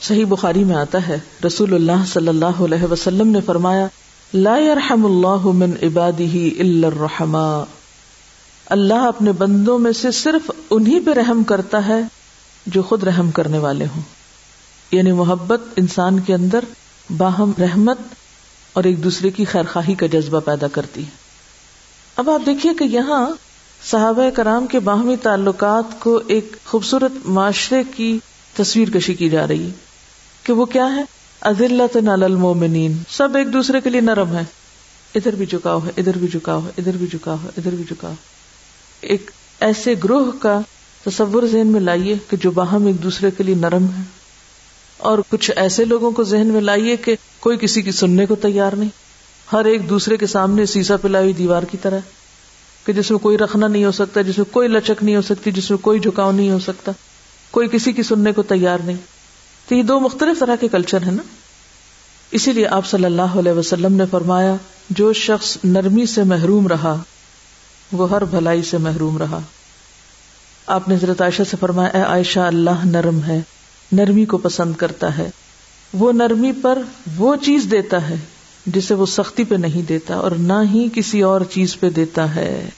صحیح 0.00 0.24
بخاری 0.24 0.64
میں 0.64 0.76
آتا 0.76 1.06
ہے، 1.08 1.18
رسول 1.46 1.74
اللہ 1.74 2.04
صلی 2.12 2.28
اللہ 2.28 2.62
علیہ 2.64 2.92
وسلم 2.92 3.28
نے 3.28 3.40
فرمایا، 3.46 3.86
لا 4.34 4.58
يرحم 4.58 5.06
اللہ 5.06 5.46
من 5.54 5.72
عباده 5.82 6.44
الا 6.58 6.86
الرحماء۔ 6.86 7.62
اللہ 8.66 8.94
اپنے 8.94 9.32
بندوں 9.32 9.78
میں 9.78 9.92
سے 9.92 10.10
صرف 10.10 10.50
انہی 10.70 11.00
پہ 11.00 11.12
رحم 11.12 11.44
کرتا 11.44 11.86
ہے 11.86 12.00
جو 12.66 12.82
خود 12.82 13.04
رحم 13.04 13.30
کرنے 13.30 13.58
والے 13.58 13.86
ہوں۔ 13.86 14.02
یعنی 14.90 15.12
محبت 15.12 15.60
انسان 15.76 16.20
کے 16.20 16.34
اندر 16.34 16.64
باہم 17.16 17.52
رحمت 17.58 17.98
اور 18.72 18.84
ایک 18.84 19.04
دوسرے 19.04 19.30
کی 19.30 19.44
خیر 19.44 19.62
خواہی 19.72 19.94
کا 19.94 20.06
جذبہ 20.06 20.40
پیدا 20.40 20.66
کرتی 20.68 21.04
ہے۔ 21.04 21.10
اب 22.16 22.30
آپ 22.30 22.46
دیکھیے 22.46 22.74
کہ 22.74 22.84
یہاں 22.84 23.30
صحابہ 23.90 24.30
کرام 24.30 24.66
کے 24.66 24.78
باہمی 24.78 25.16
تعلقات 25.16 26.00
کو 26.00 26.20
ایک 26.26 26.56
خوبصورت 26.64 27.12
معاشرے 27.24 27.82
کی 27.96 28.18
تصویر 28.56 28.90
کشی 28.90 29.14
کی 29.14 29.28
جا 29.28 29.48
رہی 29.48 29.66
ہے 29.66 29.70
کہ 30.42 30.52
وہ 30.52 30.64
کیا 30.64 30.94
ہے؟ 30.96 31.02
عدلت 31.40 31.96
المومنین 31.96 32.98
سب 33.08 33.36
ایک 33.36 33.52
دوسرے 33.52 33.80
کے 33.80 33.90
لیے 33.90 34.00
نرم 34.00 34.32
ہے 34.32 34.42
ادھر 35.14 35.34
بھی 35.34 35.46
جھکاؤ 35.46 35.78
ہے، 35.78 35.90
ادھر 35.96 36.18
بھی 36.18 36.28
جھکاؤ 36.28 36.60
ہے، 36.60 36.70
ادھر 36.78 36.96
بھی 36.96 37.06
جھکاؤ 37.06 37.36
ہے، 37.44 37.48
ادھر 37.56 37.70
بھی 37.70 37.84
جھکاؤ 37.88 38.12
ایک 39.04 39.30
ایسے 39.60 39.94
گروہ 40.04 40.30
کا 40.40 40.60
تصور 41.04 41.42
ذہن 41.46 41.66
میں 41.66 41.80
لائیے 41.80 42.14
کہ 42.30 42.36
جو 42.36 42.50
باہم 42.50 42.86
ایک 42.86 43.02
دوسرے 43.02 43.30
کے 43.30 43.42
لیے 43.42 43.54
نرم 43.54 43.84
ہے۔ 43.84 44.02
اور 44.96 45.18
کچھ 45.28 45.50
ایسے 45.56 45.84
لوگوں 45.84 46.10
کو 46.10 46.24
ذہن 46.24 46.46
میں 46.46 46.60
لائیے 46.60 46.96
کہ 46.96 47.16
کوئی 47.40 47.58
کسی 47.60 47.82
کی 47.82 47.90
سننے 47.90 48.26
کو 48.26 48.34
تیار 48.34 48.72
نہیں۔ 48.72 48.90
ہر 49.52 49.64
ایک 49.64 49.88
دوسرے 49.88 50.16
کے 50.16 50.26
سامنے 50.26 50.66
سیسا 50.66 50.96
پلائی 50.96 51.32
دیوار 51.32 51.62
کی 51.62 51.76
طرح۔ 51.82 51.98
کہ 52.86 52.92
جس 52.92 53.10
میں 53.10 53.18
کوئی 53.18 53.38
رکھنا 53.38 53.68
نہیں 53.68 53.84
ہو 53.84 53.92
سکتا، 53.92 54.22
جس 54.22 54.38
میں 54.38 54.54
کوئی 54.54 54.68
لچک 54.68 55.04
نہیں 55.04 55.16
ہو 55.16 55.22
سکتی، 55.22 55.50
جس 55.50 55.70
میں 55.70 55.78
کوئی 55.78 56.00
جھکاؤ 56.00 56.32
نہیں 56.32 56.50
ہو 56.50 56.58
سکتا۔ 56.58 56.92
کوئی 57.50 57.68
کسی 57.68 57.92
کی 57.92 58.02
سننے 58.02 58.32
کو 58.32 58.42
تیار 58.42 58.78
نہیں۔ 58.84 58.96
تو 59.68 59.74
یہ 59.74 59.82
دو 59.82 60.00
مختلف 60.00 60.40
طرح 60.40 60.56
کے 60.56 60.68
کلچر 60.68 61.02
ہیں 61.02 61.12
نا۔ 61.12 61.22
اسی 62.30 62.52
لیے 62.52 62.66
آپ 62.66 62.86
صلی 62.86 63.04
اللہ 63.04 63.22
علیہ 63.22 63.52
وسلم 63.52 63.92
نے 63.92 64.04
فرمایا، 64.10 64.54
جو 64.90 65.12
شخص 65.12 65.58
نرمی 65.64 66.06
سے 66.06 66.22
محروم 66.22 66.66
رہا 66.66 67.02
وہ 67.92 68.10
ہر 68.10 68.24
بھلائی 68.24 68.62
سے 68.62 68.78
محروم 68.78 69.18
رہا۔ 69.18 69.40
آپ 70.66 70.88
نے 70.88 70.94
حضرت 70.94 71.22
عائشہ 71.22 71.42
سے 71.50 71.56
فرمایا، 71.60 71.88
اے 71.88 72.02
عائشہ، 72.02 72.40
اللہ 72.40 72.84
نرم 72.84 73.22
ہے، 73.22 73.40
نرمی 73.92 74.24
کو 74.24 74.38
پسند 74.38 74.74
کرتا 74.74 75.18
ہے۔ 75.18 75.30
وہ 75.92 76.12
نرمی 76.12 76.52
پر 76.52 76.82
وہ 77.16 77.36
چیز 77.36 77.66
دیتا 77.70 78.08
ہے 78.08 78.14
جسے 78.66 78.94
وہ 78.94 79.06
سختی 79.06 79.44
پہ 79.44 79.54
نہیں 79.54 79.82
دیتا 79.82 80.14
اور 80.14 80.30
نہ 80.30 80.52
ہی 80.72 80.88
کسی 80.94 81.22
اور 81.22 81.40
چیز 81.40 81.80
پہ 81.80 81.90
دیتا 81.90 82.34
ہے۔ 82.34 82.70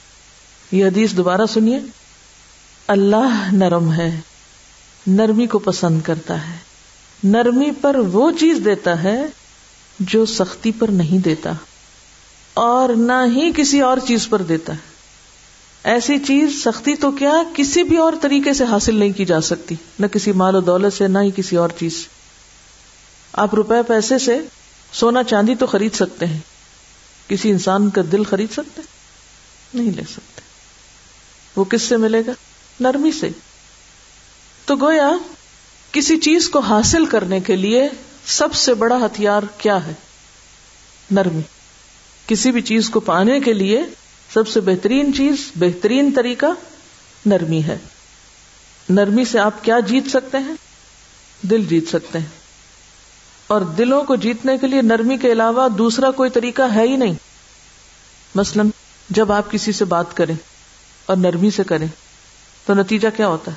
یہ 0.73 0.87
حدیث 0.87 1.13
دوبارہ 1.13 1.41
سنیے۔ 1.49 1.79
اللہ 2.89 3.49
نرم 3.53 3.93
ہے، 3.93 4.21
نرمی 5.07 5.47
کو 5.47 5.59
پسند 5.59 6.01
کرتا 6.01 6.49
ہے۔ 6.49 6.57
نرمی 7.25 7.71
پر 7.81 7.95
وہ 7.95 8.31
چیز 8.41 8.59
دیتا 8.65 9.03
ہے 9.03 9.27
جو 10.01 10.27
سختی 10.27 10.73
پر 10.73 10.89
نہیں 10.89 11.19
دیتا 11.19 11.53
اور 12.55 12.89
نہ 12.89 13.27
ہی 13.27 13.51
کسی 13.57 13.81
اور 13.81 13.97
چیز 14.09 14.29
پر 14.29 14.43
دیتا 14.43 14.73
ہے۔ 14.73 14.96
ایسی 15.87 16.19
چیز 16.19 16.63
سختی 16.65 16.97
تو 16.97 17.11
کیا 17.11 17.33
کسی 17.55 17.83
بھی 17.83 17.97
اور 17.97 18.13
طریقے 18.21 18.55
سے 18.55 18.65
حاصل 18.65 18.95
نہیں 18.95 19.13
کی 19.13 19.25
جا 19.25 19.41
سکتی، 19.41 19.75
نہ 19.99 20.07
کسی 20.07 20.33
مال 20.33 20.57
و 20.57 20.61
دولت 20.61 20.93
سے، 20.93 21.09
نہ 21.09 21.19
ہی 21.19 21.31
کسی 21.37 21.57
اور 21.57 21.69
چیز 21.79 21.97
سے۔ 21.97 22.09
آپ 23.33 23.55
روپے 23.55 23.75
پیسے 23.89 24.19
سے 24.19 24.39
سونا 24.93 25.23
چاندی 25.23 25.55
تو 25.55 25.67
خرید 25.67 25.95
سکتے 25.95 26.27
ہیں۔ 26.27 26.39
کسی 27.29 27.51
انسان 27.51 27.91
کا 27.91 28.03
دل 28.13 28.25
خرید 28.25 28.53
سکتے 28.53 28.83
نہیں 29.75 29.91
لے 29.91 30.03
سکتے۔ 30.03 30.41
وہ 31.57 31.65
کس 31.65 31.83
سے 31.83 31.97
ملے 31.97 32.23
گا؟ 32.27 32.33
نرمی 32.81 33.13
سے۔ 33.13 33.29
تو 34.65 34.77
گویا 34.77 35.11
کسی 35.93 36.17
چیز 36.17 36.49
کو 36.49 36.59
حاصل 36.59 37.07
کرنے 37.07 37.41
کے 37.41 37.57
لیے 37.57 37.89
سب 38.27 38.55
سے 38.55 38.75
بڑا 38.75 38.97
ہتھیار 38.97 39.43
کیا 39.59 39.87
ہے؟ 39.87 39.93
نرمی۔ 41.11 41.43
کسی 42.27 42.51
بھی 42.51 42.61
چیز 42.61 42.91
کو 42.91 43.01
پانے 43.01 43.41
کے 43.41 43.53
لیے 43.53 43.83
سب 44.35 44.49
سے 44.49 44.61
بہترین 44.61 45.15
چیز، 45.15 45.51
بہترین 45.57 46.13
طریقہ 46.17 46.47
نرمی 47.27 47.63
ہے۔ 47.63 47.79
نرمی 48.89 49.25
سے 49.25 49.39
آپ 49.39 49.65
کیا 49.65 49.81
جیت 49.81 50.11
سکتے 50.11 50.39
ہیں؟ 50.39 50.55
دل 51.43 51.65
جیت 51.65 51.89
سکتے 51.89 52.19
ہیں۔ 52.19 52.27
اور 53.47 53.61
دلوں 53.61 54.05
کو 54.05 54.17
جیتنے 54.17 54.59
کے 54.59 54.67
لیے 54.67 54.83
نرمی 54.83 55.17
کے 55.17 55.33
علاوہ 55.33 55.69
دوسرا 55.69 56.11
کوئی 56.11 56.31
طریقہ 56.31 56.63
ہے 56.75 56.83
ہی 56.83 56.97
نہیں۔ 56.97 57.15
مثلا 58.35 58.63
جب 59.11 59.33
آپ 59.33 59.51
کسی 59.51 59.73
سے 59.73 59.85
بات 59.85 60.17
کریں 60.17 60.35
اور 61.07 61.17
نرمی 61.17 61.51
سے 61.51 61.65
کریں، 61.65 61.87
تو 62.67 62.75
نتیجہ 62.75 63.09
کیا 63.17 63.29
ہوتا 63.29 63.53
ہے؟ 63.53 63.57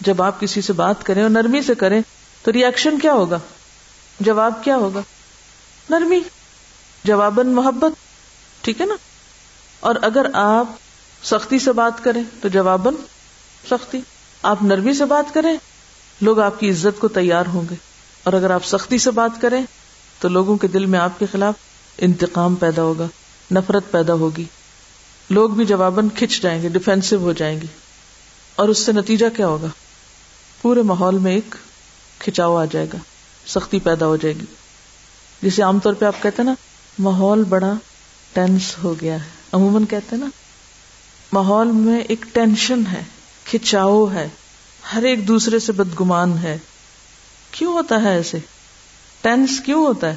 جب 0.00 0.22
آپ 0.22 0.40
کسی 0.40 0.60
سے 0.60 0.72
بات 0.72 1.04
کریں 1.04 1.22
اور 1.22 1.30
نرمی 1.30 1.62
سے 1.62 1.74
کریں، 1.74 2.00
تو 2.42 2.52
ریئیکشن 2.52 2.98
کیا 2.98 3.12
ہوگا؟ 3.12 3.38
جواب 4.20 4.64
کیا 4.64 4.76
ہوگا؟ 4.76 5.00
نرمی۔ 5.90 6.20
جواباً 7.04 7.46
محبت۔ 7.46 7.92
ٹھیک 8.64 8.80
ہے 8.80 8.86
نا؟ 8.86 8.94
اور 9.82 9.94
اگر 10.02 10.26
آپ 10.34 10.66
سختی 11.22 11.58
سے 11.58 11.72
بات 11.72 12.04
کریں 12.04 12.22
تو 12.40 12.48
جواباً 12.48 12.94
سختی۔ 13.70 14.00
آپ 14.42 14.62
نرمی 14.62 14.94
سے 14.94 15.04
بات 15.04 15.34
کریں، 15.34 15.56
لوگ 16.20 16.40
آپ 16.40 16.60
کی 16.60 16.70
عزت 16.70 17.00
کو 17.00 17.08
تیار 17.08 17.46
ہوں 17.46 17.62
گے۔ 17.70 17.74
اور 18.22 18.32
اگر 18.32 18.50
آپ 18.50 18.64
سختی 18.64 18.98
سے 18.98 19.10
بات 19.10 19.40
کریں 19.40 19.62
تو 20.18 20.28
لوگوں 20.28 20.56
کے 20.56 20.66
دل 20.66 20.86
میں 20.86 20.98
آپ 20.98 21.18
کے 21.18 21.26
خلاف 21.32 21.54
انتقام 21.98 22.54
پیدا 22.54 22.82
ہوگا، 22.82 23.06
نفرت 23.50 23.90
پیدا 23.90 24.12
ہوگی۔ 24.12 24.44
لوگ 25.30 25.50
بھی 25.50 25.64
جواباً 25.64 26.08
کھچ 26.08 26.42
جائیں 26.42 26.62
گے 26.62 26.68
ڈیفینسو 26.68 27.16
ہو 27.16 27.32
جائیں 27.32 27.60
گے۔ 27.60 27.66
اور 28.56 28.68
اس 28.68 28.78
سے 28.78 28.92
نتیجہ 28.92 29.26
کیا 29.36 29.46
ہوگا؟ 29.46 29.66
پورے 30.62 30.82
ماحول 30.82 31.18
میں 31.18 31.32
ایک 31.32 31.54
کھچاؤ 32.18 32.56
آ 32.56 32.64
جائے 32.64 32.86
گا، 32.92 32.98
سختی 33.46 33.78
پیدا 33.78 34.06
ہو 34.06 34.16
جائے 34.16 34.34
گی۔ 34.34 34.44
جسے 35.42 35.62
عام 35.62 35.78
طور 35.78 35.94
پہ 35.94 36.04
آپ 36.04 36.22
کہتے 36.22 36.42
ہیں 36.42 36.48
نا، 36.48 36.54
ماحول 36.98 37.44
بڑا 37.44 37.72
ٹینس 38.32 38.76
ہو 38.82 38.94
گیا 39.00 39.14
ہے۔ 39.14 39.41
عموماً 39.52 39.84
کہتے 39.84 40.16
ہیں 40.16 40.22
نا، 40.22 40.30
ماحول 41.32 41.66
میں 41.66 42.00
ایک 42.00 42.24
ٹینشن 42.32 42.82
ہے، 42.92 43.02
کھچاؤ 43.44 44.06
ہے، 44.12 44.28
ہر 44.94 45.02
ایک 45.02 45.28
دوسرے 45.28 45.58
سے 45.58 45.72
بدگمان 45.72 46.38
ہے۔ 46.38 46.58
کیوں 47.50 47.72
ہوتا 47.72 48.02
ہے 48.02 48.08
ایسے؟ 48.08 48.38
ٹینس 49.20 49.60
کیوں 49.60 49.86
ہوتا 49.86 50.08
ہے؟ 50.10 50.16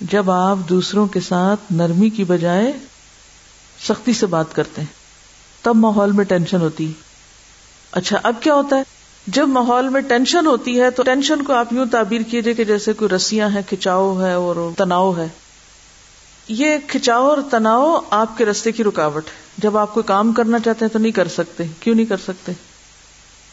جب 0.00 0.30
آپ 0.30 0.56
دوسروں 0.68 1.06
کے 1.06 1.20
ساتھ 1.20 1.72
نرمی 1.72 2.10
کی 2.10 2.24
بجائے 2.24 2.72
سختی 3.88 4.12
سے 4.12 4.26
بات 4.26 4.54
کرتے 4.54 4.80
ہیں، 4.80 4.94
تب 5.62 5.76
ماحول 5.76 6.12
میں 6.12 6.24
ٹینشن 6.24 6.60
ہوتی۔ 6.60 6.92
اچھا 7.92 8.18
اب 8.22 8.34
کیا 8.40 8.54
ہوتا 8.54 8.76
ہے؟ 8.76 8.82
جب 9.26 9.48
ماحول 9.48 9.88
میں 9.88 10.00
ٹینشن 10.00 10.46
ہوتی 10.46 10.80
ہے 10.80 10.90
تو 10.90 11.02
ٹینشن 11.02 11.42
کو 11.42 11.52
آپ 11.52 11.72
یوں 11.72 11.86
تعبیر 11.86 12.20
کیجیے 12.20 12.54
کہ 12.54 12.64
جیسے 12.64 12.92
کوئی 12.92 13.08
رسیاں 13.16 13.48
ہیں، 13.48 13.62
کھچاؤ 13.68 14.20
ہے 14.20 14.32
اور 14.32 14.70
تناؤ 14.76 15.16
ہے۔ 15.16 15.28
یہ 16.48 16.76
کھچاؤ 16.86 17.28
اور 17.28 17.38
تناؤ 17.50 18.00
آپ 18.10 18.38
کے 18.38 18.44
رستے 18.44 18.72
کی 18.72 18.84
رکاوٹ 18.84 19.26
ہے۔ 19.26 19.42
جب 19.58 19.76
آپ 19.76 19.94
کوئی 19.94 20.04
کام 20.04 20.32
کرنا 20.32 20.58
چاہتے 20.58 20.84
ہیں 20.84 20.92
تو 20.92 20.98
نہیں 20.98 21.12
کر 21.12 21.28
سکتے۔ 21.28 21.64
کیوں 21.80 21.94
نہیں 21.94 22.06
کر 22.06 22.16
سکتے؟ 22.16 22.52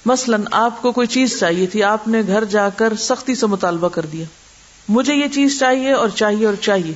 مثلاً 0.06 0.44
آپ 0.52 0.82
کو 0.82 0.92
کوئی 0.92 1.08
چیز 1.08 1.40
چاہیے 1.40 1.68
تھی، 1.68 1.84
آپ 1.84 2.08
نے 2.08 2.22
گھر 2.28 2.44
جا 2.44 2.70
کر 2.70 2.94
سختی 3.00 3.36
سے 3.36 3.48
مطالبہ 3.48 3.90
کر 3.90 4.06
دیا۔ 4.06 4.26
مجھے 4.90 5.16
یہ 5.16 5.28
چیز 5.28 5.60
چاہیے 5.60 5.94
اور 5.94 6.10
چاہیے 6.10 6.46
اور 6.46 6.54
چاہیے۔ 6.56 6.94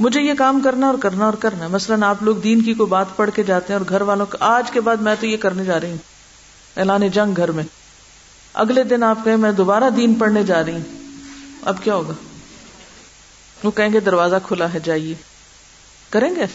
مجھے 0.00 0.20
یہ 0.20 0.32
کام 0.38 0.60
کرنا 0.60 0.86
اور 0.86 0.98
کرنا 0.98 1.24
اور 1.24 1.34
کرنا 1.34 1.68
مثلاً 1.68 2.02
آپ 2.02 2.22
لوگ 2.22 2.36
دین 2.36 2.62
کی 2.62 2.74
کوئی 2.74 2.88
بات 2.90 3.06
پڑھ 3.16 3.30
کے 3.34 3.42
جاتے 3.42 3.72
ہیں 3.72 3.80
اور 3.80 3.86
گھر 3.88 4.00
والوں 4.00 4.26
کو، 4.26 4.36
آج 4.40 4.70
کے 4.70 4.80
بعد 4.80 4.96
میں 4.96 5.14
تو 5.20 5.26
یہ 5.26 5.36
کرنے 5.36 5.64
جا 5.64 5.80
رہی 5.80 5.90
ہوں۔ 5.90 5.98
اعلان 6.76 7.08
جنگ 7.08 7.32
گھر 7.36 7.50
میں۔ 7.50 7.64
اگلے 8.54 8.82
دن 8.82 9.02
آپ 9.02 9.18
کہیں، 9.24 9.36
میں 9.36 9.52
دوبارہ 9.52 9.90
دین 9.96 10.14
پڑھنے 10.14 10.42
جا 10.42 10.64
رہی 10.64 10.72
ہوں۔ 10.72 11.08
اب 11.62 11.82
کیا 11.84 11.94
ہوگا؟ 11.94 12.12
وہ 13.64 13.70
کہیں 13.70 13.92
گے 13.92 14.00
دروازہ 14.00 14.36
کھلا 14.46 14.72
ہے، 14.74 14.80
جائیے۔ 14.80 15.14
کریں 16.10 16.36
گے؟ 16.36 16.46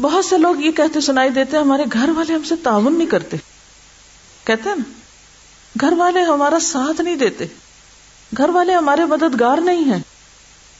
بہت 0.00 0.24
سے 0.24 0.38
لوگ 0.38 0.56
یہ 0.56 0.70
کہتے، 0.70 1.00
سنائی 1.00 1.30
دیتے، 1.30 1.56
ہمارے 1.56 1.82
گھر 1.92 2.08
والے 2.08 2.32
ہم 2.32 2.42
سے 2.42 2.54
تعاون 2.62 2.98
نہیں 2.98 3.08
کرتے۔ 3.08 3.36
کہتے 4.44 4.68
ہیں 4.68 4.76
نا، 4.76 4.92
گھر 5.80 5.92
والے 5.96 6.20
ہمارا 6.20 6.58
ساتھ 6.60 7.00
نہیں 7.00 7.16
دیتے۔ 7.16 7.46
گھر 8.36 8.48
والے 8.48 8.74
ہمارے 8.74 9.04
مددگار 9.04 9.58
نہیں 9.58 9.84
ہیں۔ 9.84 10.02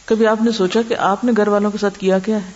کبھی 0.04 0.26
آپ 0.26 0.42
نے 0.42 0.52
سوچا 0.52 0.80
کہ 0.88 0.96
آپ 0.96 1.24
نے 1.24 1.32
گھر 1.36 1.48
والوں 1.48 1.70
کے 1.70 1.78
ساتھ 1.78 1.98
کیا 1.98 2.18
کیا 2.18 2.36
ہے؟ 2.36 2.50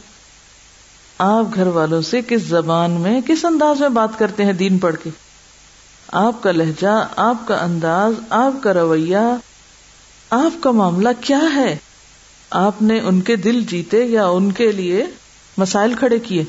آپ 1.19 1.45
گھر 1.55 1.67
والوں 1.67 2.03
سے 2.03 2.21
کس 2.29 2.43
زبان 2.43 2.91
میں، 2.91 3.21
کس 3.21 3.45
انداز 3.45 3.81
میں 3.81 3.89
بات 3.89 4.19
کرتے 4.19 4.45
ہیں 4.45 4.53
دین 4.53 4.79
پڑھ 4.79 4.97
کے؟ 5.03 5.11
آپ 6.13 6.43
کا 6.43 6.53
لہجہ، 6.53 7.09
آپ 7.17 7.49
کا 7.49 7.55
انداز، 7.55 8.13
آپ 8.31 8.63
کا 8.63 8.75
رویہ، 8.75 9.17
آپ 10.31 10.63
کا 10.63 10.71
معاملہ 10.71 11.09
کیا 11.21 11.41
ہے؟ 11.55 11.77
آپ 12.51 12.83
نے 12.83 13.01
ان 13.01 13.21
کے 13.21 13.37
دل 13.37 13.65
جیتے 13.65 14.05
یا 14.05 14.27
ان 14.27 14.53
کے 14.53 14.73
لیے 14.73 15.05
مسائل 15.57 15.95
کھڑے 15.95 16.19
کیے۔ 16.19 16.45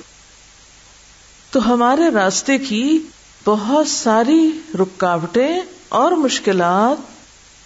تو 1.51 1.73
ہمارے 1.73 2.09
راستے 2.13 2.57
کی 2.57 2.99
بہت 3.45 3.87
ساری 3.87 4.59
رکاوٹیں 4.79 5.61
اور 5.89 6.11
مشکلات 6.11 6.97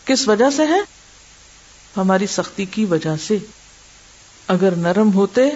کس 0.07 0.27
وجہ 0.27 0.49
سے 0.55 0.65
ہیں؟ 0.65 0.81
ہماری 1.97 2.27
سختی 2.27 2.65
کی 2.65 2.85
وجہ 2.85 3.17
سے۔ 3.27 3.37
اگر 4.47 4.71
نرم 4.71 5.13
ہوتے 5.13 5.49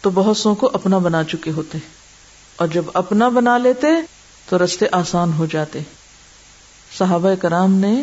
تو 0.00 0.10
بہت 0.10 0.36
سو 0.36 0.54
کو 0.54 0.70
اپنا 0.72 0.98
بنا 0.98 1.24
چکے 1.24 1.50
ہوتے۔ 1.50 1.78
اور 2.56 2.68
جب 2.68 2.84
اپنا 2.94 3.28
بنا 3.28 3.58
لیتے 3.58 3.88
تو 4.48 4.64
رستے 4.64 4.86
آسان 4.92 5.32
ہو 5.32 5.46
جاتے۔ 5.46 5.78
صحابہ 6.98 7.34
کرام 7.34 7.72
نے 7.72 8.02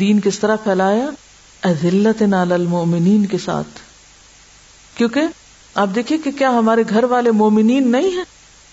دین 0.00 0.20
کس 0.20 0.38
طرح 0.38 0.56
پھیلایا؟ 0.56 1.10
ازلت 1.62 2.22
نال 2.22 2.52
المومنین 2.52 3.26
کے 3.26 3.38
ساتھ۔ 3.38 3.80
کیونکہ 4.94 5.20
آپ 5.74 5.88
دیکھیے 5.94 6.18
کہ 6.18 6.30
کیا 6.30 6.50
ہمارے 6.50 6.82
گھر 6.88 7.04
والے 7.04 7.30
مومنین 7.30 7.92
نہیں 7.92 8.10
ہیں؟ 8.10 8.24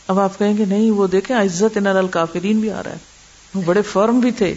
اب 0.08 0.19
آپ 0.19 0.39
کہیں 0.39 0.58
گے 0.58 0.65
نہیں، 0.65 0.91
وہ 0.91 1.08
دیکھیں 1.08 1.38
عزت 1.38 1.78
ان 1.78 1.88
الکافرین 1.88 2.60
بھی 2.60 2.71
آ 2.71 2.84
رہا 2.84 2.91
ہے۔ 2.91 2.97
وہ 3.56 3.62
بڑے 3.65 3.82
فرم 3.82 4.19
بھی 4.19 4.32
تھے، 4.32 4.54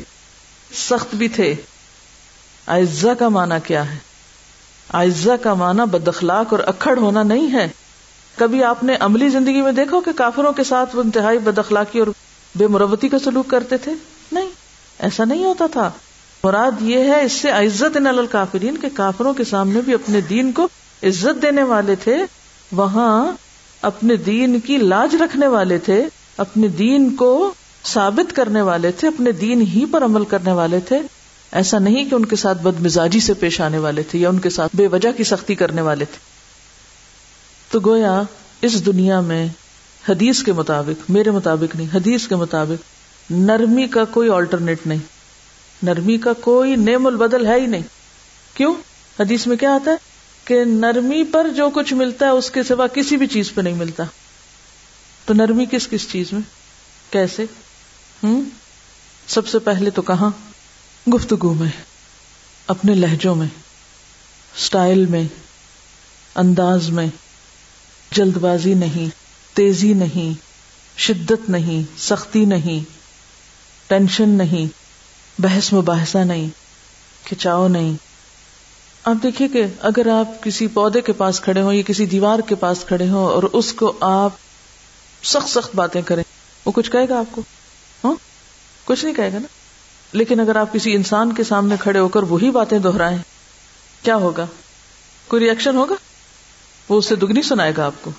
سخت 0.75 1.15
بھی 1.15 1.29
تھے۔ 1.29 1.55
عزا 2.67 3.15
کا 3.15 3.29
معنی 3.29 3.55
کیا 3.65 3.91
ہے؟ 3.91 3.99
عزا 4.89 5.37
کا 5.37 5.55
معنی 5.55 5.83
بدخلاق 5.91 6.53
اور 6.53 6.61
اکھڑ 6.67 6.99
ہونا 6.99 7.23
نہیں 7.23 7.53
ہے۔ 7.53 7.69
کبھی 8.37 8.65
آپ 8.65 8.85
نے 8.85 8.97
عملی 9.01 9.29
زندگی 9.29 9.63
میں 9.63 9.73
دیکھو 9.73 10.01
کہ 10.01 10.11
کافروں 10.13 10.53
کے 10.53 10.65
ساتھ 10.65 10.97
وہ 10.97 11.03
انتہائی 11.03 11.39
بد 11.39 11.59
اخلاقی 11.59 11.99
اور 11.99 12.07
بے 12.55 12.67
مروتی 12.67 13.09
کا 13.09 13.19
سلوک 13.19 13.49
کرتے 13.49 13.77
تھے؟ 13.79 13.93
نہیں، 14.33 14.51
ایسا 14.99 15.25
نہیں 15.25 15.45
ہوتا 15.45 15.67
تھا۔ 15.67 15.91
مراد 16.45 16.71
یہ 16.81 16.99
ہے، 16.99 17.25
اس 17.25 17.33
سے 17.33 17.51
عزت 17.51 17.97
ان 17.97 18.07
الکافرین 18.07 18.77
کے 18.77 18.89
کافروں 18.95 19.35
کے 19.35 19.45
سامنے 19.45 19.81
بھی 19.81 19.95
اپنے 19.95 20.21
دین 20.21 20.53
کو 20.53 20.69
عزت 21.03 21.43
دینے 21.43 21.63
والے 21.63 21.95
تھے، 21.95 22.17
وہاں 22.73 23.33
اپنے 23.83 24.17
دین 24.17 24.61
کی 24.61 24.77
لاج 24.77 25.15
رکھنے 25.15 25.47
والے 25.47 25.79
تھے، 25.79 26.05
اپنے 26.37 26.69
دین 26.69 27.17
کو 27.17 27.55
ثابت 27.85 28.37
کرنے 28.37 28.63
والے 28.63 28.93
تھے، 28.93 29.09
اپنے 29.09 29.33
دین 29.33 29.61
ہی 29.61 29.85
پر 29.91 30.05
عمل 30.05 30.25
کرنے 30.25 30.53
والے 30.53 30.81
تھے۔ 30.81 30.99
ایسا 31.53 31.79
نہیں 31.79 32.11
کہ 32.11 32.15
ان 32.15 32.25
کے 32.25 32.37
ساتھ 32.37 32.63
بد 32.63 32.81
مزاجی 32.81 33.21
سے 33.21 33.35
پیش 33.35 33.61
آنے 33.61 33.79
والے 33.79 34.03
تھے 34.03 34.19
یا 34.19 34.29
ان 34.29 34.39
کے 34.39 34.51
ساتھ 34.51 34.77
بے 34.77 34.87
وجہ 34.87 35.13
کی 35.13 35.25
سختی 35.25 35.55
کرنے 35.55 35.83
والے 35.83 36.05
تھے۔ 36.05 36.19
تو 37.71 37.81
گویا 37.81 38.23
اس 38.63 38.87
دنیا 38.87 39.21
میں 39.21 39.49
حدیث 40.09 40.43
کے 40.43 40.53
مطابق، 40.53 41.11
میرے 41.11 41.31
مطابق 41.31 41.77
نہیں، 41.77 41.89
حدیث 41.95 42.27
کے 42.27 42.37
مطابق 42.37 42.83
نرمی 43.31 43.87
کا 43.87 44.05
کوئی 44.05 44.29
آلٹرنیٹ 44.29 44.87
نہیں۔ 44.87 45.12
نرمی 45.83 46.19
کا 46.19 46.33
کوئی 46.33 46.77
نیم 46.77 47.07
البدل 47.07 47.47
ہے 47.47 47.61
ہی 47.61 47.67
نہیں۔ 47.67 47.83
کیوں؟ 48.55 48.75
حدیث 49.21 49.47
میں 49.47 49.57
کیا 49.57 49.71
آتا 49.71 49.91
ہے؟ 49.91 49.97
کہ 50.45 50.65
نرمی 50.65 51.25
پر 51.25 51.49
جو 51.49 51.71
کچھ 51.71 51.95
ملتا 51.95 52.27
ہے، 52.27 52.31
اس 52.31 52.51
کے 52.51 52.63
سوا 52.63 52.87
کسی 52.87 53.17
بھی 53.17 53.27
چیز 53.27 53.55
پہ 53.55 53.61
نہیں 53.61 53.75
ملتا۔ 53.75 54.03
تو 55.25 55.35
نرمی 55.35 55.67
کس 55.71 55.89
کس 55.89 56.11
چیز 56.11 56.33
میں؟ 56.33 56.41
کیسے؟ 57.11 57.45
ہوں؟ 58.25 58.43
سب 59.29 59.49
سے 59.49 59.59
پہلے 59.59 59.91
تو 59.91 60.03
کہاں؟ 60.03 60.31
گفتگو 61.11 61.55
میں، 61.55 61.71
اپنے 62.67 62.95
لہجوں 62.95 63.35
میں 63.35 63.49
اسٹائل 64.57 65.07
میں، 65.07 65.25
انداز 66.35 66.91
میں۔ 66.91 67.07
جلد 68.11 68.37
بازی 68.37 68.75
نہیں، 68.75 69.11
تیزی 69.57 69.93
نہیں، 69.93 70.35
شدت 71.01 71.51
نہیں، 71.51 71.99
سختی 71.99 72.45
نہیں، 72.45 72.91
ٹینشن 73.87 74.29
نہیں۔ 74.29 74.82
بحث 75.39 75.73
مباحثہ 75.73 76.19
نہیں، 76.19 76.49
کھچاؤ 77.25 77.69
نہیں۔ 77.69 77.93
آپ 79.05 79.17
دیکھیے 79.23 79.49
کہ 79.49 79.65
اگر 79.81 80.07
آپ 80.07 80.43
کسی 80.43 80.67
پودے 80.67 81.01
کے 81.01 81.13
پاس 81.13 81.41
کھڑے 81.41 81.63
ہوں 81.63 81.73
یا 81.73 81.83
کسی 81.87 82.07
دیوار 82.07 82.39
کے 82.39 82.55
پاس 82.55 82.85
کھڑے 82.89 83.09
ہوں 83.09 83.25
اور 83.25 83.43
اس 83.43 83.73
کو 83.73 83.93
آپ 84.01 84.31
سخت 85.23 85.49
سخت 85.49 85.75
باتیں 85.75 86.03
کریں، 86.03 86.23
وہ 86.65 86.73
کچھ 86.75 86.91
کہے 86.91 87.09
گا 87.09 87.19
آپ 87.19 87.25
کو؟ 87.31 87.43
ہاں؟ 88.05 88.15
کچھ 88.85 89.05
نہیں 89.05 89.15
کہے 89.15 89.33
گا 89.33 89.39
نا؟ 89.39 89.47
لیکن 90.13 90.41
اگر 90.41 90.57
آپ 90.57 90.73
کسی 90.73 90.95
انسان 90.95 91.33
کے 91.33 91.45
سامنے 91.45 91.75
کھڑے 91.81 91.99
ہو 91.99 92.09
کر 92.09 92.23
وہی 92.23 92.51
باتیں 92.51 92.79
دوہرائیں 92.79 93.19
کیا 94.03 94.17
ہوگا؟ 94.17 94.47
کوئی 95.29 95.45
ریئیکشن 95.45 95.77
ہوگا؟ 95.77 95.95
وہ 96.89 96.99
اسے 96.99 97.17
دگنی 97.17 97.43
سنائے 97.43 97.73
گا 97.77 97.87
آپ 97.87 97.95
کو۔ 98.03 98.11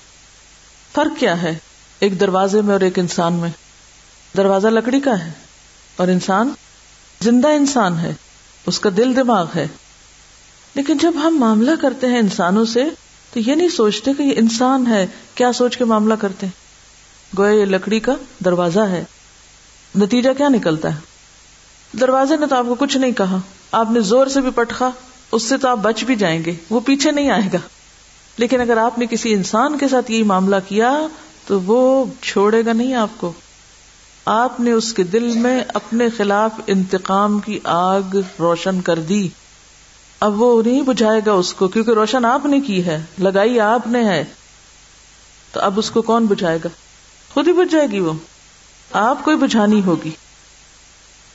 فرق 0.92 1.20
کیا 1.20 1.42
ہے؟ 1.42 1.58
ایک 1.98 2.20
دروازے 2.20 2.60
میں 2.60 2.72
اور 2.72 2.80
ایک 2.80 2.98
انسان 2.98 3.32
میں۔ 3.32 3.50
دروازہ 4.36 4.68
لکڑی 4.68 5.00
کا 5.00 5.26
ہے 5.26 5.32
اور 5.96 6.08
انسان 6.08 6.52
زندہ 7.20 7.48
انسان 7.48 7.98
ہے، 7.98 8.14
اس 8.66 8.80
کا 8.80 8.90
دل 8.96 9.16
دماغ 9.16 9.46
ہے۔ 9.56 9.68
لیکن 10.74 10.98
جب 10.98 11.12
ہم 11.14 11.36
معاملہ 11.38 11.70
کرتے 11.80 12.06
ہیں 12.06 12.18
انسانوں 12.18 12.64
سے، 12.64 12.84
تو 13.32 13.40
یہ 13.40 13.54
نہیں 13.54 13.68
سوچتے 13.68 14.10
کہ 14.18 14.22
یہ 14.22 14.34
انسان 14.36 14.86
ہے، 14.86 15.06
کیا 15.34 15.52
سوچ 15.52 15.76
کے 15.76 15.84
معاملہ 15.84 16.14
کرتے 16.14 16.46
ہیں؟ 16.46 16.64
گویا 17.38 17.60
یہ 17.60 17.64
لکڑی 17.64 18.00
کا 18.00 18.12
دروازہ 18.44 18.80
ہے۔ 18.80 19.04
نتیجہ 19.98 20.30
کیا 20.36 20.48
نکلتا 20.48 20.94
ہے؟ 20.94 21.00
دروازے 22.00 22.36
نے 22.36 22.46
تو 22.46 22.56
آپ 22.56 22.64
کو 22.68 22.74
کچھ 22.74 22.96
نہیں 22.96 23.12
کہا۔ 23.12 23.38
آپ 23.72 23.90
نے 23.90 24.00
زور 24.00 24.26
سے 24.26 24.40
بھی 24.40 24.50
پٹخا، 24.50 24.90
اس 25.32 25.42
سے 25.42 25.56
تو 25.56 25.68
آپ 25.68 25.78
بچ 25.78 26.04
بھی 26.04 26.16
جائیں 26.16 26.44
گے، 26.44 26.54
وہ 26.70 26.80
پیچھے 26.80 27.10
نہیں 27.10 27.30
آئے 27.30 27.48
گا۔ 27.52 27.58
لیکن 28.36 28.60
اگر 28.60 28.76
آپ 28.76 28.98
نے 28.98 29.06
کسی 29.06 29.34
انسان 29.34 29.78
کے 29.78 29.88
ساتھ 29.88 30.10
یہی 30.10 30.22
معاملہ 30.22 30.56
کیا، 30.68 30.98
تو 31.46 31.60
وہ 31.60 32.04
چھوڑے 32.22 32.64
گا 32.66 32.72
نہیں 32.72 32.94
آپ 32.94 33.08
کو۔ 33.16 33.32
آپ 34.24 34.60
نے 34.60 34.72
اس 34.72 34.92
کے 34.92 35.02
دل 35.02 35.38
میں 35.38 35.64
اپنے 35.74 36.08
خلاف 36.16 36.50
انتقام 36.66 37.38
کی 37.38 37.58
آگ 37.64 38.02
روشن 38.38 38.80
کر 38.80 38.98
دی۔ 38.98 39.28
اب 40.20 40.42
وہ 40.42 40.62
نہیں 40.62 40.82
بجھائے 40.82 41.20
گا 41.26 41.32
اس 41.32 41.54
کو 41.54 41.68
کیونکہ 41.68 41.90
روشن 41.90 42.24
آپ 42.24 42.46
نے 42.46 42.60
کی 42.60 42.86
ہے، 42.86 43.02
لگائی 43.18 43.60
آپ 43.60 43.86
نے 43.86 44.04
ہے۔ 44.04 44.24
تو 45.52 45.60
اب 45.60 45.78
اس 45.78 45.90
کو 45.90 46.02
کون 46.02 46.26
بجھائے 46.26 46.58
گا؟ 46.64 46.68
خود 47.34 47.48
ہی 47.48 47.52
بجھ 47.52 47.72
جائے 47.72 47.86
گی 47.86 48.00
وہ۔ 48.00 48.12
آپ 48.92 49.24
کو 49.24 49.30
ہی 49.30 49.36
بجھانی 49.36 49.82
ہوگی۔ 49.86 50.10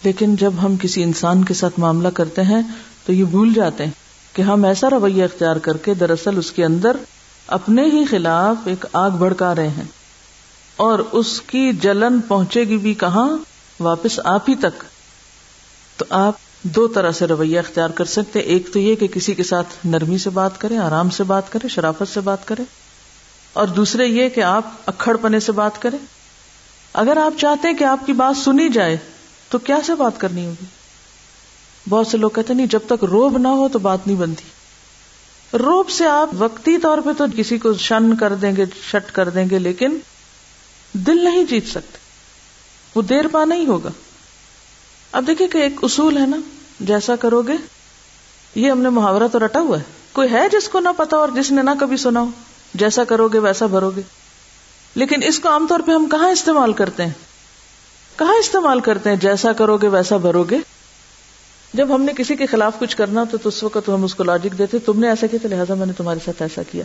لیکن 0.04 0.36
جب 0.36 0.54
ہم 0.64 0.78
کسی 0.78 1.04
انسان 1.04 1.44
کے 1.44 1.54
ساتھ 1.54 1.80
معاملہ 1.80 2.08
کرتے 2.08 2.44
ہیں 2.44 2.62
تو 3.06 3.14
یہ 3.14 3.24
بھول 3.24 3.54
جاتے 3.54 3.86
ہیں 3.86 3.92
کہ 4.34 4.42
ہم 4.42 4.66
ایسا 4.66 4.90
رویہ 4.90 5.24
اختیار 5.24 5.56
کر 5.56 5.78
کے 5.78 5.94
دراصل 5.94 6.38
اس 6.38 6.52
کے 6.52 6.66
اندر 6.66 6.98
اپنے 7.48 7.84
ہی 7.84 8.06
خلاف 8.06 8.56
ایک 8.66 8.86
آگ 8.94 9.12
بھڑکا 9.12 9.56
رہے 9.56 9.68
ہیں۔ 9.68 9.99
اور 10.80 11.00
اس 11.12 11.42
کی 11.42 11.72
جلن 11.74 12.22
پہنچے 12.22 12.64
گی 12.64 12.78
بھی 12.78 12.94
کہاں؟ 12.94 13.38
واپس 13.80 14.20
آپ 14.24 14.50
ہی 14.50 14.56
تک۔ 14.56 14.84
تو 15.98 16.06
آپ 16.10 16.34
دو 16.64 16.88
طرح 16.88 17.12
سے 17.12 17.26
رویہ 17.26 17.60
اختیار 17.60 17.90
کر 17.90 18.06
سکتے 18.06 18.40
ایک 18.40 18.74
تو 18.74 18.80
یہ 18.80 18.96
کہ 18.96 19.08
کسی 19.08 19.34
کے 19.34 19.44
ساتھ 19.44 19.68
نرمی 19.86 20.18
سے 20.18 20.30
بات 20.30 20.62
کرے 20.62 20.78
آرام 20.78 21.10
سے 21.10 21.24
بات 21.24 21.52
کرے 21.52 21.68
شرافت 21.68 22.14
سے 22.14 22.20
بات 22.20 22.48
کرے 22.48 22.64
اور 23.54 23.68
دوسرے 23.68 24.06
یہ 24.06 24.30
کہ 24.30 24.44
آپ 24.44 24.64
اکڑ 24.86 25.18
پنے 25.18 25.40
سے 25.40 25.52
بات 25.52 25.82
کریں۔ 25.82 25.98
اگر 26.94 27.18
آپ 27.18 27.40
چاہتے 27.40 27.68
ہیں 27.68 27.76
کہ 27.76 27.84
آپ 27.84 28.06
کی 28.06 28.14
بات 28.14 28.38
سنی 28.38 28.70
جائے، 28.70 28.98
تو 29.50 29.58
کیا 29.58 29.78
سے 29.86 29.96
بات 29.96 30.20
کرنی 30.20 30.46
ہوگی؟ 30.46 30.66
بہت 31.90 32.08
سے 32.08 32.18
لوگ 32.18 32.30
کہتے 32.30 32.54
نہیں، 32.54 32.68
جب 32.68 32.80
تک 32.88 33.04
روب 33.04 33.38
نہ 33.38 33.48
ہو 33.48 33.68
تو 33.68 33.80
بات 33.80 34.08
نہیں 34.08 34.18
بنتی۔ 34.18 34.44
روب 35.58 35.90
سے 35.90 36.08
آپ 36.08 36.30
وقتی 36.38 36.78
طور 36.78 36.98
پہ 36.98 37.10
تو 37.18 37.26
کسی 37.36 37.58
کو 37.58 37.74
شن 37.74 38.16
کر 38.16 38.36
دیں 38.36 38.56
گے، 38.56 38.66
شٹ 38.92 39.12
کر 39.12 39.30
دیں 39.30 39.46
گے، 39.50 39.60
لیکن 39.60 39.98
دل 40.94 41.24
نہیں 41.24 41.44
جیت 41.44 41.68
سکتے۔ 41.68 41.98
وہ 42.96 43.02
دیر 43.02 43.28
پا 43.28 43.46
نہیں 43.46 43.66
ہوگا۔ 43.66 43.90
اب 45.12 45.28
دیکھیے 45.28 45.48
کہ 45.48 45.58
ایک 45.58 45.74
اصول 45.82 46.18
ہے 46.18 46.26
نا، 46.26 46.38
جیسا 46.80 47.16
کرو 47.16 47.42
گے، 47.42 47.54
یہ 48.56 48.72
ہم 48.72 48.82
نے 48.82 48.90
محاورہ 48.90 49.28
تو 49.32 49.46
رٹا 49.46 49.60
ہوا 49.60 49.78
ہے۔ 49.78 49.84
کوئی 50.12 50.32
ہے 50.32 50.50
جس 50.52 50.70
کو 50.70 50.80
نہ 50.80 50.90
پتا 50.98 51.18
اور 51.18 51.30
جس 51.36 51.52
نے 51.52 51.62
نہ 51.62 51.70
کبھی 51.80 51.98
سنا 51.98 52.20
ہو۔ 52.20 52.30
جیسا 52.74 53.04
کرو 53.04 53.28
گے، 53.28 53.40
ویسا 53.40 53.66
بھرو 53.66 53.92
گے۔ 53.96 54.02
لیکن 54.96 55.24
اس 55.24 55.40
کو 55.40 55.50
عام 55.50 55.68
طور 55.68 55.80
پہ 55.80 55.92
ہم 55.92 56.10
کہاں 56.10 56.30
استعمال 56.30 56.74
کرتے 56.74 57.06
ہیں؟ 57.06 57.14
کہاں 58.16 58.36
استعمال 58.36 58.80
کرتے 58.80 59.10
ہیں؟ 59.10 59.18
جیسا 59.18 59.54
کرو 59.54 59.78
گے، 59.78 59.88
ویسا 59.88 60.18
بھرو 60.18 60.44
گے۔ 60.44 60.58
جب 61.74 61.96
ہم 61.96 62.02
نے 62.02 62.14
کسی 62.18 62.36
کے 62.36 62.46
خلاف 62.46 62.80
کچھ 62.80 62.98
کرنا 62.98 63.24
تو 63.24 63.38
اس 63.44 63.64
وقت 63.64 63.90
ہم 63.90 64.04
اس 64.04 64.16
کو 64.16 64.24
لاجک 64.24 64.58
دیتے، 64.58 64.80
تم 64.80 65.00
نے 65.00 65.10
ایسا 65.10 65.28
کیا 65.28 65.40
تو 65.42 65.48
لہٰذا 65.48 65.74
میں 65.74 65.86
نے 65.86 65.94
تمہارے 65.94 66.20
ساتھ 66.26 66.42
ایسا 66.42 66.62
کیا۔ 66.72 66.84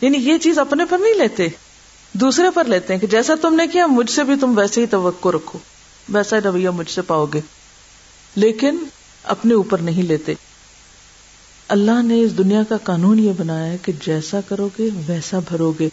یعنی 0.00 0.18
یہ 0.18 0.38
چیز 0.38 0.58
اپنے 0.58 0.84
پر 0.84 0.98
نہیں 0.98 1.14
لیتے۔ 1.14 1.48
دوسرے 2.12 2.46
پر 2.54 2.64
لیتے 2.64 2.92
ہیں 2.92 3.00
کہ 3.00 3.06
جیسا 3.06 3.34
تم 3.42 3.54
نے 3.54 3.66
کیا، 3.66 3.86
مجھ 3.86 4.10
سے 4.10 4.24
بھی 4.24 4.34
تم 4.40 4.58
ویسے 4.58 4.80
ہی 4.80 4.86
توقع 4.86 5.28
رکھو۔ 5.28 5.58
ویسا 6.08 6.36
ہی 6.36 6.40
رویہ 6.40 6.68
مجھ 6.68 6.90
سے 6.90 7.02
پاؤ 7.02 7.26
گے۔ 7.26 7.40
لیکن 8.34 8.78
اپنے 9.22 9.54
اوپر 9.54 9.78
نہیں 9.78 10.02
لیتے۔ 10.02 10.34
اللہ 11.68 12.02
نے 12.02 12.20
اس 12.20 12.38
دنیا 12.38 12.62
کا 12.68 12.76
قانون 12.76 13.18
یہ 13.18 13.32
بنایا 13.36 13.72
ہے 13.72 13.76
کہ 13.82 13.92
جیسا 14.06 14.40
کرو 14.48 14.68
گے 14.78 14.88
ویسا 15.06 15.38
بھرو 15.48 15.72
گے 15.78 15.88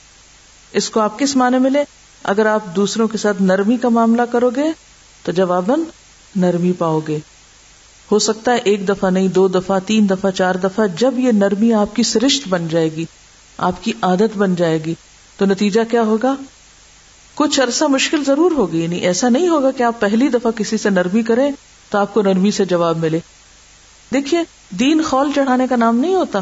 اس 0.72 0.90
کو 0.90 1.00
آپ 1.00 1.20
کس 1.20 1.36
معنی 1.36 1.60
ملے 1.60 1.84
اگر 2.24 2.46
آپ 2.46 2.76
دوسروں 2.76 3.08
کے 3.08 3.18
ساتھ 3.18 3.42
نرمی 3.42 3.78
کا 3.78 3.90
معاملہ 3.90 4.22
کرو 4.32 4.50
گے 4.50 4.64
تو 5.24 5.32
جواباً 5.32 5.80
نرمی 6.36 6.72
پاؤ 6.72 7.00
گے۔ 7.08 7.20
ہو 8.12 8.20
سکتا 8.20 8.52
ہے 8.52 8.58
ایک 8.58 8.88
دفعہ 8.90 9.10
نہیں، 9.10 9.28
دو 9.28 9.48
دفعہ، 9.48 9.80
تین 9.86 10.10
دفعہ، 10.10 10.32
چار 10.32 10.56
دفعہ، 10.56 10.88
جب 10.98 11.20
یہ 11.20 11.32
نرمی 11.32 11.74
آپ 11.74 11.96
کی 11.96 12.04
سرشت 12.04 12.48
بن 12.48 12.68
جائے 12.68 12.92
گی، 12.92 13.06
آپ 13.58 13.84
کی 13.84 13.94
عادت 14.02 14.38
بن 14.38 14.56
جائے 14.56 14.84
گی۔ 14.84 14.94
تو 15.38 15.46
نتیجہ 15.46 15.82
کیا 15.92 16.02
ہوگا؟ 16.02 16.36
کچھ 17.36 17.60
عرصہ 17.60 17.86
مشکل 17.86 18.24
ضرور 18.24 18.52
ہوگی 18.52 18.84
یعنی 18.84 18.98
ایسا 18.98 19.30
نہیں 19.30 19.50
ہوگا 19.50 19.72
کہ 19.72 19.84
آپ 19.84 20.00
پہلی 20.00 20.28
دفعہ 20.28 20.52
کسی 20.52 20.78
سے 20.78 20.90
نرمی 20.90 21.24
کریں 21.24 21.52
تو 21.90 21.98
آپ 21.98 22.14
کو 22.14 22.22
نرمی 22.22 22.52
سے 22.52 22.66
جواب 22.66 22.98
ملے۔ 22.98 23.20
دیکھیے، 24.14 24.42
دین 24.70 25.02
خول 25.04 25.32
چڑھانے 25.36 25.68
کا 25.68 25.76
نام 25.76 25.98
نہیں 25.98 26.16
ہوتا 26.16 26.40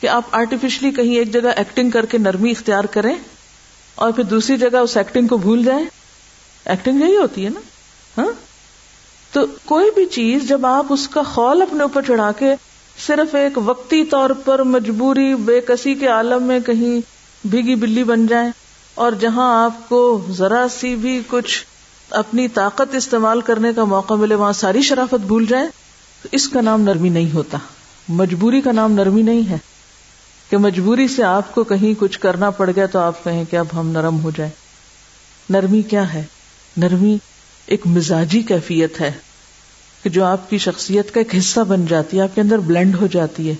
کہ 0.00 0.06
آپ 0.06 0.22
آرٹیفیشلی 0.32 0.90
کہیں 0.90 1.16
ایک 1.16 1.32
جگہ 1.32 1.48
ایکٹنگ 1.56 1.90
کر 1.90 2.06
کے 2.06 2.18
نرمی 2.18 2.50
اختیار 2.50 2.84
کریں 2.84 3.14
اور 3.94 4.12
پھر 4.12 4.24
دوسری 4.24 4.56
جگہ 4.56 4.76
اس 4.76 4.96
ایکٹنگ 4.96 5.26
کو 5.26 5.36
بھول 5.36 5.64
جائیں۔ 5.64 5.86
ایکٹنگ 6.64 7.00
یہی 7.00 7.16
ہوتی 7.16 7.44
ہے 7.44 7.50
نا؟ 7.50 7.60
ہاں؟ 8.20 8.32
تو 9.32 9.40
کوئی 9.64 9.90
بھی 9.94 10.06
چیز 10.06 10.48
جب 10.48 10.66
آپ 10.66 10.86
اس 10.88 11.08
کا 11.08 11.22
خول 11.22 11.62
اپنے 11.62 11.82
اوپر 11.82 12.02
چڑھا 12.06 12.32
کے 12.32 12.54
صرف 13.06 13.34
ایک 13.34 13.58
وقتی 13.64 14.04
طور 14.04 14.30
پر 14.30 14.62
مجبوری، 14.62 15.34
بے 15.34 15.60
کسی 15.60 15.94
کے 15.94 16.06
عالم 16.06 16.42
میں 16.42 16.60
کہیں 16.60 17.17
بھیگی 17.44 17.74
بلی 17.74 18.04
بن 18.04 18.26
جائیں 18.26 18.50
اور 18.94 19.12
جہاں 19.12 19.64
آپ 19.64 19.88
کو 19.88 20.26
ذرا 20.30 20.66
سی 20.80 20.96
بھی 20.96 21.22
کچھ 21.28 21.64
اپنی 22.10 22.48
طاقت 22.48 22.94
استعمال 22.94 23.40
کرنے 23.40 23.72
کا 23.76 23.84
موقع 23.84 24.14
ملے، 24.14 24.34
وہاں 24.34 24.52
ساری 24.52 24.82
شرافت 24.82 25.26
بھول 25.26 25.46
جائیں، 25.46 25.68
تو 26.22 26.28
اس 26.32 26.48
کا 26.48 26.60
نام 26.60 26.80
نرمی 26.80 27.08
نہیں 27.08 27.34
ہوتا۔ 27.34 27.58
مجبوری 28.08 28.60
کا 28.60 28.72
نام 28.72 28.92
نرمی 28.92 29.22
نہیں 29.22 29.50
ہے۔ 29.50 29.58
کہ 30.50 30.56
مجبوری 30.56 31.08
سے 31.08 31.24
آپ 31.24 31.54
کو 31.54 31.64
کہیں 31.64 32.00
کچھ 32.00 32.18
کرنا 32.18 32.50
پڑ 32.50 32.70
گیا 32.76 32.86
تو 32.86 32.98
آپ 32.98 33.24
کہیں 33.24 33.44
کہ 33.50 33.56
اب 33.56 33.66
ہم 33.80 33.88
نرم 33.88 34.20
ہو 34.20 34.30
جائیں۔ 34.36 34.52
نرمی 35.50 35.82
کیا 35.82 36.14
ہے؟ 36.14 36.24
نرمی 36.76 37.18
ایک 37.66 37.86
مزاجی 37.86 38.42
کیفیت 38.42 39.00
ہے 39.00 39.12
کہ 40.02 40.10
جو 40.10 40.24
آپ 40.24 40.50
کی 40.50 40.58
شخصیت 40.58 41.14
کا 41.14 41.20
ایک 41.20 41.34
حصہ 41.38 41.60
بن 41.60 41.86
جاتی 41.86 42.16
ہے، 42.16 42.22
آپ 42.22 42.34
کے 42.34 42.40
اندر 42.40 42.58
بلینڈ 42.58 42.94
ہو 43.00 43.06
جاتی 43.06 43.48
ہے۔ 43.50 43.54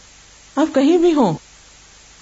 آپ 0.57 0.75
کہیں 0.75 0.99
بھی 0.99 1.15
ہوں 1.15 1.48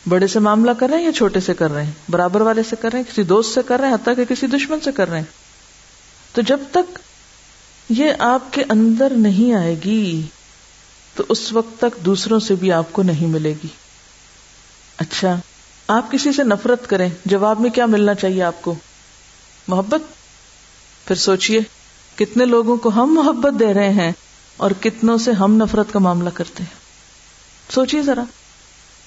بڑے 0.08 0.26
سے 0.26 0.38
معاملہ 0.38 0.70
کر 0.70 0.88
رہے 0.88 0.98
ہیں 0.98 1.04
یا 1.04 1.12
چھوٹے 1.12 1.40
سے 1.40 1.54
کر 1.54 1.70
رہے 1.70 1.84
ہیں؟ 1.84 1.92
برابر 2.08 2.40
والے 2.40 2.62
سے 2.62 2.76
کر 2.80 2.88
رہے 2.92 2.98
ہیں؟ 2.98 3.12
کسی 3.12 3.22
دوست 3.22 3.54
سے 3.54 3.60
کر 3.66 3.80
رہے 3.80 3.88
ہیں؟ 3.88 3.94
حتیٰ 3.94 4.16
کہ 4.16 4.24
کسی 4.24 4.46
دشمن 4.46 4.80
سے 4.80 4.92
کر 4.92 5.08
رہے 5.08 5.18
ہیں؟ 5.18 5.24
تو 6.32 6.42
جب 6.42 6.60
تک 6.70 6.98
یہ 7.88 8.12
آپ 8.18 8.52
کے 8.52 8.62
اندر 8.68 9.12
نہیں 9.16 9.52
آئے 9.52 9.76
گی، 9.84 10.22
تو 11.14 11.24
اس 11.28 11.52
وقت 11.52 11.80
تک 11.80 12.04
دوسروں 12.04 12.40
سے 12.40 12.54
بھی 12.54 12.72
آپ 12.72 12.92
کو 12.92 13.02
نہیں 13.02 13.26
ملے 13.26 13.54
گی۔ 13.64 13.68
اچھا 14.96 15.40
آپ 15.88 16.12
کسی 16.12 16.32
سے 16.32 16.42
نفرت 16.44 16.86
کریں، 16.86 17.08
جواب 17.24 17.60
میں 17.60 17.70
کیا 17.70 17.86
ملنا 17.86 18.14
چاہیے 18.14 18.42
آپ 18.42 18.62
کو؟ 18.62 18.74
محبت؟ 19.68 20.00
پھر 21.08 21.16
سوچئے، 21.16 21.60
کتنے 22.16 22.44
لوگوں 22.44 22.76
کو 22.76 22.88
ہم 22.88 23.14
محبت 23.14 23.60
دے 23.60 23.74
رہے 23.74 23.90
ہیں 23.90 24.12
اور 24.56 24.70
کتنوں 24.80 25.18
سے 25.18 25.32
ہم 25.32 25.56
نفرت 25.56 25.92
کا 25.92 25.98
معاملہ 25.98 26.30
کرتے 26.34 26.62
ہیں؟ 26.62 26.76
سوچیے 27.72 28.02
ذرا۔ 28.02 28.24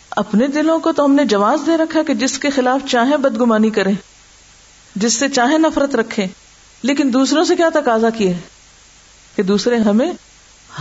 اپنے 0.10 0.48
دلوں 0.48 0.80
کو 0.80 0.92
تو 0.92 1.06
ہم 1.06 1.14
نے 1.14 1.26
جواز 1.26 1.60
دے 1.66 1.78
رکھا 1.78 2.04
کہ 2.04 2.14
جس 2.14 2.40
کے 2.40 2.50
خلاف 2.50 2.90
چاہے 2.90 3.18
بدگمانی 3.18 3.70
کریں 3.70 3.94
جس 4.96 5.14
سے 5.14 5.30
چاہے 5.30 5.58
نفرت 5.58 5.96
رکھے، 5.96 6.28
لیکن 6.82 7.14
دوسروں 7.14 7.44
سے 7.44 7.56
کیا 7.56 7.70
تقاضا 7.74 8.10
کیے؟ 8.10 8.34
کہ 9.36 9.44
دوسرے 9.44 9.78
ہمیں 9.78 10.12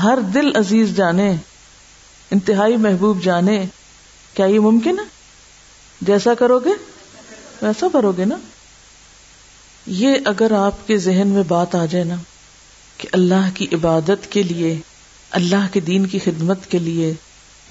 ہر 0.02 0.18
دل 0.34 0.56
عزیز 0.56 0.96
جانے، 0.96 1.36
انتہائی 2.30 2.76
محبوب 2.76 3.22
جانے۔ 3.22 3.64
کیا 4.34 4.46
یہ 4.46 4.60
ممکن 4.60 4.98
ہے؟ 4.98 5.04
جیسا 6.00 6.34
کرو 6.34 6.58
گے، 6.58 6.70
ویسا 7.62 7.86
بھرو 7.86 8.12
گے 8.12 8.24
نا؟ 8.24 8.36
یہ 9.86 10.14
اگر 10.24 10.52
آپ 10.52 10.86
کے 10.86 10.98
ذہن 10.98 11.28
میں 11.28 11.42
بات 11.48 11.74
آ 11.74 11.84
جائے 11.86 12.04
نا 12.04 12.14
کہ 12.96 13.08
اللہ 13.12 13.48
کی 13.54 13.66
عبادت 13.72 14.32
کے 14.32 14.42
لیے، 14.42 14.78
اللہ 15.30 15.66
کے 15.72 15.80
دین 15.80 16.06
کی 16.06 16.18
خدمت 16.18 16.66
کے 16.66 16.78
لیے 16.78 17.14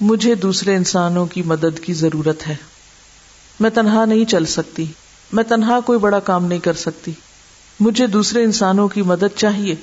مجھے 0.00 0.34
دوسرے 0.34 0.76
انسانوں 0.76 1.26
کی 1.26 1.42
مدد 1.42 1.80
کی 1.80 1.92
ضرورت 1.92 2.48
ہے۔ 2.48 2.56
میں 3.60 3.70
تنہا 3.70 4.04
نہیں 4.04 4.24
چل 4.24 4.44
سکتی۔ 4.44 4.84
میں 5.32 5.44
تنہا 5.44 5.80
کوئی 5.80 5.98
بڑا 5.98 6.20
کام 6.20 6.44
نہیں 6.44 6.58
کر 6.58 6.72
سکتی۔ 6.72 7.12
مجھے 7.80 8.06
دوسرے 8.06 8.44
انسانوں 8.44 8.88
کی 8.88 9.02
مدد 9.02 9.36
چاہیے۔ 9.36 9.74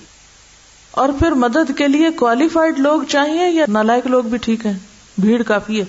اور 0.91 1.09
پھر 1.19 1.31
مدد 1.31 1.71
کے 1.77 1.87
لیے 1.87 2.09
کوالیفائڈ 2.09 2.79
لوگ 2.79 3.01
چاہیے 3.09 3.49
یا 3.49 3.65
نالائک 3.67 4.07
لوگ 4.07 4.23
بھی 4.23 4.37
ٹھیک 4.37 4.65
ہیں؟ 4.65 4.73
بھیڑ 5.17 5.43
کافی 5.43 5.79
ہے۔ 5.79 5.85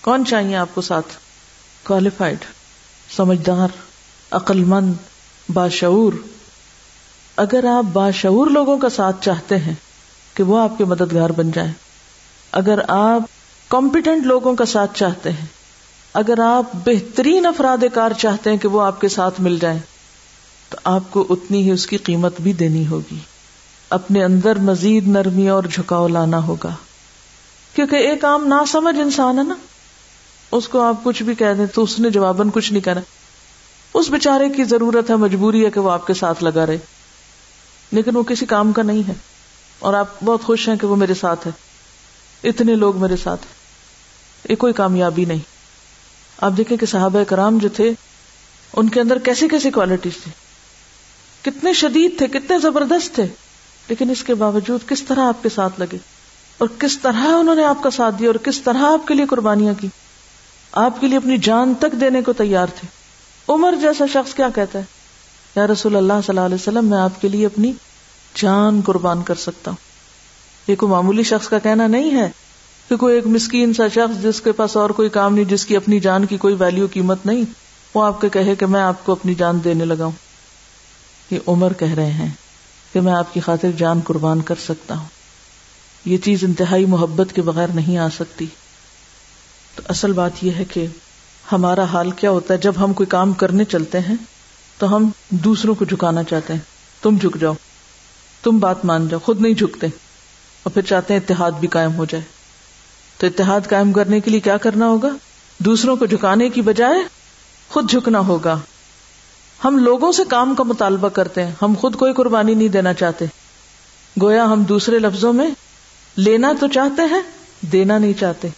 کون 0.00 0.26
چاہیے 0.26 0.56
آپ 0.56 0.68
کو 0.74 0.80
ساتھ؟ 0.80 1.06
کوالیفائڈ 1.84 2.38
سمجھدار 3.16 3.68
عقل 4.30 4.64
مند 4.64 4.94
باشعور۔ 5.48 6.12
اگر 7.36 7.64
آپ 7.64 7.84
باشعور 7.92 8.46
لوگوں 8.46 8.78
کا 8.78 8.88
ساتھ 8.88 9.24
چاہتے 9.24 9.58
ہیں 9.58 9.74
کہ 10.34 10.42
وہ 10.42 10.60
آپ 10.60 10.78
کے 10.78 10.84
مددگار 10.84 11.30
بن 11.30 11.50
جائیں۔ 11.50 11.72
اگر 12.52 12.78
آپ 12.88 13.22
کمپیٹنٹ 13.74 14.26
لوگوں 14.26 14.54
کا 14.54 14.64
ساتھ 14.64 14.98
چاہتے 14.98 15.32
ہیں۔ 15.32 15.46
اگر 16.14 16.38
آپ 16.38 16.64
بہترین 16.74 17.46
افراد 17.46 17.84
کار 17.94 18.10
چاہتے 18.18 18.50
ہیں 18.50 18.56
کہ 18.56 18.68
وہ 18.68 18.82
آپ 18.82 19.00
کے 19.00 19.08
ساتھ 19.08 19.40
مل 19.40 19.58
جائیں، 19.58 19.78
تو 20.68 20.76
آپ 20.84 21.02
کو 21.10 21.26
اتنی 21.30 21.62
ہی 21.62 21.70
اس 21.70 21.86
کی 21.86 21.96
قیمت 21.96 22.40
بھی 22.40 22.52
دینی 22.52 22.86
ہوگی۔ 22.86 23.18
اپنے 23.90 24.24
اندر 24.24 24.58
مزید 24.58 25.08
نرمی 25.08 25.48
اور 25.48 25.64
جھکاؤ 25.64 26.08
لانا 26.08 26.46
ہوگا۔ 26.46 26.74
کیونکہ 27.74 27.96
ایک 27.96 28.24
عام 28.24 28.46
نہ 28.46 28.64
سمجھ 28.68 28.98
انسان 28.98 29.38
ہے 29.38 29.42
نا۔ 29.42 29.54
اس 30.50 30.68
کو 30.68 30.80
آپ 30.80 31.04
کچھ 31.04 31.22
بھی 31.22 31.34
کہہ 31.34 31.54
دیں 31.58 31.66
تو 31.66 31.82
اس 31.82 31.98
نے 31.98 32.10
جواباً 32.10 32.50
کچھ 32.54 32.72
نہیں 32.72 32.82
کہنا۔ 32.82 33.00
اس 33.94 34.10
بےچارے 34.10 34.48
کی 34.48 34.64
ضرورت 34.64 35.10
ہے، 35.10 35.16
مجبوری 35.16 35.64
ہے 35.64 35.70
کہ 35.70 35.80
وہ 35.80 35.90
آپ 35.90 36.06
کے 36.06 36.14
ساتھ 36.14 36.44
لگا 36.44 36.66
رہے۔ 36.66 36.78
لیکن 37.92 38.16
وہ 38.16 38.22
کسی 38.22 38.46
کام 38.46 38.72
کا 38.72 38.82
نہیں 38.82 39.08
ہے۔ 39.08 39.14
اور 39.78 39.94
آپ 39.94 40.06
بہت 40.24 40.42
خوش 40.42 40.68
ہیں 40.68 40.76
کہ 40.76 40.86
وہ 40.86 40.96
میرے 40.96 41.14
ساتھ 41.14 41.46
ہے۔ 41.46 41.52
اتنے 42.48 42.74
لوگ 42.74 42.96
میرے 42.96 43.16
ساتھ 43.16 43.46
یہ 44.48 44.56
کوئی 44.56 44.72
کامیابی 44.72 45.24
نہیں۔ 45.24 45.38
آپ 46.40 46.52
دیکھیں 46.56 46.76
کہ 46.76 46.86
صحابہ 46.86 47.24
کرام 47.24 47.58
جو 47.58 47.68
تھے، 47.68 47.92
ان 48.76 48.88
کے 48.88 49.00
اندر 49.00 49.18
کیسی 49.18 49.48
کیسی 49.48 49.70
کوالٹیز 49.70 50.12
تھی 50.22 50.32
کتنے 51.42 51.72
شدید 51.72 52.18
تھے، 52.18 52.26
کتنے 52.26 52.58
زبردست 52.58 53.14
تھے۔ 53.14 53.26
لیکن 53.88 54.10
اس 54.10 54.24
کے 54.24 54.34
باوجود 54.34 54.80
کس 54.88 55.02
طرح 55.02 55.20
آپ 55.20 55.42
کے 55.42 55.48
ساتھ 55.48 55.80
لگے؟ 55.80 55.96
اور 56.58 56.68
کس 56.78 56.98
طرح 56.98 57.26
انہوں 57.26 57.54
نے 57.54 57.64
آپ 57.64 57.82
کا 57.82 57.90
ساتھ 57.90 58.14
دیا؟ 58.18 58.28
اور 58.28 58.34
کس 58.34 58.60
طرح 58.60 58.78
آپ 58.78 59.08
کے 59.08 59.14
لیے 59.14 59.26
قربانیاں 59.26 59.74
کی؟ 59.80 59.88
آپ 60.72 61.00
کے 61.00 61.08
لیے 61.08 61.16
اپنی 61.16 61.38
جان 61.38 61.74
تک 61.74 62.00
دینے 62.00 62.22
کو 62.22 62.32
تیار 62.32 62.66
تھے۔ 62.66 62.88
عمر 63.48 63.74
جیسا 63.80 64.04
شخص 64.12 64.34
کیا 64.34 64.48
کہتا 64.54 64.78
ہے؟ 64.78 64.84
یا 65.56 65.66
رسول 65.66 65.96
اللہ 65.96 66.12
صلی 66.12 66.28
اللہ 66.28 66.40
علیہ 66.40 66.54
وسلم، 66.54 66.84
میں 66.84 66.98
آپ 66.98 67.20
کے 67.20 67.28
لیے 67.28 67.46
اپنی 67.46 67.72
جان 68.34 68.80
قربان 68.84 69.22
کر 69.22 69.34
سکتا 69.34 69.70
ہوں۔ 69.70 69.78
یہ 70.70 70.76
کوئی 70.76 70.92
معمولی 70.92 71.22
شخص 71.22 71.48
کا 71.48 71.58
کہنا 71.58 71.86
نہیں 71.86 72.16
ہے 72.16 72.30
کہ 72.88 72.96
کوئی 72.96 73.14
ایک 73.14 73.26
مسکین 73.26 73.74
سا 73.74 73.88
شخص 73.88 74.22
جس 74.22 74.40
کے 74.40 74.52
پاس 74.52 74.76
اور 74.76 74.90
کوئی 74.90 75.08
کام 75.08 75.34
نہیں، 75.34 75.44
جس 75.44 75.66
کی 75.66 75.76
اپنی 75.76 76.00
جان 76.00 76.26
کی 76.26 76.36
کوئی 76.36 76.54
ویلو 76.58 76.86
قیمت 76.92 77.26
نہیں، 77.26 77.42
وہ 77.94 78.04
آپ 78.04 78.20
کے 78.20 78.28
کہے 78.28 78.54
کہ 78.54 78.66
میں 78.66 78.82
آپ 78.82 79.06
کو 79.06 79.12
اپنی 79.12 79.34
جان 79.34 79.64
دینے 79.64 79.84
لگا 79.84 80.04
ہوں۔ 80.04 80.12
یہ 81.30 81.38
عمر 81.46 81.72
کہہ 81.72 81.94
رہے 81.94 82.10
ہیں 82.10 82.30
کہ 82.92 83.00
میں 83.00 83.12
آپ 83.12 83.34
کی 83.34 83.40
خاطر 83.40 83.70
جان 83.70 84.00
قربان 84.04 84.42
کر 84.42 84.54
سکتا 84.64 84.98
ہوں۔ 84.98 85.06
یہ 86.04 86.18
چیز 86.18 86.44
انتہائی 86.44 86.86
محبت 86.86 87.34
کے 87.34 87.42
بغیر 87.42 87.68
نہیں 87.68 87.98
آ 87.98 88.08
سکتی۔ 88.08 88.46
تو 89.74 89.82
اصل 89.88 90.12
بات 90.12 90.30
یہ 90.42 90.50
ہے 90.50 90.64
کہ 90.64 90.86
ہمارا 91.52 91.84
حال 91.84 92.10
کیا 92.10 92.30
ہوتا 92.30 92.54
ہے؟ 92.54 92.58
جب 92.58 92.72
ہم 92.84 92.92
کوئی 92.92 93.06
کام 93.06 93.32
کرنے 93.32 93.64
چلتے 93.64 94.00
ہیں، 94.00 94.16
تو 94.78 94.96
ہم 94.96 95.10
دوسروں 95.30 95.74
کو 95.74 95.84
جھکانا 95.84 96.22
چاہتے 96.22 96.52
ہیں۔ 96.52 96.60
تم 97.02 97.16
جھک 97.16 97.40
جاؤ، 97.40 97.52
تم 98.42 98.58
بات 98.58 98.84
مان 98.84 99.08
جاؤ، 99.08 99.20
خود 99.20 99.40
نہیں 99.40 99.54
جھکتے۔ 99.54 99.86
اور 100.62 100.70
پھر 100.70 100.82
چاہتے 100.82 101.14
ہیں 101.14 101.20
اتحاد 101.20 101.52
بھی 101.52 101.68
قائم 101.68 101.94
ہو 101.94 102.04
جائے۔ 102.04 102.33
تو 103.18 103.26
اتحاد 103.26 103.60
قائم 103.70 103.92
کرنے 103.92 104.20
کے 104.20 104.30
لیے 104.30 104.40
کیا 104.40 104.56
کرنا 104.56 104.86
ہوگا؟ 104.86 105.08
دوسروں 105.58 105.96
کو 105.96 106.06
جھکانے 106.06 106.48
کی 106.48 106.62
بجائے 106.62 106.98
خود 107.68 107.90
جھکنا 107.90 108.18
ہوگا۔ 108.18 108.58
ہم 109.64 109.78
لوگوں 109.78 110.12
سے 110.12 110.22
کام 110.28 110.54
کا 110.54 110.62
مطالبہ 110.62 111.08
کرتے 111.08 111.44
ہیں۔ 111.44 111.52
ہم 111.62 111.74
خود 111.80 111.96
کوئی 111.96 112.12
قربانی 112.12 112.54
نہیں 112.54 112.68
دینا 112.68 112.94
چاہتے۔ 112.94 113.24
گویا 114.22 114.44
ہم 114.44 114.62
دوسرے 114.62 114.98
لفظوں 114.98 115.32
میں 115.32 115.50
لینا 116.16 116.52
تو 116.60 116.68
چاہتے 116.68 117.02
ہیں، 117.10 117.20
دینا 117.72 117.98
نہیں 117.98 118.12
چاہتے۔ 118.20 118.48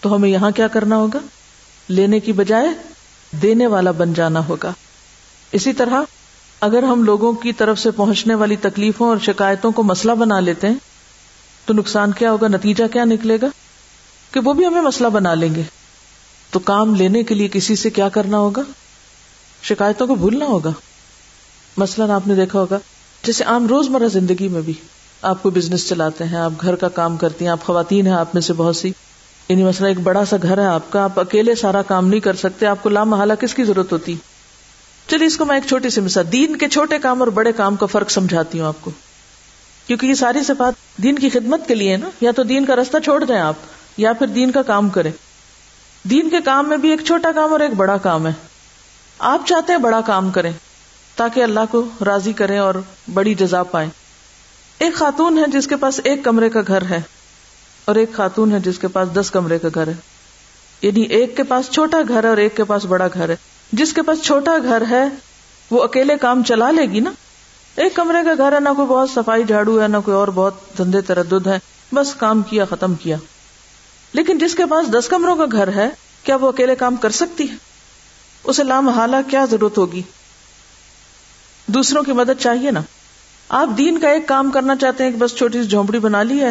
تو 0.00 0.14
ہمیں 0.14 0.28
یہاں 0.28 0.50
کیا 0.50 0.68
کرنا 0.68 0.96
ہوگا؟ 0.96 1.18
لینے 1.88 2.20
کی 2.20 2.32
بجائے 2.32 2.68
دینے 3.42 3.66
والا 3.66 3.90
بن 3.90 4.14
جانا 4.14 4.48
ہوگا۔ 4.48 4.72
اسی 5.52 5.72
طرح 5.72 6.02
اگر 6.60 6.82
ہم 6.82 7.04
لوگوں 7.04 7.32
کی 7.32 7.52
طرف 7.52 7.78
سے 7.78 7.90
پہنچنے 7.90 8.34
والی 8.34 8.56
تکلیفوں 8.56 9.08
اور 9.08 9.16
شکایتوں 9.22 9.72
کو 9.72 9.82
مسئلہ 9.82 10.12
بنا 10.12 10.40
لیتے 10.40 10.66
ہیں، 10.66 10.74
تو 11.66 11.74
نقصان 11.74 12.12
کیا 12.12 12.30
ہوگا؟ 12.30 12.48
نتیجہ 12.48 12.84
کیا 12.92 13.04
نکلے 13.04 13.38
گا؟ 13.42 13.46
کہ 14.32 14.40
وہ 14.40 14.52
بھی 14.52 14.66
ہمیں 14.66 14.82
مسئلہ 14.82 15.08
بنا 15.08 15.34
لیں 15.34 15.54
گے۔ 15.54 15.62
تو 16.50 16.58
کام 16.58 16.94
لینے 16.94 17.22
کے 17.22 17.34
لیے 17.34 17.48
کسی 17.52 17.76
سے 17.76 17.90
کیا 17.90 18.08
کرنا 18.08 18.38
ہوگا؟ 18.38 18.62
شکایتوں 19.62 20.06
کو 20.06 20.14
بھولنا 20.14 20.44
ہوگا۔ 20.44 20.72
مثلاً 21.76 22.10
آپ 22.10 22.26
نے 22.26 22.34
دیکھا 22.34 22.60
ہوگا، 22.60 22.78
جیسے 23.22 23.44
عام 23.44 23.66
روز 23.66 23.88
مرہ 23.88 24.08
زندگی 24.08 24.48
میں 24.48 24.60
بھی 24.60 24.72
آپ 25.22 25.42
کو 25.42 25.50
بزنس 25.50 25.88
چلاتے 25.88 26.24
ہیں، 26.24 26.38
آپ 26.38 26.52
گھر 26.60 26.74
کا 26.74 26.88
کام 26.88 27.16
کرتی 27.16 27.44
ہیں، 27.44 27.52
آپ 27.52 27.64
خواتین 27.64 28.06
ہیں 28.06 28.14
آپ 28.14 28.34
میں 28.34 28.42
سے 28.42 28.52
بہت 28.52 28.76
سی۔ 28.76 28.92
یعنی 29.48 29.64
مسئلہ 29.64 29.88
ایک 29.88 30.00
بڑا 30.00 30.24
سا 30.24 30.36
گھر 30.42 30.58
ہے 30.58 30.66
آپ 30.66 30.92
کا، 30.92 31.04
آپ 31.04 31.20
اکیلے 31.20 31.54
سارا 31.54 31.82
کام 31.82 32.08
نہیں 32.08 32.20
کر 32.20 32.36
سکتے، 32.36 32.66
آپ 32.66 32.82
کو 32.82 32.88
لامحالہ 32.88 33.32
کس 33.40 33.54
کی 33.54 33.64
ضرورت 33.64 33.92
ہوتی؟ 33.92 34.16
چلیے، 35.08 35.26
اس 35.26 35.36
کو 35.36 35.44
میں 35.44 35.54
ایک 35.54 35.64
چھوٹی 35.68 35.90
سی 35.90 36.00
مثال، 36.00 36.32
دین 36.32 36.56
کے 36.56 36.68
چھوٹے 36.68 36.98
کام 36.98 37.20
اور 37.20 37.28
بڑے 37.28 37.52
کام 37.52 37.76
کا 37.76 37.86
فرق 37.86 38.10
سمجھاتی 38.10 38.60
ہوں 38.60 38.66
آپ 38.66 38.76
کو۔ 38.80 38.90
کیونکہ 39.86 40.06
یہ 40.06 40.14
ساری 40.14 40.42
صفات 40.42 41.02
دین 41.02 41.18
کی 41.18 41.28
خدمت 41.28 41.68
کے 41.68 41.74
لیے 41.74 41.96
نا، 41.96 42.10
یا 42.20 42.30
تو 42.30 42.42
دین 42.42 42.64
کا 42.64 42.76
راستہ 42.76 42.96
چھوڑ 43.04 43.24
دیں 43.24 43.40
آپ۔ 43.40 43.54
یا 43.98 44.12
پھر 44.12 44.26
دین 44.26 44.50
کا 44.50 44.62
کام 44.62 44.88
کریں۔ 44.88 45.10
دین 46.04 46.30
کے 46.30 46.40
کام 46.44 46.68
میں 46.68 46.76
بھی 46.76 46.90
ایک 46.90 47.00
چھوٹا 47.06 47.32
کام 47.34 47.52
اور 47.52 47.60
ایک 47.60 47.74
بڑا 47.74 47.96
کام 47.96 48.26
ہے۔ 48.26 48.32
آپ 49.18 49.46
چاہتے 49.46 49.72
ہیں 49.72 49.80
بڑا 49.80 50.00
کام 50.00 50.30
کریں، 50.30 50.52
تاکہ 51.16 51.42
اللہ 51.42 51.60
کو 51.70 51.82
راضی 52.06 52.32
کریں 52.32 52.58
اور 52.58 52.74
بڑی 53.14 53.34
جزا 53.34 53.62
پائیں۔ 53.62 53.90
ایک 54.78 54.94
خاتون 54.94 55.38
ہے 55.38 55.44
جس 55.46 55.66
کے 55.66 55.76
پاس 55.76 56.00
ایک 56.04 56.24
کمرے 56.24 56.50
کا 56.50 56.60
گھر 56.66 56.82
ہے، 56.90 57.00
اور 57.84 57.94
ایک 57.94 58.12
خاتون 58.12 58.52
ہے 58.52 58.60
جس 58.60 58.78
کے 58.78 58.88
پاس 58.88 59.08
دس 59.14 59.30
کمرے 59.30 59.58
کا 59.58 59.68
گھر 59.74 59.88
ہے۔ 59.88 59.94
یعنی 60.82 61.00
ایک 61.00 61.36
کے 61.36 61.42
پاس 61.42 61.70
چھوٹا 61.70 61.98
گھر 62.08 62.24
ہے 62.24 62.28
اور 62.28 62.36
ایک 62.36 62.56
کے 62.56 62.64
پاس 62.64 62.84
بڑا 62.84 63.06
گھر 63.14 63.28
ہے۔ 63.28 63.36
جس 63.72 63.92
کے 63.92 64.02
پاس 64.02 64.22
چھوٹا 64.22 64.52
گھر 64.62 64.82
ہے، 64.90 65.04
وہ 65.70 65.82
اکیلے 65.82 66.18
کام 66.18 66.42
چلا 66.42 66.70
لے 66.70 66.82
گی 66.82 67.00
نا۔ 67.00 67.10
ایک 67.76 67.94
کمرے 67.94 68.18
کا 68.24 68.34
گھر 68.38 68.52
ہے، 68.52 68.60
نہ 68.60 68.68
کوئی 68.76 68.88
بہت 68.88 69.10
صفائی 69.10 69.44
جھاڑو 69.44 69.82
ہے، 69.82 69.88
نہ 69.88 69.96
کوئی 70.04 70.14
اور 70.14 70.28
بہت 70.28 70.54
دھندے 70.78 71.00
تردد 71.00 71.46
ہے 71.46 71.58
بس 71.94 72.14
کام 72.14 72.42
کیا، 72.42 72.64
ختم 72.64 72.94
کیا۔ 72.94 73.16
لیکن 74.12 74.38
جس 74.38 74.54
کے 74.54 74.66
پاس 74.66 74.92
دس 74.92 75.08
کمروں 75.08 75.36
کا 75.36 75.44
گھر 75.52 75.68
ہے، 75.68 75.88
کیا 76.22 76.36
وہ 76.36 76.48
اکیلے 76.48 76.74
کام 76.74 76.96
کر 76.96 77.10
سکتی 77.10 77.50
ہے؟ 77.50 77.56
اسے 78.44 78.64
لامحالہ 78.64 79.16
کیا 79.30 79.44
ضرورت 79.50 79.78
ہوگی؟ 79.78 80.02
دوسروں 81.66 82.02
کی 82.02 82.12
مدد 82.12 82.40
چاہیے 82.40 82.70
نا۔ 82.70 82.80
آپ 83.48 83.68
دین 83.78 83.98
کا 83.98 84.08
ایک 84.08 84.28
کام 84.28 84.50
کرنا 84.50 84.76
چاہتے 84.76 85.04
ہیں 85.04 85.10
کہ 85.10 85.16
بس 85.16 85.34
چھوٹی 85.34 85.62
سی 85.62 85.68
جھونپڑی 85.68 85.98
بنا 85.98 86.22
لی 86.22 86.40
ہے 86.40 86.50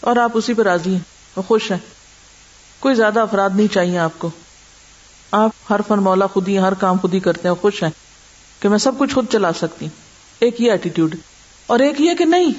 اور 0.00 0.16
آپ 0.16 0.30
اسی 0.34 0.54
پہ 0.54 0.62
راضی 0.62 0.94
ہیں 0.94 1.42
خوش 1.48 1.70
ہیں۔ 1.70 1.78
کوئی 2.78 2.94
زیادہ 2.94 3.20
افراد 3.20 3.50
نہیں 3.54 3.74
چاہیے 3.74 3.98
آپ 3.98 4.12
کو۔ 4.18 4.30
آپ 5.30 5.50
ہر 5.70 5.80
فن 5.88 5.98
مولا 5.98 6.26
خود 6.26 6.48
ہی، 6.48 6.58
ہر 6.58 6.74
کام 6.74 6.98
خود 6.98 7.14
ہی 7.14 7.20
کرتے 7.20 7.48
ہیں 7.48 7.54
خوش 7.54 7.82
ہیں 7.82 7.90
کہ 8.60 8.68
میں 8.68 8.78
سب 8.78 8.98
کچھ 8.98 9.14
خود 9.14 9.26
چلا 9.32 9.52
سکتی۔ 9.52 9.88
ایک 10.38 10.60
یہ 10.60 10.70
ایٹیٹیوڈ 10.70 11.14
اور 11.66 11.78
ایک 11.78 12.00
یہ 12.00 12.14
کہ 12.14 12.24
نہیں، 12.24 12.52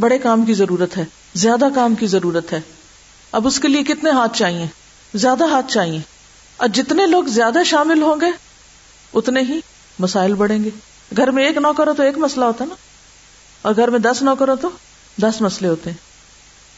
بڑے 0.00 0.18
کام 0.18 0.44
کی 0.44 0.54
ضرورت 0.54 0.96
ہے، 0.96 1.04
زیادہ 1.34 1.68
کام 1.74 1.94
کی 1.94 2.06
ضرورت 2.06 2.52
ہے۔ 2.52 2.60
اب 3.32 3.46
اس 3.46 3.60
کے 3.60 3.68
لیے 3.68 3.82
کتنے 3.82 4.10
ہاتھ 4.10 4.38
چاہیے؟ 4.38 4.66
زیادہ 5.14 5.44
ہاتھ 5.50 5.72
چاہیے۔ 5.72 6.00
اور 6.56 6.68
جتنے 6.68 7.06
لوگ 7.06 7.24
زیادہ 7.24 7.58
شامل 7.64 8.02
ہوں 8.02 8.20
گے، 8.20 8.26
اتنے 9.14 9.40
ہی 9.40 9.60
مسائل 9.98 10.34
بڑھیں 10.34 10.64
گے۔ 10.64 10.70
گھر 11.16 11.30
میں 11.30 11.46
ایک 11.46 11.56
نوکر 11.56 11.86
ہو 11.86 11.92
تو 11.94 12.02
ایک 12.02 12.18
مسئلہ 12.18 12.44
ہوتا 12.44 12.64
ہے 12.64 12.68
نا۔ 12.68 12.74
اور 13.62 13.74
گھر 13.76 13.88
میں 13.88 13.98
دس 13.98 14.22
نوکر 14.22 14.48
ہو 14.48 14.56
تو 14.56 14.68
دس 15.22 15.40
مسئلے 15.40 15.68
ہوتے 15.68 15.90
ہیں۔ 15.90 15.96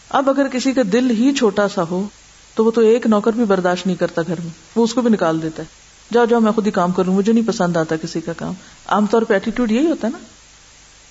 اب 0.09 0.31
اگر 0.31 0.49
کسی 0.49 0.73
کا 0.73 0.83
دل 0.93 1.11
ہی 1.11 1.35
چھوٹا 1.35 1.69
سا 1.69 1.83
ہو، 1.83 2.07
تو 2.55 2.65
وہ 2.65 2.71
تو 2.71 2.81
ایک 2.81 3.07
نوکر 3.07 3.33
بھی 3.33 3.45
برداشت 3.45 3.87
نہیں 3.87 3.97
کرتا 3.97 4.23
گھر 4.27 4.41
میں۔ 4.41 4.51
وہ 4.77 4.85
اس 4.85 4.95
کو 4.95 5.01
بھی 5.01 5.11
نکال 5.11 5.43
دیتا 5.43 5.63
ہے۔ 5.63 5.69
جاؤ 6.13 6.25
جاؤ، 6.25 6.41
میں 6.41 6.53
خود 6.53 6.67
ہی 6.67 6.71
کام 6.71 6.93
کروں، 6.93 7.15
مجھے 7.15 7.33
نہیں 7.33 7.49
پسند 7.49 7.77
آتا 7.77 7.97
کسی 7.97 8.21
کا 8.21 8.33
کام۔ 8.33 8.55
عام 8.87 9.07
طور 9.07 9.23
پہ 9.23 9.35
ایٹیٹیوڈ 9.35 9.73
یہی 9.73 9.87
ہوتا 9.87 10.07
ہے 10.07 10.13
نا۔ 10.13 10.19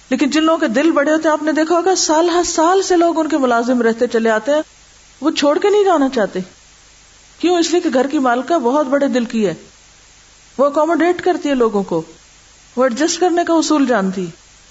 لیکن 0.09 0.29
جن 0.29 0.43
لوگوں 0.43 0.59
کے 0.59 0.67
دل 0.67 0.91
بڑے 0.91 1.11
ہوتے 1.11 1.27
ہیں، 1.27 1.33
آپ 1.33 1.43
نے 1.43 1.51
دیکھا 1.51 1.75
ہوگا، 1.75 1.95
سال 1.95 2.29
ہر 2.29 2.43
سال 2.43 2.81
سے 2.81 2.97
لوگ 2.97 3.19
ان 3.19 3.29
کے 3.29 3.37
ملازم 3.37 3.81
رہتے 3.81 4.07
چلے 4.07 4.29
آتے 4.29 4.51
ہیں۔ 4.51 4.61
وہ 5.21 5.31
چھوڑ 5.31 5.59
کے 5.59 5.69
نہیں 5.69 5.83
جانا 5.83 6.09
چاہتے۔ 6.09 6.39
کیوں؟ 7.39 7.59
اس 7.59 7.71
لیے 7.71 7.81
کہ 7.81 7.89
گھر 7.93 8.07
کی 8.07 8.19
مالکہ 8.19 8.59
بہت 8.59 8.85
بڑے 8.85 9.07
دل 9.07 9.25
کی 9.25 9.47
ہے۔ 9.47 9.53
وہ 10.57 10.65
اکوموڈیٹ 10.65 11.21
کرتی 11.21 11.49
ہے 11.49 11.55
لوگوں 11.55 11.83
کو۔ 11.83 12.01
وہ 12.75 12.83
ایڈجسٹ 12.83 13.19
کرنے 13.19 13.41
کا 13.47 13.53
اصول 13.53 13.87
جانتی۔ 13.87 14.25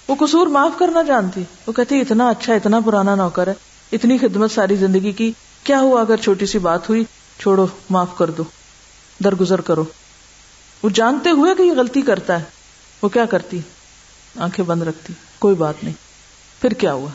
وہ 0.07 0.15
قصور 0.19 0.47
معاف 0.47 0.79
کرنا 0.79 1.01
جانتی۔ 1.01 1.43
وہ 1.67 1.73
کہتی 1.73 2.01
اتنا 2.01 2.29
اچھا 2.29 2.53
اتنا 2.53 2.79
پرانا 2.79 3.15
نوکر 3.15 3.47
ہے۔ 3.47 3.53
اتنی 3.91 4.17
خدمت 4.17 4.51
ساری 4.51 4.75
زندگی 4.75 5.11
کی۔ 5.11 5.31
کیا 5.63 5.79
ہوا 5.79 6.01
اگر 6.01 6.17
چھوٹی 6.17 6.45
سی 6.45 6.59
بات 6.59 6.89
ہوئی؟ 6.89 7.03
چھوڑو، 7.39 7.65
معاف 7.89 8.17
کر 8.17 8.29
دو۔ 8.31 8.43
درگزر 9.23 9.61
کرو۔ 9.61 9.83
وہ 10.83 10.89
جانتے 10.89 11.29
ہوئے 11.29 11.55
کہ 11.55 11.61
یہ 11.61 11.71
غلطی 11.71 12.01
کرتا 12.01 12.39
ہے۔ 12.39 12.43
وہ 13.01 13.09
کیا 13.09 13.25
کرتی؟ 13.25 13.59
آنکھیں 14.39 14.65
بند 14.65 14.81
رکھتی۔ 14.81 15.13
کوئی 15.39 15.55
بات 15.55 15.83
نہیں۔ 15.83 15.93
پھر 16.61 16.71
کیا 16.71 16.93
ہوا؟ 16.93 17.09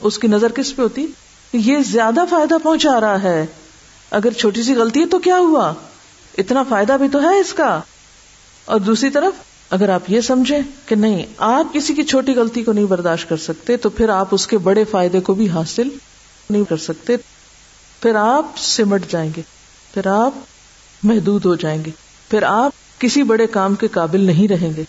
اس 0.00 0.18
کی 0.18 0.28
نظر 0.28 0.52
کس 0.52 0.76
پہ 0.76 0.82
ہوتی؟ 0.82 1.06
یہ 1.52 1.78
زیادہ 1.78 2.20
فائدہ 2.30 2.54
پہنچا 2.62 3.00
رہا 3.00 3.22
ہے۔ 3.22 3.46
اگر 4.10 4.32
چھوٹی 4.32 4.62
سی 4.62 4.74
غلطی 4.74 5.00
ہے 5.00 5.06
تو 5.06 5.18
کیا 5.18 5.36
ہوا؟ 5.36 5.74
اتنا 6.38 6.62
فائدہ 6.62 6.92
بھی 6.92 7.08
تو 7.08 7.22
ہے 7.22 7.38
اس 7.38 7.54
کا۔ 7.54 7.80
اور 8.64 8.80
دوسری 8.80 9.10
طرف، 9.10 9.32
اگر 9.70 9.88
آپ 9.88 10.10
یہ 10.10 10.20
سمجھیں 10.20 10.60
کہ 10.86 10.94
نہیں، 10.94 11.26
آپ 11.38 11.74
کسی 11.74 11.94
کی 11.94 12.02
چھوٹی 12.02 12.34
غلطی 12.34 12.62
کو 12.62 12.72
نہیں 12.72 12.84
برداشت 12.84 13.28
کر 13.28 13.36
سکتے، 13.36 13.76
تو 13.76 13.90
پھر 13.90 14.08
آپ 14.08 14.28
اس 14.30 14.46
کے 14.46 14.58
بڑے 14.58 14.84
فائدے 14.84 15.20
کو 15.20 15.34
بھی 15.34 15.48
حاصل 15.48 15.88
نہیں 16.50 16.64
کر 16.64 16.76
سکتے۔ 16.76 17.16
پھر 18.02 18.14
آپ 18.14 18.46
سمٹ 18.58 19.02
جائیں 19.10 19.30
گے۔ 19.36 19.42
پھر 19.94 20.06
آپ 20.06 20.34
محدود 21.02 21.44
ہو 21.44 21.54
جائیں 21.54 21.84
گے۔ 21.84 21.90
پھر 22.30 22.42
آپ 22.42 23.00
کسی 23.00 23.22
بڑے 23.22 23.46
کام 23.46 23.74
کے 23.74 23.88
قابل 23.88 24.20
نہیں 24.20 24.48
رہیں 24.48 24.72
گے۔ 24.76 24.84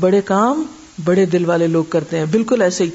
بڑے 0.00 0.20
کام 0.20 0.62
بڑے 1.04 1.26
دل 1.26 1.44
والے 1.44 1.66
لوگ 1.66 1.84
کرتے 1.84 2.18
ہیں۔ 2.18 2.26
بالکل 2.26 2.62
ایسے 2.62 2.84
ہی۔ 2.84 2.90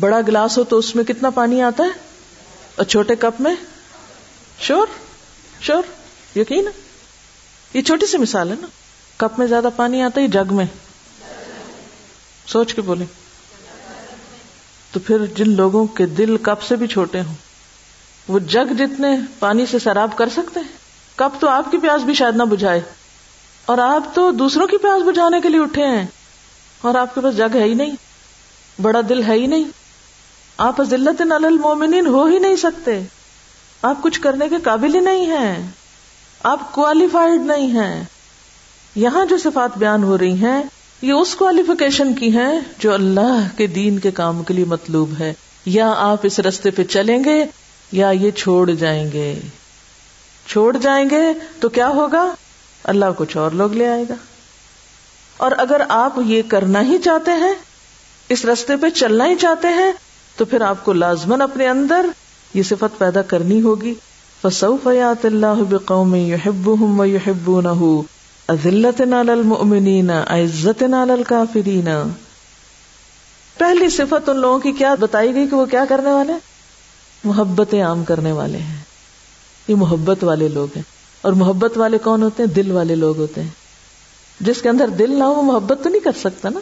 بڑا 0.00 0.20
گلاس 0.20 0.58
ہو 0.58 0.64
تو 0.64 0.78
اس 0.78 0.96
میں 0.96 1.04
کتنا 1.04 1.30
پانی 1.30 1.62
آتا 1.62 1.84
ہے؟ 1.84 2.07
اور 2.78 2.86
چھوٹے 2.86 3.16
کپ 3.16 3.40
میں 3.40 3.54
شور 4.60 4.86
شور، 5.60 5.82
یقین 6.38 6.68
یہ 7.74 7.82
چھوٹی 7.82 8.06
سی 8.06 8.18
مثال 8.18 8.50
ہے 8.50 8.54
نا۔ 8.60 8.66
کپ 9.16 9.38
میں 9.38 9.46
زیادہ 9.46 9.68
پانی 9.76 10.02
آتا 10.02 10.20
ہے 10.20 10.28
جگ 10.28 10.54
میں؟ 10.54 10.64
سوچ 12.46 12.74
کے 12.74 12.82
بولے 12.82 13.04
تو 14.92 15.00
پھر 15.00 15.26
جن 15.26 15.50
لوگوں 15.50 15.86
کے 15.86 16.06
دل 16.06 16.36
کپ 16.36 16.62
سے 16.62 16.76
بھی 16.76 16.86
چھوٹے 16.86 17.20
ہوں، 17.20 17.34
وہ 18.28 18.38
جگ 18.38 18.72
جتنے 18.78 19.08
پانی 19.38 19.66
سے 19.66 19.78
سراب 19.78 20.16
کر 20.16 20.28
سکتے 20.28 20.60
ہیں۔ 20.60 20.68
کپ 21.14 21.40
تو 21.40 21.48
آپ 21.48 21.70
کی 21.70 21.78
پیاس 21.78 22.02
بھی 22.02 22.14
شاید 22.14 22.36
نہ 22.36 22.42
بجھائے۔ 22.42 22.80
اور 23.66 23.78
آپ 23.78 24.14
تو 24.14 24.30
دوسروں 24.30 24.66
کی 24.66 24.76
پیاس 24.76 25.02
بجھانے 25.02 25.40
کے 25.40 25.48
لیے 25.48 25.60
اٹھے 25.60 25.86
ہیں۔ 25.86 26.06
اور 26.80 26.94
آپ 26.94 27.14
کے 27.14 27.20
پاس 27.20 27.36
جگ 27.36 27.56
ہے 27.56 27.64
ہی 27.64 27.74
نہیں، 27.74 27.96
بڑا 28.82 29.00
دل 29.08 29.22
ہے 29.22 29.34
ہی 29.34 29.46
نہیں۔ 29.46 29.64
آپ 30.58 30.82
ذلت 30.82 31.20
المومنین 31.20 32.06
ہو 32.06 32.24
ہی 32.24 32.38
نہیں 32.38 32.56
سکتے۔ 32.56 33.00
آپ 33.82 34.02
کچھ 34.02 34.20
کرنے 34.20 34.48
کے 34.48 34.54
قابل 34.64 34.94
ہی 34.94 35.00
نہیں 35.00 35.26
ہیں۔ 35.26 35.66
آپ 36.42 36.72
کوالیفائڈ 36.72 37.40
نہیں 37.40 37.68
ہیں۔ 37.68 38.04
یہاں 38.94 39.26
جو 39.26 39.38
صفات 39.38 39.78
بیان 39.78 40.02
ہو 40.02 40.18
رہی 40.18 40.32
ہیں، 40.32 40.62
یہ 41.02 41.12
اس 41.12 41.34
کوالیفکیشن 41.34 42.14
کی 42.14 42.36
ہیں 42.36 42.60
جو 42.78 42.94
اللہ 42.94 43.48
کے 43.56 43.66
دین 43.66 43.98
کے 43.98 44.10
کام 44.10 44.42
کے 44.42 44.54
لیے 44.54 44.64
مطلوب 44.64 45.10
ہے۔ 45.20 45.34
یا 45.66 45.94
آپ 45.96 46.18
اس 46.22 46.40
رستے 46.40 46.70
پہ 46.70 46.84
چلیں 46.84 47.24
گے 47.24 47.44
یا 47.92 48.10
یہ 48.10 48.30
چھوڑ 48.30 48.70
جائیں 48.70 49.12
گے۔ 49.12 49.40
چھوڑ 50.46 50.76
جائیں 50.76 51.10
گے 51.10 51.22
تو 51.60 51.68
کیا 51.68 51.88
ہوگا؟ 51.88 52.34
اللہ 52.84 53.04
کچھ 53.16 53.36
اور 53.36 53.50
لوگ 53.50 53.72
لے 53.72 53.88
آئے 53.88 54.04
گا۔ 54.08 54.14
اور 55.36 55.52
اگر 55.58 55.82
آپ 55.88 56.12
یہ 56.24 56.42
کرنا 56.48 56.82
ہی 56.82 56.98
چاہتے 56.98 57.30
ہیں، 57.30 57.54
اس 58.28 58.44
رستے 58.44 58.76
پہ 58.76 58.88
چلنا 58.88 59.26
ہی 59.26 59.34
چاہتے 59.36 59.68
ہیں 59.68 59.92
تو 60.38 60.44
پھر 60.44 60.60
آپ 60.60 60.84
کو 60.84 60.92
لازمن 60.92 61.42
اپنے 61.42 61.68
اندر 61.68 62.06
یہ 62.54 62.62
صفت 62.62 62.98
پیدا 62.98 63.22
کرنی 63.22 63.62
ہوگی۔ 63.62 63.94
فسو 64.42 64.76
فیات 64.82 65.24
اللہ 65.24 65.62
بقوم 65.70 66.14
یحبهم 66.14 67.00
ویحبونه 67.00 68.00
اذلت 68.48 69.00
نال 69.00 69.30
المؤمنین 69.30 70.10
عزت 70.10 70.82
نال 70.82 71.10
الکافرین 71.10 71.88
پہلی 73.58 73.88
صفت 73.88 74.28
ان 74.28 74.36
لوگوں 74.36 74.58
کی 74.58 74.72
کیا 74.72 74.94
بتائی 75.00 75.34
گئی 75.34 75.46
کہ 75.48 75.56
وہ 75.56 75.66
کیا 75.66 75.84
کرنے 75.88 76.12
والے؟ 76.12 76.32
محبت 77.24 77.74
عام 77.74 78.04
کرنے 78.04 78.32
والے 78.32 78.58
ہیں۔ 78.58 78.76
یہ 79.68 79.74
محبت 79.74 80.24
والے 80.24 80.48
لوگ 80.48 80.68
ہیں۔ 80.76 80.82
اور 81.22 81.32
محبت 81.32 81.78
والے 81.78 81.98
کون 81.98 82.22
ہوتے 82.22 82.42
ہیں؟ 82.42 82.50
دل 82.50 82.70
والے 82.70 82.94
لوگ 82.94 83.18
ہوتے 83.18 83.42
ہیں۔ 83.42 83.50
جس 84.40 84.62
کے 84.62 84.68
اندر 84.68 84.88
دل 84.88 85.18
نہ 85.18 85.24
ہو، 85.24 85.34
وہ 85.34 85.42
محبت 85.42 85.78
تو 85.82 85.88
نہیں 85.88 86.00
کر 86.00 86.12
سکتا 86.20 86.48
نا۔ 86.48 86.60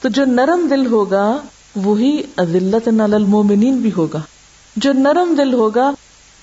تو 0.00 0.08
جو 0.08 0.24
نرم 0.24 0.66
دل 0.70 0.86
ہوگا 0.86 1.36
وہی 1.76 2.22
عزلت 2.36 2.88
نال 2.88 3.14
المومنین 3.14 3.76
بھی 3.76 3.90
ہوگا۔ 3.96 4.20
جو 4.76 4.92
نرم 4.92 5.34
دل 5.34 5.54
ہوگا، 5.54 5.90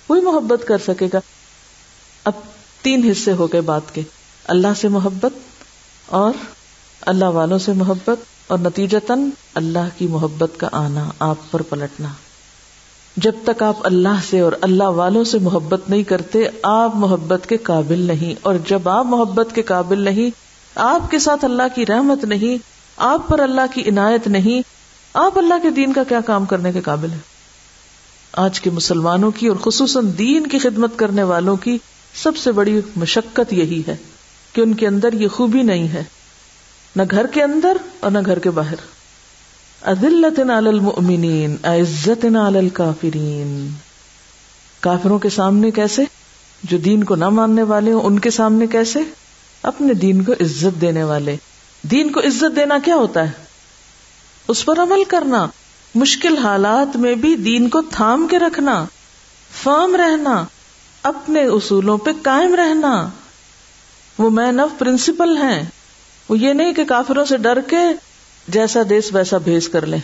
وہی 0.09 0.21
محبت 0.21 0.67
کر 0.67 0.77
سکے 0.87 1.07
گا۔ 1.13 1.19
اب 2.23 2.31
تین 2.81 3.11
حصے 3.11 3.31
ہو 3.31 3.47
گئے 3.47 3.61
بات 3.61 3.95
کے۔ 3.95 4.01
اللہ 4.45 4.67
سے 4.77 4.87
محبت 4.87 5.33
اور 6.05 6.33
اللہ 7.01 7.25
والوں 7.25 7.57
سے 7.57 7.73
محبت 7.73 8.17
اور 8.47 8.59
نتیجتاً 8.59 9.29
اللہ 9.53 9.89
کی 9.97 10.07
محبت 10.07 10.59
کا 10.59 10.69
آنا، 10.71 11.09
آپ 11.19 11.35
پر 11.51 11.61
پلٹنا۔ 11.61 12.07
جب 13.17 13.31
تک 13.45 13.63
آپ 13.63 13.77
اللہ 13.83 14.21
سے 14.29 14.39
اور 14.39 14.51
اللہ 14.61 14.83
والوں 14.83 15.23
سے 15.23 15.39
محبت 15.39 15.89
نہیں 15.89 16.03
کرتے، 16.03 16.47
آپ 16.63 16.95
محبت 16.95 17.49
کے 17.49 17.57
قابل 17.57 17.99
نہیں۔ 17.99 18.35
اور 18.41 18.55
جب 18.67 18.89
آپ 18.89 19.05
محبت 19.05 19.55
کے 19.55 19.61
قابل 19.61 19.99
نہیں، 19.99 20.29
آپ 20.75 21.11
کے 21.11 21.19
ساتھ 21.19 21.45
اللہ 21.45 21.63
کی 21.75 21.85
رحمت 21.85 22.25
نہیں، 22.25 22.57
آپ 22.97 23.27
پر 23.27 23.39
اللہ 23.39 23.61
کی 23.73 23.89
عنایت 23.89 24.27
نہیں 24.27 24.74
آپ 25.15 25.37
اللہ 25.37 25.53
کے 25.63 25.69
دین 25.69 25.93
کا 25.93 26.03
کیا 26.03 26.21
کام 26.21 26.45
کرنے 26.45 26.71
کے 26.71 26.81
قابل 26.81 27.11
ہیں؟ 27.11 27.19
آج 28.33 28.61
کے 28.61 28.69
مسلمانوں 28.69 29.31
کی 29.31 29.47
اور 29.47 29.55
خصوصاً 29.55 30.11
دین 30.17 30.47
کی 30.47 30.59
خدمت 30.59 30.91
کرنے 30.95 31.23
والوں 31.23 31.55
کی 31.55 31.77
سب 32.15 32.37
سے 32.37 32.51
بڑی 32.51 32.81
مشقت 32.95 33.53
یہی 33.53 33.83
ہے 33.87 33.95
کہ 34.53 34.61
ان 34.61 34.73
کے 34.73 34.87
اندر 34.87 35.13
یہ 35.13 35.27
خوبی 35.27 35.61
نہیں 35.61 35.87
ہے۔ 35.87 36.03
نہ 36.95 37.01
گھر 37.11 37.27
کے 37.27 37.43
اندر 37.43 37.77
اور 37.99 38.11
نہ 38.11 38.17
گھر 38.25 38.39
کے 38.39 38.49
باہر۔ 38.49 38.75
عزلت 39.81 40.39
نال 40.39 40.67
المؤمنین 40.67 41.55
عزت 41.63 42.25
نال 42.25 42.55
الکافرین۔ 42.55 43.69
کافروں 44.79 45.19
کے 45.19 45.29
سامنے 45.29 45.71
کیسے؟ 45.71 46.03
جو 46.63 46.77
دین 46.77 47.03
کو 47.03 47.15
نہ 47.15 47.29
ماننے 47.29 47.63
والے 47.63 47.91
ہوں، 47.91 48.01
ان 48.01 48.19
کے 48.19 48.29
سامنے 48.29 48.67
کیسے؟ 48.67 48.99
اپنے 49.63 49.93
دین 49.93 50.23
کو 50.23 50.31
عزت 50.31 50.81
دینے 50.81 51.03
والے۔ 51.03 51.35
دین 51.81 52.11
کو 52.11 52.19
عزت 52.19 52.55
دینا 52.55 52.77
کیا 52.85 52.95
ہوتا 52.95 53.23
ہے؟ 53.23 53.44
اس 54.47 54.65
پر 54.65 54.79
عمل 54.79 55.03
کرنا، 55.03 55.47
مشکل 55.95 56.37
حالات 56.37 56.97
میں 56.97 57.15
بھی 57.15 57.35
دین 57.35 57.69
کو 57.69 57.81
تھام 57.81 58.27
کے 58.27 58.39
رکھنا 58.39 58.85
فرم 59.63 59.95
رہنا، 59.95 60.45
اپنے 61.03 61.43
اصولوں 61.43 61.97
پہ 61.97 62.11
قائم 62.23 62.55
رہنا۔ 62.55 63.09
وہ 64.17 64.29
مین 64.29 64.59
آف 64.59 64.69
پرنسپل 64.77 65.37
ہیں۔ 65.37 65.63
وہ 66.29 66.39
یہ 66.39 66.53
نہیں 66.53 66.73
کہ 66.73 66.85
کافروں 66.85 67.25
سے 67.25 67.37
ڈر 67.37 67.61
کے 67.61 67.77
جیسا 68.47 68.79
دیس 68.89 69.13
ویسا 69.13 69.37
بھیج 69.37 69.69
کر 69.69 69.85
لیں۔ 69.85 69.99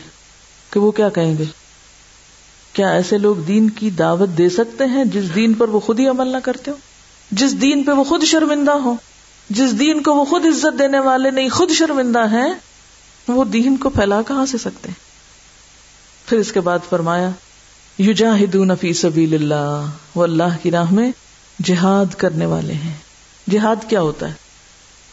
کہ 0.69 0.79
وہ 0.79 0.91
کیا 0.91 1.09
کہیں 1.09 1.37
گے؟ 1.37 1.43
کیا 2.73 2.89
ایسے 2.89 3.17
لوگ 3.17 3.35
دین 3.35 3.69
کی 3.69 3.89
دعوت 3.89 4.29
دے 4.37 4.49
سکتے 4.49 4.85
ہیں 4.85 5.05
جس 5.05 5.35
دین 5.35 5.53
پر 5.53 5.69
وہ 5.69 5.79
خود 5.79 5.99
ہی 5.99 6.07
عمل 6.07 6.27
نہ 6.27 6.37
کرتے 6.37 6.71
ہو 6.71 6.75
جس 7.31 7.61
دین 7.61 7.83
پہ 7.83 7.91
وہ 7.91 8.03
خود 8.03 8.23
شرمندہ 8.23 8.71
ہو 8.71 8.95
جس 9.49 9.79
دین 9.79 10.03
کو 10.03 10.13
وہ 10.13 10.25
خود 10.25 10.45
عزت 10.45 10.79
دینے 10.79 10.99
والے 10.99 11.31
نہیں، 11.31 11.49
خود 11.49 11.71
شرمندہ 11.71 12.19
ہیں 12.19 12.53
وہ 13.27 13.43
دین 13.43 13.77
کو 13.77 13.89
پھیلا 13.89 14.21
کہاں 14.21 14.45
سے 14.45 14.57
سکتے 14.57 14.87
ہیں؟ 14.87 14.99
پھر 16.29 16.37
اس 16.37 16.51
کے 16.51 16.61
بعد 16.61 16.79
فرمایا 16.89 17.29
یو 17.97 18.11
جاہدون 18.11 18.71
فی 18.81 18.93
سبیل 18.93 19.33
اللہ 19.33 19.85
وہ 20.15 20.23
اللہ 20.23 20.57
کی 20.61 20.71
راہ 20.71 20.91
میں 20.91 21.11
جہاد 21.63 22.13
کرنے 22.13 22.45
والے 22.45 22.73
ہیں۔ 22.73 22.93
جہاد 23.49 23.75
کیا 23.89 24.01
ہوتا 24.01 24.27
ہے؟ 24.27 24.33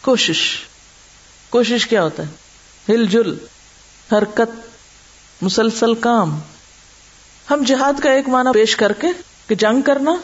کوشش۔ 0.01 0.39
کوشش 1.49 1.87
کیا 1.87 2.03
ہوتا 2.03 2.23
ہے؟ 2.23 2.27
ہل 2.93 3.05
جل، 3.05 3.33
حرکت، 4.11 4.67
مسلسل 5.41 5.93
کام۔ 5.93 6.39
ہم 7.51 7.63
جہاد 7.67 7.93
کا 8.03 8.11
ایک 8.11 8.29
معنی 8.29 8.49
پیش 8.53 8.75
کر 8.75 8.93
کے 8.93 9.07
کہ 9.47 9.55
جنگ 9.55 9.81
کرنا، 9.81 10.15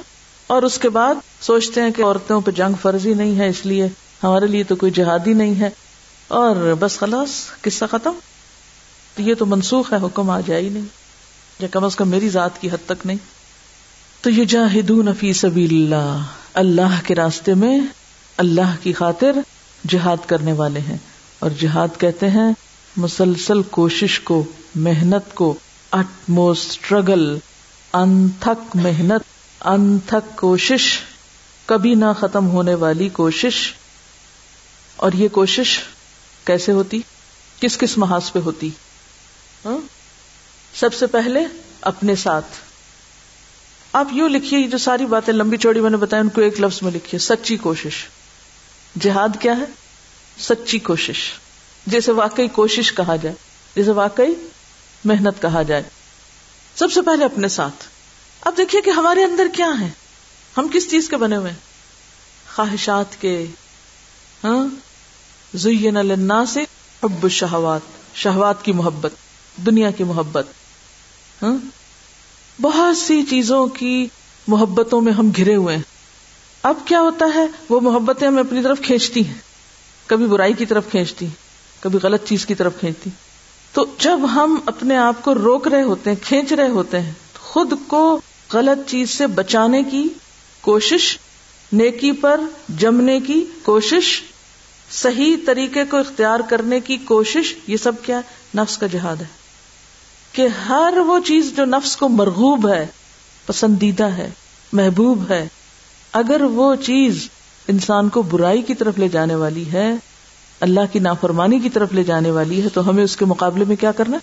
اور 0.47 0.63
اس 0.63 0.77
کے 0.77 0.89
بعد 0.89 1.15
سوچتے 1.41 1.81
ہیں 1.81 1.91
کہ 1.91 2.03
عورتوں 2.03 2.41
پہ 2.41 2.51
جنگ 2.51 2.73
فرضی 2.81 3.13
نہیں 3.13 3.39
ہے، 3.39 3.47
اس 3.47 3.65
لیے 3.65 3.86
ہمارے 4.23 4.47
لیے 4.47 4.63
تو 4.63 4.75
کوئی 4.75 4.91
جہادی 4.91 5.33
نہیں 5.33 5.61
ہے۔ 5.61 5.69
اور 6.28 6.73
بس 6.80 6.97
خلاص، 6.97 7.30
قصہ 7.61 7.86
ختم۔ 7.91 8.11
تو 9.15 9.21
یہ 9.21 9.36
تو 9.36 9.45
منسوخ 9.45 9.93
ہے، 9.93 9.97
حکم 10.05 10.30
آ 10.30 10.39
جائے 10.45 10.61
ہی 10.61 10.69
نہیں۔ 10.69 10.86
یا 11.59 11.67
کم 11.71 11.84
از 11.84 11.95
کم 11.95 12.09
میری 12.09 12.30
ذات 12.30 12.61
کی 12.61 12.69
حد 12.69 12.86
تک 12.86 13.05
نہیں۔ 13.05 13.17
تو 14.21 14.30
یہ 14.30 14.45
جاہدون 14.45 15.09
فی 15.19 15.34
سبیل 15.34 15.93
اللہ 15.93 16.21
اللہ 16.53 17.01
کے 17.03 17.15
راستے 17.15 17.53
میں 17.53 17.80
اللہ 18.38 18.76
کی 18.84 18.93
خاطر 18.93 19.32
جہاد 19.88 20.17
کرنے 20.28 20.53
والے 20.53 20.80
ہیں۔ 20.80 20.97
اور 21.39 21.51
جہاد 21.51 21.88
کہتے 21.97 22.30
ہیں، 22.30 22.53
مسلسل 22.97 23.63
کوشش 23.63 24.19
کو، 24.19 24.43
محنت 24.76 25.36
کو 25.36 25.53
اٹ 25.91 26.30
موسٹ 26.30 26.69
اسٹرگل 26.69 27.38
انتھک 27.93 28.76
محنت، 28.76 29.21
انتھک 29.61 30.38
کوشش، 30.38 30.99
کبھی 31.65 31.95
نہ 31.95 32.05
ختم 32.19 32.49
ہونے 32.49 32.76
والی 32.76 33.09
کوشش۔ 33.09 33.73
اور 34.95 35.11
یہ 35.11 35.28
کوشش 35.28 35.80
کیسے 36.45 36.71
ہوتی؟ 36.71 37.01
کس 37.59 37.77
کس 37.77 37.97
محاذ 37.97 38.31
پہ 38.31 38.39
ہوتی؟ 38.39 38.69
ہاں؟ 39.65 39.77
سب 40.75 40.93
سے 40.93 41.07
پہلے 41.07 41.39
اپنے 41.81 42.15
ساتھ۔ 42.15 42.45
آپ 43.93 44.07
یوں 44.11 44.29
لکھیے 44.29 44.67
جو 44.67 44.77
ساری 44.77 45.05
باتیں 45.05 45.33
لمبی 45.33 45.57
چوڑی 45.57 45.79
میں 45.79 45.89
نے 45.89 45.97
بتایا 45.97 46.21
ان 46.21 46.29
کو 46.29 46.41
ایک 46.41 46.61
لفظ 46.61 46.79
میں 46.81 46.91
لکھیے، 46.91 47.19
سچی 47.19 47.57
کوشش۔ 47.57 48.05
جہاد 48.99 49.29
کیا 49.39 49.57
ہے؟ 49.57 49.65
سچی 50.39 50.79
کوشش۔ 50.79 51.31
جیسے 51.87 52.11
واقعی 52.11 52.47
کوشش 52.47 52.93
کہا 52.93 53.15
جائے، 53.15 53.35
جیسے 53.75 53.91
واقعی 53.91 54.33
محنت 55.05 55.41
کہا 55.41 55.61
جائے۔ 55.61 55.83
سب 56.75 56.91
سے 56.91 57.01
پہلے 57.01 57.25
اپنے 57.25 57.47
ساتھ۔ 57.47 57.83
اب 58.41 58.53
دیکھیے 58.57 58.81
کہ 58.81 58.89
ہمارے 58.89 59.23
اندر 59.23 59.47
کیا 59.53 59.69
ہے 59.79 59.89
ہم 60.57 60.67
کس 60.73 60.91
چیز 60.91 61.09
کے 61.09 61.17
بنے 61.17 61.35
ہوئے 61.35 61.53
خواہشات 62.55 63.21
کے۔ 63.21 63.45
ہاں؟ 64.43 64.67
زین 65.55 65.97
سے 66.47 66.63
حب 67.03 67.27
شہوات 67.29 67.81
شہوات 68.15 68.65
کی 68.65 68.71
محبت، 68.71 69.11
دنیا 69.65 69.91
کی 69.91 70.03
محبت 70.03 70.47
ہاں؟ 71.41 71.57
بہت 72.61 72.97
سی 72.97 73.23
چیزوں 73.23 73.67
کی 73.67 74.07
محبتوں 74.47 75.01
میں 75.01 75.13
ہم 75.13 75.29
گھرے 75.35 75.55
ہوئے 75.55 75.75
ہیں۔ 75.75 75.83
اب 76.63 76.75
کیا 76.85 77.01
ہوتا 77.01 77.25
ہے؟ 77.35 77.45
وہ 77.69 77.79
محبتیں 77.79 78.27
ہمیں 78.27 78.43
اپنی 78.43 78.63
طرف 78.63 78.81
کھینچتی 78.81 79.27
ہیں۔ 79.27 79.33
کبھی 80.05 80.25
برائی 80.25 80.53
کی 80.53 80.65
طرف 80.65 80.83
کھینچتی، 80.91 81.27
کبھی 81.79 81.99
غلط 82.03 82.27
چیز 82.27 82.45
کی 82.45 82.55
طرف 82.55 82.73
کھینچتی۔ 82.79 83.09
تو 83.73 83.85
جب 83.99 84.19
ہم 84.33 84.59
اپنے 84.65 84.97
آپ 84.97 85.15
کو 85.21 85.35
روک 85.35 85.67
رہے 85.67 85.83
ہوتے 85.83 86.09
ہیں، 86.09 86.17
کھینچ 86.23 86.53
رہے 86.53 86.69
ہوتے 86.69 86.99
ہیں 86.99 87.13
خود 87.39 87.73
کو 87.87 88.21
غلط 88.53 88.89
چیز 88.89 89.09
سے 89.09 89.27
بچانے 89.27 89.83
کی 89.83 90.07
کوشش، 90.61 91.17
نیکی 91.71 92.11
پر 92.11 92.41
جمنے 92.69 93.19
کی 93.19 93.45
کوشش 93.63 94.23
صحیح 94.91 95.36
طریقے 95.45 95.86
کو 95.86 95.97
اختیار 95.97 96.39
کرنے 96.49 96.79
کی 96.79 96.97
کوشش، 96.97 97.53
یہ 97.67 97.77
سب 97.77 97.91
کیا 98.01 98.21
نفس 98.57 98.77
کا 98.77 98.88
جہاد 98.88 99.15
ہے۔ 99.15 99.45
کہ 100.31 100.47
ہر 100.47 100.93
وہ 101.07 101.19
چیز 101.19 101.53
جو 101.57 101.65
نفس 101.65 101.97
کو 101.97 102.09
مرغوب 102.09 102.69
ہے، 102.69 102.88
پسندیدہ 103.45 104.03
ہے، 104.03 104.29
محبوب 104.73 105.23
ہے، 105.29 105.47
اگر 106.11 106.41
وہ 106.41 106.75
چیز 106.75 107.29
انسان 107.67 108.09
کو 108.09 108.21
برائی 108.21 108.61
کی 108.61 108.75
طرف 108.75 108.97
لے 108.97 109.09
جانے 109.09 109.36
والی 109.36 109.71
ہے، 109.73 109.93
اللہ 110.59 110.79
کی 110.91 110.99
نافرمانی 110.99 111.59
کی 111.59 111.69
طرف 111.69 111.93
لے 111.93 112.03
جانے 112.03 112.31
والی 112.31 112.63
ہے، 112.63 112.69
تو 112.69 112.89
ہمیں 112.89 113.03
اس 113.03 113.17
کے 113.17 113.25
مقابلے 113.25 113.65
میں 113.65 113.75
کیا 113.75 113.91
کرنا 113.91 114.17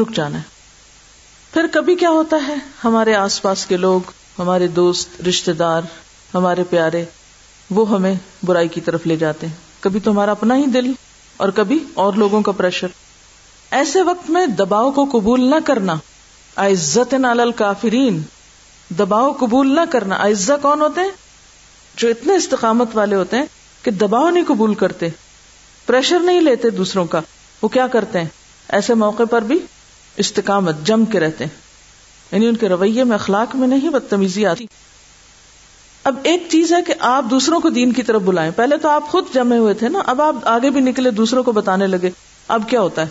رک 0.00 0.12
جانا 0.14 0.38
ہے۔ 0.38 0.42
پھر 1.52 1.66
کبھی 1.72 1.94
کیا 1.94 2.10
ہوتا 2.10 2.36
ہے؟ 2.48 2.54
ہمارے 2.84 3.14
آس 3.14 3.42
پاس 3.42 3.66
کے 3.66 3.76
لوگ، 3.76 4.00
ہمارے 4.38 4.66
دوست 4.66 5.08
رشتے 5.28 5.52
دار، 5.52 5.82
ہمارے 6.34 6.64
پیارے، 6.70 7.04
وہ 7.70 7.90
ہمیں 7.90 8.14
برائی 8.42 8.68
کی 8.68 8.80
طرف 8.80 9.06
لے 9.06 9.16
جاتے 9.16 9.46
ہیں۔ 9.46 9.65
کبھی 9.80 10.00
تو 10.00 10.10
ہمارا 10.10 10.30
اپنا 10.30 10.56
ہی 10.56 10.66
دل 10.66 10.92
اور 11.36 11.48
کبھی 11.48 11.84
اور 11.94 12.12
لوگوں 12.12 12.42
کا 12.42 12.52
پریشر۔ 12.52 12.86
ایسے 13.70 14.02
وقت 14.02 14.30
میں 14.30 14.46
دباؤ 14.46 14.90
کو 14.90 15.04
قبول 15.12 15.50
نہ 15.50 15.54
کرنا۔ 15.64 15.94
عزت 16.56 17.14
نال 17.14 17.52
کافرین 17.52 18.22
دباؤ 18.98 19.32
قبول 19.32 19.74
نہ 19.74 19.80
کرنا۔ 19.90 20.16
عزت 20.16 20.62
کون 20.62 20.80
ہوتے 20.80 21.00
ہیں؟ 21.00 21.10
جو 21.96 22.08
اتنے 22.08 22.36
استقامت 22.36 22.88
والے 22.94 23.16
ہوتے 23.16 23.36
ہیں 23.36 23.44
کہ 23.82 23.90
دباؤ 23.90 24.30
نہیں 24.30 24.44
قبول 24.48 24.74
کرتے۔ 24.74 25.08
پریشر 25.86 26.18
نہیں 26.18 26.40
لیتے 26.40 26.70
دوسروں 26.70 27.04
کا۔ 27.04 27.20
وہ 27.62 27.68
کیا 27.68 27.86
کرتے 27.86 28.20
ہیں؟ 28.20 28.28
ایسے 28.68 28.94
موقع 28.94 29.22
پر 29.30 29.42
بھی 29.42 29.58
استقامت 30.16 30.74
جم 30.84 31.04
کے 31.04 31.20
رہتے 31.20 31.44
ہیں۔ 31.44 31.60
یعنی 32.32 32.46
ان 32.46 32.56
کے 32.56 32.68
رویے 32.68 33.04
میں 33.04 33.14
اخلاق 33.14 33.56
میں 33.56 33.68
نہیں 33.68 33.88
بدتمیزی 33.88 34.46
آتی۔ 34.46 34.66
اب 36.06 36.16
ایک 36.22 36.46
چیز 36.50 36.72
ہے 36.72 36.82
کہ 36.82 36.94
آپ 36.98 37.24
دوسروں 37.30 37.60
کو 37.60 37.68
دین 37.68 37.92
کی 37.92 38.02
طرف 38.02 38.22
بلائیں۔ 38.22 38.50
پہلے 38.56 38.76
تو 38.76 38.88
آپ 38.88 39.08
خود 39.08 39.24
جمے 39.34 39.56
ہوئے 39.56 39.74
تھے 39.74 39.88
نا، 39.88 39.98
اب 40.06 40.22
آپ 40.22 40.34
آگے 40.44 40.70
بھی 40.70 40.80
نکلے، 40.80 41.10
دوسروں 41.10 41.42
کو 41.42 41.52
بتانے 41.52 41.86
لگے۔ 41.86 42.10
اب 42.48 42.62
کیا 42.68 42.80
ہوتا 42.80 43.02
ہے؟ 43.02 43.06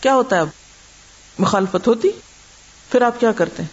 کیا 0.00 0.14
ہوتا 0.14 0.36
ہے 0.36 0.40
اب؟ 0.40 0.48
مخالفت 1.38 1.88
ہوتی؟ 1.88 2.08
پھر 2.90 3.02
آپ 3.02 3.20
کیا 3.20 3.32
کرتے 3.32 3.62
ہیں؟ 3.62 3.68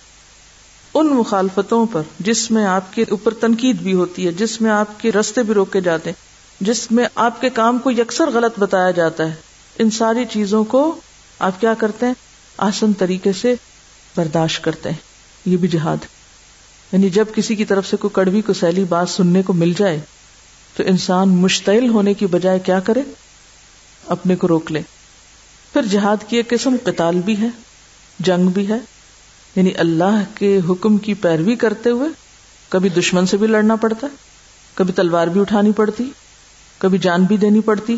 ان 0.94 1.08
مخالفتوں 1.08 1.86
پر 1.92 2.02
جس 2.20 2.52
میں 2.52 2.66
آپ 2.66 2.94
کے 2.94 3.06
اوپر 3.10 3.34
تنقید 3.34 3.82
بھی 3.82 3.94
ہوتی 3.94 4.26
ہے، 4.28 4.32
جس 4.32 4.62
میں 4.62 4.72
آپ 4.72 5.00
کے 5.00 5.12
رستے 5.12 5.44
بھی 5.44 5.54
روکے 5.54 5.82
جاتے 5.82 6.10
ہیں، 6.10 6.22
جس 6.64 6.92
میں 6.92 7.06
آپ 7.16 7.42
کے 7.42 7.50
کام 7.50 7.80
کو 7.80 7.92
یکسر 7.92 8.30
غلط 8.30 8.60
بتایا 8.60 8.92
جاتا 8.92 9.30
ہے۔ 9.30 9.36
ان 9.80 9.92
ساری 9.92 10.26
چیزوں 10.26 10.64
کو 10.64 10.96
آپ 11.40 11.62
کیا 11.62 11.74
کرتے 11.74 12.06
ہیں؟ 12.06 12.14
آسن 12.58 12.94
طریقے 12.94 13.32
سے 13.32 13.56
برداشت 14.16 14.64
کرتے 14.64 14.90
ہیں۔ 14.90 14.98
یہ 15.46 15.58
بھی 15.58 15.68
جہاد 15.68 15.98
ہے۔ 16.04 16.21
یعنی 16.92 17.10
جب 17.10 17.26
کسی 17.36 17.56
کی 17.56 17.66
طرف 17.66 17.88
سے 17.88 17.98
کوئی 17.98 18.12
کڑوی 18.14 18.42
کو 18.42 18.54
سیلی 18.54 18.84
بات 18.84 19.10
سننے 19.10 19.42
کو 19.42 19.54
مل 19.54 19.74
جائے، 19.78 20.00
تو 20.76 20.84
انسان 20.88 21.30
مشتعل 21.30 21.90
ہونے 21.90 22.14
کی 22.14 22.26
بجائے 22.26 22.60
کیا 22.60 22.80
کرے؟ 22.80 23.02
اپنے 24.08 24.36
کو 24.36 24.48
روک 24.48 24.72
لے۔ 24.72 24.82
پھر 25.74 25.82
جہاد 25.82 26.18
کی 26.28 26.38
ایک 26.38 26.50
قسم 26.50 26.76
قتال 26.84 27.16
بھی 27.16 27.42
ہے، 27.42 27.48
جنگ 28.20 28.48
بھی 28.48 28.70
ہے۔ 28.70 28.78
یعنی 29.56 29.72
اللہ 29.78 30.24
کے 30.36 30.60
حکم 30.70 30.98
کی 30.98 31.14
پیروی 31.14 31.56
کرتے 31.56 31.90
ہوئے 31.90 32.10
کبھی 32.70 32.90
دشمن 32.90 33.26
سے 33.26 33.38
بھی 33.38 33.48
لڑنا 33.48 33.76
پڑتا، 33.76 34.08
کبھی 34.74 34.94
تلوار 34.94 35.28
بھی 35.28 35.42
اٹھانی 35.42 35.72
پڑتی، 35.72 36.10
کبھی 36.78 36.98
جان 36.98 37.24
بھی 37.24 37.38
دینی 37.38 37.62
پڑتی۔ 37.62 37.96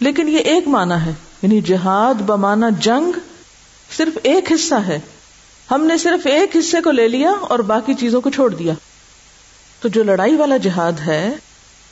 لیکن 0.00 0.28
یہ 0.28 0.38
ایک 0.38 0.68
معنی 0.68 0.94
ہے 1.06 1.12
یعنی 1.42 1.60
جہاد 1.60 2.22
بمانا 2.22 2.68
جنگ 2.80 3.18
صرف 3.96 4.18
ایک 4.22 4.52
حصہ 4.52 4.74
ہے۔ 4.74 4.98
ہم 5.70 5.84
نے 5.84 5.98
صرف 5.98 6.26
ایک 6.26 6.56
حصے 6.56 6.80
کو 6.80 6.90
لے 6.90 7.08
لیا 7.08 7.30
اور 7.40 7.58
باقی 7.58 7.94
چیزوں 7.94 8.20
کو 8.20 8.30
چھوڑ 8.30 8.54
دیا۔ 8.54 8.72
تو 9.80 9.88
جو 9.88 10.02
لڑائی 10.02 10.36
والا 10.36 10.56
جہاد 10.56 10.92
ہے، 11.06 11.30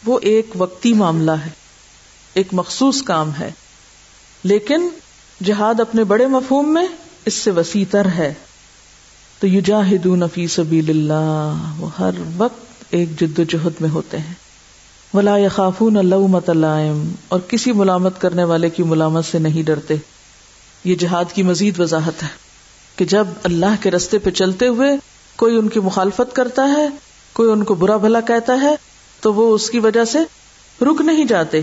وہ 0.07 0.19
ایک 0.23 0.47
وقتی 0.59 0.93
معاملہ 0.93 1.31
ہے، 1.31 1.51
ایک 2.35 2.49
مخصوص 2.53 3.03
کام 3.03 3.31
ہے۔ 3.41 3.51
لیکن 4.45 4.89
جہاد 5.45 5.81
اپنے 5.81 6.05
بڑے 6.05 6.27
مفہوم 6.27 6.75
میں 6.75 6.87
اس 7.25 7.35
سے 7.35 7.51
وسیع 7.51 7.85
تر 7.91 8.07
ہے۔ 8.07 8.35
تو 9.41 9.47
یجاہدون 9.47 10.23
فی 10.35 10.47
سبیل 10.47 10.91
اللہ 10.91 11.75
وہ 11.79 11.89
ہر 11.99 12.11
وقت 12.37 12.85
ایک 12.91 13.21
جد 13.21 13.39
و 13.39 13.43
جہد 13.43 13.81
میں 13.81 13.91
ہوتے 13.91 14.19
ہیں۔ 14.19 14.35
ولا 15.15 15.39
یخافون 15.39 16.07
لومۃ 16.07 16.49
لائم 16.49 17.13
اور 17.29 17.41
کسی 17.41 17.73
ملامت 17.73 18.21
کرنے 18.21 18.45
والے 18.45 18.71
کی 18.71 18.83
ملامت 18.83 19.25
سے 19.25 19.39
نہیں 19.39 19.63
ڈرتے۔ 19.63 19.95
یہ 20.85 20.95
جہاد 20.95 21.25
کی 21.35 21.43
مزید 21.43 21.81
وضاحت 21.81 22.23
ہے۔ 22.23 22.48
کہ 22.99 23.05
جب 23.05 23.27
اللہ 23.43 23.83
کے 23.83 23.91
رستے 23.91 24.19
پہ 24.19 24.31
چلتے 24.31 24.69
ہوئے 24.69 24.89
کوئی 25.37 25.57
ان 25.57 25.69
کی 25.69 25.81
مخالفت 25.81 26.37
کرتا 26.37 26.67
ہے، 26.67 26.89
کوئی 27.33 27.51
ان 27.51 27.65
کو 27.65 27.75
برا 27.75 27.97
بھلا 27.97 28.21
کہتا 28.21 28.61
ہے، 28.61 28.75
تو 29.21 29.35
وہ 29.35 29.55
اس 29.55 29.71
کی 29.71 29.79
وجہ 29.79 30.05
سے 30.05 30.19
رک 30.85 31.01
نہیں 31.01 31.25
جاتے۔ 31.25 31.61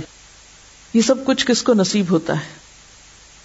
یہ 0.93 1.01
سب 1.01 1.25
کچھ 1.25 1.45
کس 1.45 1.63
کو 1.63 1.73
نصیب 1.73 2.05
ہوتا 2.09 2.33
ہے؟ 2.33 2.45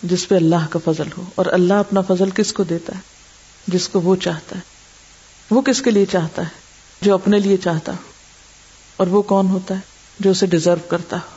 جس 0.03 0.29
پہ 0.29 0.35
اللہ 0.35 0.67
کا 0.71 0.79
فضل 0.85 1.09
ہو۔ 1.19 1.25
اور 1.35 1.47
اللہ 1.47 1.75
اپنا 1.75 2.01
فضل 2.01 2.31
کس 2.31 2.53
کو 2.53 2.63
دیتا 2.63 2.95
ہے؟ 2.95 3.01
جس 3.67 3.89
کو 3.89 4.01
وہ 4.01 4.17
چاہتا 4.17 4.57
ہے۔ 4.57 4.61
وہ 5.51 5.63
کس 5.63 5.83
کے 5.83 5.91
لیے 5.91 6.07
چاہتا 6.07 6.43
ہے؟ 6.43 6.49
جو 7.03 7.15
اپنے 7.15 7.39
لیے 7.39 7.57
چاہتا 7.57 7.93
ہو۔ 7.93 7.97
اور 8.97 9.07
وہ 9.07 9.23
کون 9.23 9.47
ہوتا 9.47 9.75
ہے؟ 9.75 9.81
جو 10.21 10.31
اسے 10.31 10.47
ڈیزرو 10.47 10.89
کرتا 10.89 11.17
ہو۔ 11.17 11.37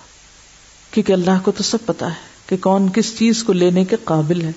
کیونکہ 0.91 1.14
اللہ 1.14 1.39
کو 1.43 1.51
تو 1.51 1.64
سب 1.64 1.78
پتا 1.86 2.08
ہے 2.08 2.22
کہ 2.45 2.58
کون 2.58 2.89
کس 2.89 3.18
چیز 3.18 3.43
کو 3.43 3.54
لینے 3.54 3.86
کے 3.86 3.95
قابل 4.04 4.41
ہے۔ 4.41 4.51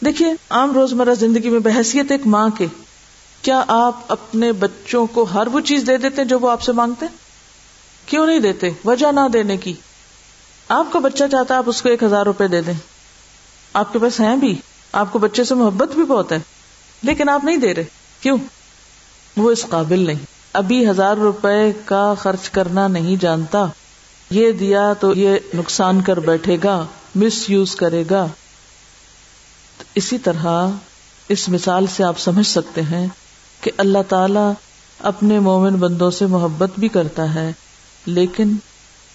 دیکھیے، 0.00 0.32
عام 0.50 0.72
روزمرہ 0.72 1.14
زندگی 1.14 1.50
میں 1.50 1.60
بحثیت 1.60 2.10
ایک 2.12 2.26
ماں 2.26 2.48
کے۔ 2.58 2.66
کیا 3.42 3.64
آپ 3.68 4.00
اپنے 4.08 4.52
بچوں 4.52 5.06
کو 5.06 5.22
ہر 5.22 5.46
وہ 5.46 5.60
چیز 5.60 5.84
دے 5.86 5.96
دیتے 5.96 6.24
جو 6.24 6.38
وہ 6.38 6.50
آپ 6.50 6.62
سے 6.62 6.72
مانگتے؟ 6.72 7.06
کیوں 8.06 8.26
نہیں 8.26 8.38
دیتے؟ 8.38 8.70
وجہ 8.84 9.12
نہ 9.12 9.20
دینے 9.32 9.56
کی۔ 9.56 9.74
آپ 10.68 10.92
کا 10.92 10.98
بچہ 10.98 11.24
چاہتا 11.30 11.54
ہے 11.54 11.58
آپ 11.58 11.64
اس 11.66 11.82
کو 11.82 11.88
ایک 11.88 12.02
ہزار 12.02 12.26
روپے 12.26 12.48
دے 12.48 12.60
دیں۔ 12.60 12.74
آپ 13.72 13.92
کے 13.92 13.98
پاس 13.98 14.20
ہیں 14.20 14.36
بھی۔ 14.36 14.60
آپ 14.92 15.12
کو 15.12 15.18
بچے 15.18 15.44
سے 15.44 15.54
محبت 15.54 15.94
بھی 15.94 16.04
بہت 16.04 16.32
ہے۔ 16.32 16.38
لیکن 17.02 17.28
آپ 17.28 17.44
نہیں 17.44 17.56
دے 17.56 17.74
رہے۔ 17.74 17.84
کیوں؟ 18.20 18.38
وہ 19.36 19.50
اس 19.50 19.66
قابل 19.68 20.06
نہیں۔ 20.06 20.26
ابھی 20.52 20.90
ہزار 20.90 21.16
روپے 21.16 21.72
کا 21.84 22.14
خرچ 22.18 22.50
کرنا 22.50 22.88
نہیں 22.88 23.16
جانتا۔ 23.22 23.64
یہ 24.30 24.52
دیا 24.52 24.92
تو 24.92 25.14
یہ 25.14 25.36
نقصان 25.54 26.02
کر 26.02 26.20
بیٹھے 26.20 26.56
گا 26.64 26.86
مس 27.14 27.50
یوز 27.50 27.76
کرے 27.76 28.04
گا۔ 28.10 28.26
اسی 29.94 30.18
طرح 30.18 30.68
اس 31.28 31.48
مثال 31.48 31.86
سے 31.86 32.04
آپ 32.04 32.18
سمجھ 32.18 32.46
سکتے 32.46 32.82
ہیں 32.82 33.06
کہ 33.60 33.70
اللہ 33.76 33.98
تعالی 34.08 34.52
اپنے 34.98 35.38
مومن 35.38 35.74
بندوں 35.74 36.10
سے 36.10 36.26
محبت 36.26 36.70
بھی 36.78 36.88
کرتا 36.88 37.34
ہے، 37.34 37.52
لیکن 38.06 38.56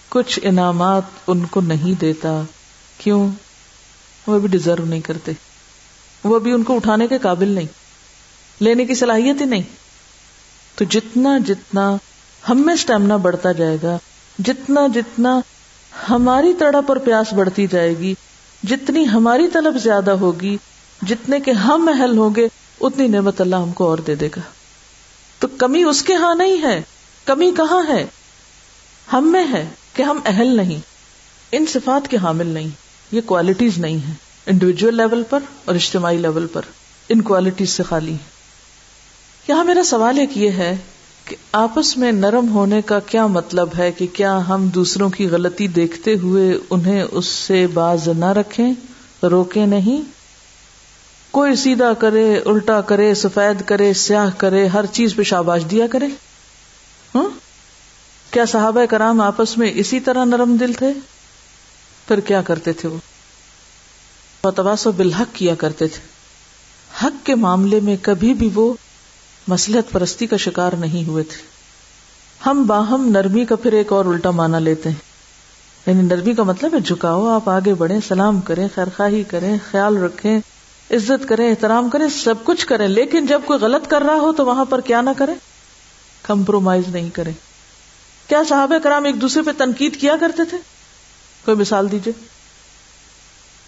کچھ 0.09 0.39
انعامات 0.43 1.01
ان 1.27 1.45
کو 1.45 1.61
نہیں 1.61 1.99
دیتا۔ 2.01 2.41
کیوں؟ 2.97 3.29
وہ 4.27 4.39
بھی 4.39 4.47
ڈیزرو 4.47 4.85
نہیں 4.85 5.01
کرتے۔ 5.01 5.31
وہ 6.23 6.39
بھی 6.39 6.51
ان 6.51 6.63
کو 6.63 6.75
اٹھانے 6.75 7.07
کے 7.07 7.17
قابل 7.17 7.47
نہیں، 7.47 7.67
لینے 8.59 8.85
کی 8.85 8.95
صلاحیت 8.95 9.41
ہی 9.41 9.45
نہیں۔ 9.45 9.63
تو 10.75 10.85
جتنا 10.85 11.37
جتنا 11.47 11.95
ہم 12.49 12.65
میں 12.65 12.73
اسٹیمنا 12.73 13.15
بڑھتا 13.15 13.51
جائے 13.51 13.77
گا، 13.83 13.97
جتنا 14.39 14.87
جتنا 14.93 15.39
ہماری 16.09 16.53
تڑپ 16.53 16.85
اور 16.87 16.97
پیاس 16.97 17.33
بڑھتی 17.33 17.67
جائے 17.67 17.97
گی 17.97 18.13
جتنی 18.63 19.07
ہماری 19.07 19.47
طلب 19.47 19.77
زیادہ 19.77 20.11
ہوگی، 20.11 20.57
جتنے 21.01 21.39
کے 21.39 21.51
ہم 21.51 21.85
محل 21.85 22.17
ہوں 22.17 22.35
گے، 22.35 22.47
اتنی 22.81 23.07
نعمت 23.07 23.41
اللہ 23.41 23.55
ہم 23.55 23.71
کو 23.71 23.87
اور 23.87 23.97
دے 23.97 24.15
دے 24.15 24.27
گا۔ 24.27 24.41
تو 25.39 25.47
کمی 25.47 25.83
اس 25.83 26.01
کے 26.01 26.13
ہاں 26.13 26.35
نہیں 26.35 26.61
ہے، 26.61 26.81
کمی 27.25 27.51
کہاں 27.57 27.81
ہے؟ 27.87 28.05
ہم 29.13 29.31
میں 29.31 29.45
ہے 29.51 29.69
کہ 29.93 30.03
ہم 30.03 30.19
اہل 30.25 30.47
نہیں، 30.47 30.79
ان 31.51 31.65
صفات 31.65 32.07
کے 32.07 32.17
حامل 32.17 32.47
نہیں، 32.47 32.67
یہ 33.11 33.21
کوالٹیز 33.25 33.77
نہیں 33.77 34.07
ہے 34.07 34.13
انڈیویجل 34.47 34.97
لیول 34.97 35.23
پر 35.29 35.39
اور 35.65 35.75
اجتماعی 35.75 36.17
لیول 36.17 36.47
پر، 36.47 36.61
ان 37.09 37.21
کوالٹیز 37.21 37.69
سے 37.69 37.83
خالی 37.83 38.15
یہاں 39.47 39.63
میرا 39.63 39.83
سوال 39.83 40.19
ایک 40.19 40.37
یہ 40.37 40.49
ہے 40.49 40.77
کہ 41.29 41.35
آپس 41.51 41.97
میں 41.97 42.11
نرم 42.11 42.49
ہونے 42.49 42.81
کا 42.81 42.99
کیا 42.99 43.27
مطلب 43.27 43.69
ہے 43.77 43.91
کہ 43.91 44.07
کیا 44.13 44.47
ہم 44.47 44.67
دوسروں 44.67 45.09
کی 45.09 45.29
غلطی 45.29 45.67
دیکھتے 45.67 46.15
ہوئے 46.15 46.57
انہیں 46.69 47.05
اس 47.11 47.25
سے 47.25 47.67
باز 47.67 48.07
نہ 48.07 48.25
رکھیں 48.25 48.73
روکے 49.23 49.65
نہیں؟ 49.65 50.01
کوئی 51.31 51.55
سیدھا 51.55 51.93
کرے، 51.93 52.39
الٹا 52.45 52.81
کرے، 52.81 53.13
سفید 53.13 53.63
کرے، 53.65 53.93
سیاہ 53.93 54.29
کرے، 54.37 54.67
ہر 54.67 54.85
چیز 54.85 55.15
پہ 55.15 55.23
شاباش 55.23 55.61
دیا 55.71 55.87
کرے؟ 55.87 56.07
ہاں؟ 57.15 57.29
کیا 58.31 58.45
صحابہ 58.45 58.85
کرام 58.85 59.21
آپس 59.21 59.57
میں 59.57 59.71
اسی 59.75 59.99
طرح 59.99 60.25
نرم 60.25 60.55
دل 60.55 60.73
تھے؟ 60.73 60.93
پھر 62.07 62.19
کیا 62.19 62.41
کرتے 62.41 62.73
تھے 62.73 62.89
وہ؟ 62.89 62.97
تباسو 64.55 64.91
بالحق 64.91 65.35
کیا 65.35 65.55
کرتے 65.55 65.87
تھے۔ 65.87 66.07
حق 67.03 67.25
کے 67.25 67.35
معاملے 67.35 67.79
میں 67.79 67.95
کبھی 68.01 68.33
بھی 68.33 68.49
وہ 68.53 68.73
مسلحت 69.49 69.91
پرستی 69.91 70.27
کا 70.27 70.37
شکار 70.37 70.73
نہیں 70.73 71.07
ہوئے 71.07 71.23
تھے۔ 71.23 71.43
ہم 72.45 72.63
باہم 72.63 73.09
نرمی 73.09 73.45
کا 73.45 73.55
پھر 73.55 73.73
ایک 73.73 73.91
اور 73.91 74.05
الٹا 74.05 74.31
مانا 74.31 74.59
لیتے 74.59 74.89
ہیں۔ 74.89 75.09
یعنی 75.85 76.01
نرمی 76.01 76.33
کا 76.33 76.43
مطلب 76.43 76.73
ہے 76.73 76.79
جھکاؤ، 76.79 77.27
آپ 77.27 77.49
آگے 77.49 77.73
بڑھیں، 77.73 77.99
سلام 78.07 78.41
کریں 78.41 78.67
خیر 78.75 78.85
خواہی 78.97 79.23
کریں، 79.23 79.57
خیال 79.71 79.97
رکھیں، 79.97 80.39
عزت 80.91 81.29
کریں، 81.29 81.49
احترام 81.49 81.89
کریں، 81.89 82.09
سب 82.09 82.35
کچھ 82.43 82.67
کریں۔ 82.67 82.87
لیکن 82.87 83.25
جب 83.25 83.41
کوئی 83.45 83.59
غلط 83.59 83.87
کر 83.87 84.01
رہا 84.01 84.15
ہو 84.15 84.33
تو 84.33 84.45
وہاں 84.45 84.65
پر 84.65 84.81
کیا 84.81 85.01
نہ 85.01 85.09
کریں؟ 85.17 85.35
کمپرومائز 86.23 86.87
نہیں 86.87 87.09
کریں۔ 87.09 87.33
کیا 88.27 88.43
صحابہ 88.49 88.77
کرام 88.77 89.05
ایک 89.05 89.21
دوسرے 89.21 89.43
پہ 89.43 89.51
تنقید 89.57 89.95
کیا 89.95 90.15
کرتے 90.19 90.43
تھے؟ 90.45 90.57
کوئی 91.45 91.57
مثال 91.57 91.91
دیجیے 91.91 92.13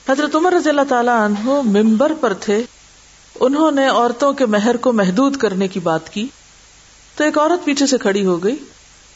حضرت 0.09 0.35
عمر 0.35 0.53
رضی 0.53 0.69
اللہ 0.69 0.81
تعالیٰ 0.89 1.25
عنہ 1.25 1.61
ممبر 1.61 2.11
پر 2.19 2.33
تھے۔ 2.33 2.63
انہوں 3.39 3.71
نے 3.71 3.87
عورتوں 3.87 4.33
کے 4.33 4.45
مہر 4.45 4.77
کو 4.77 4.93
محدود 4.93 5.37
کرنے 5.37 5.67
کی 5.67 5.79
بات 5.79 6.09
کی 6.13 6.27
تو 7.15 7.23
ایک 7.23 7.37
عورت 7.37 7.65
پیچھے 7.65 7.85
سے 7.85 7.97
کھڑی 7.97 8.25
ہو 8.25 8.43
گئی 8.43 8.55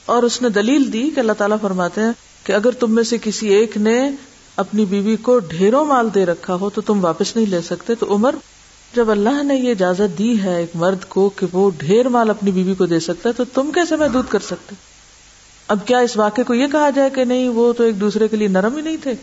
اور 0.05 0.23
اس 0.23 0.41
نے 0.41 0.49
دلیل 0.49 0.93
دی 0.93 1.09
کہ 1.15 1.19
اللہ 1.19 1.33
تعالیٰ 1.33 1.57
فرماتے 1.61 2.01
ہیں 2.01 2.11
کہ 2.43 2.51
اگر 2.51 2.71
تم 2.71 2.91
میں 2.91 3.03
سے 3.03 3.17
کسی 3.21 3.47
ایک 3.47 3.77
نے 3.77 4.09
اپنی 4.55 4.85
بیوی 4.85 5.15
کو 5.15 5.39
ڈھیروں 5.39 5.85
مال 5.85 6.09
دے 6.15 6.25
رکھا 6.25 6.55
ہو 6.55 6.69
تو 6.69 6.81
تم 6.81 7.05
واپس 7.05 7.35
نہیں 7.35 7.45
لے 7.45 7.61
سکتے۔ 7.61 7.95
تو 7.95 8.15
عمر، 8.15 8.35
جب 8.95 9.11
اللہ 9.11 9.43
نے 9.43 9.55
یہ 9.55 9.71
اجازت 9.71 10.17
دی 10.17 10.41
ہے 10.41 10.59
ایک 10.59 10.71
مرد 10.75 11.05
کو 11.09 11.29
کہ 11.29 11.45
وہ 11.51 11.71
ڈھیر 11.77 12.09
مال 12.09 12.29
اپنی 12.29 12.51
بیوی 12.51 12.75
کو 12.75 12.85
دے 12.85 12.99
سکتا 12.99 13.29
ہے 13.29 13.33
تو 13.33 13.43
تم 13.43 13.71
کیسے 13.71 13.95
محدود 13.95 14.25
کر 14.29 14.39
سکتے؟ 14.39 14.75
اب 15.67 15.79
کیا 15.85 15.97
اس 15.97 16.17
واقعے 16.17 16.43
کو 16.43 16.53
یہ 16.53 16.67
کہا 16.67 16.89
جائے 16.89 17.09
کہ 17.09 17.23
نہیں، 17.23 17.49
وہ 17.49 17.73
تو 17.73 17.83
ایک 17.83 17.99
دوسرے 18.01 18.27
کے 18.27 18.37
لیے 18.37 18.47
نرم 18.47 18.75
ہی 18.75 18.81
نہیں 18.81 18.97
تھے۔ 19.03 19.13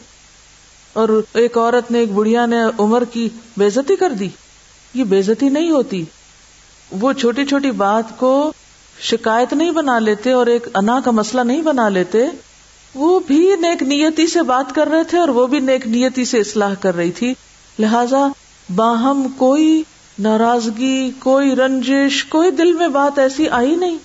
اور 0.92 1.22
ایک 1.34 1.58
عورت 1.58 1.90
نے، 1.90 1.98
ایک 1.98 2.12
بڑھیا 2.12 2.46
نے 2.46 2.56
عمر 2.78 3.04
کی 3.12 3.28
بےزتی 3.56 3.96
کر 3.96 4.10
دی۔ 4.10 4.28
یہ 4.94 5.04
بےزتی 5.04 5.48
نہیں 5.48 5.70
ہوتی۔ 5.70 6.04
وہ 6.90 7.12
چھوٹی 7.12 7.46
چھوٹی 7.46 7.70
بات 7.70 8.04
کو 8.18 8.52
شکایت 9.00 9.52
نہیں 9.52 9.70
بنا 9.70 9.98
لیتے 9.98 10.32
اور 10.32 10.46
ایک 10.46 10.66
انا 10.74 11.00
کا 11.04 11.10
مسئلہ 11.10 11.42
نہیں 11.42 11.62
بنا 11.62 11.88
لیتے، 11.88 12.18
وہ 12.94 13.20
بھی 13.26 13.52
نیک 13.60 13.82
نیتی 13.82 14.26
سے 14.26 14.42
بات 14.42 14.74
کر 14.74 14.88
رہے 14.88 15.04
تھے 15.04 15.18
اور 15.18 15.28
وہ 15.28 15.46
بھی 15.46 15.60
نیک 15.60 15.86
نیتی 15.86 16.24
سے 16.24 16.38
اصلاح 16.38 16.74
کر 16.74 16.96
رہی 16.96 17.10
تھی۔ 17.10 17.34
لہذا 17.78 18.28
باہم 18.74 19.26
کوئی 19.36 19.82
ناراضگی، 20.18 21.10
کوئی 21.18 21.56
رنجش، 21.56 22.24
کوئی 22.24 22.50
دل 22.50 22.72
میں 22.72 22.88
بات 22.88 23.18
ایسی 23.18 23.48
آئی 23.48 23.76
نہیں۔ 23.76 23.98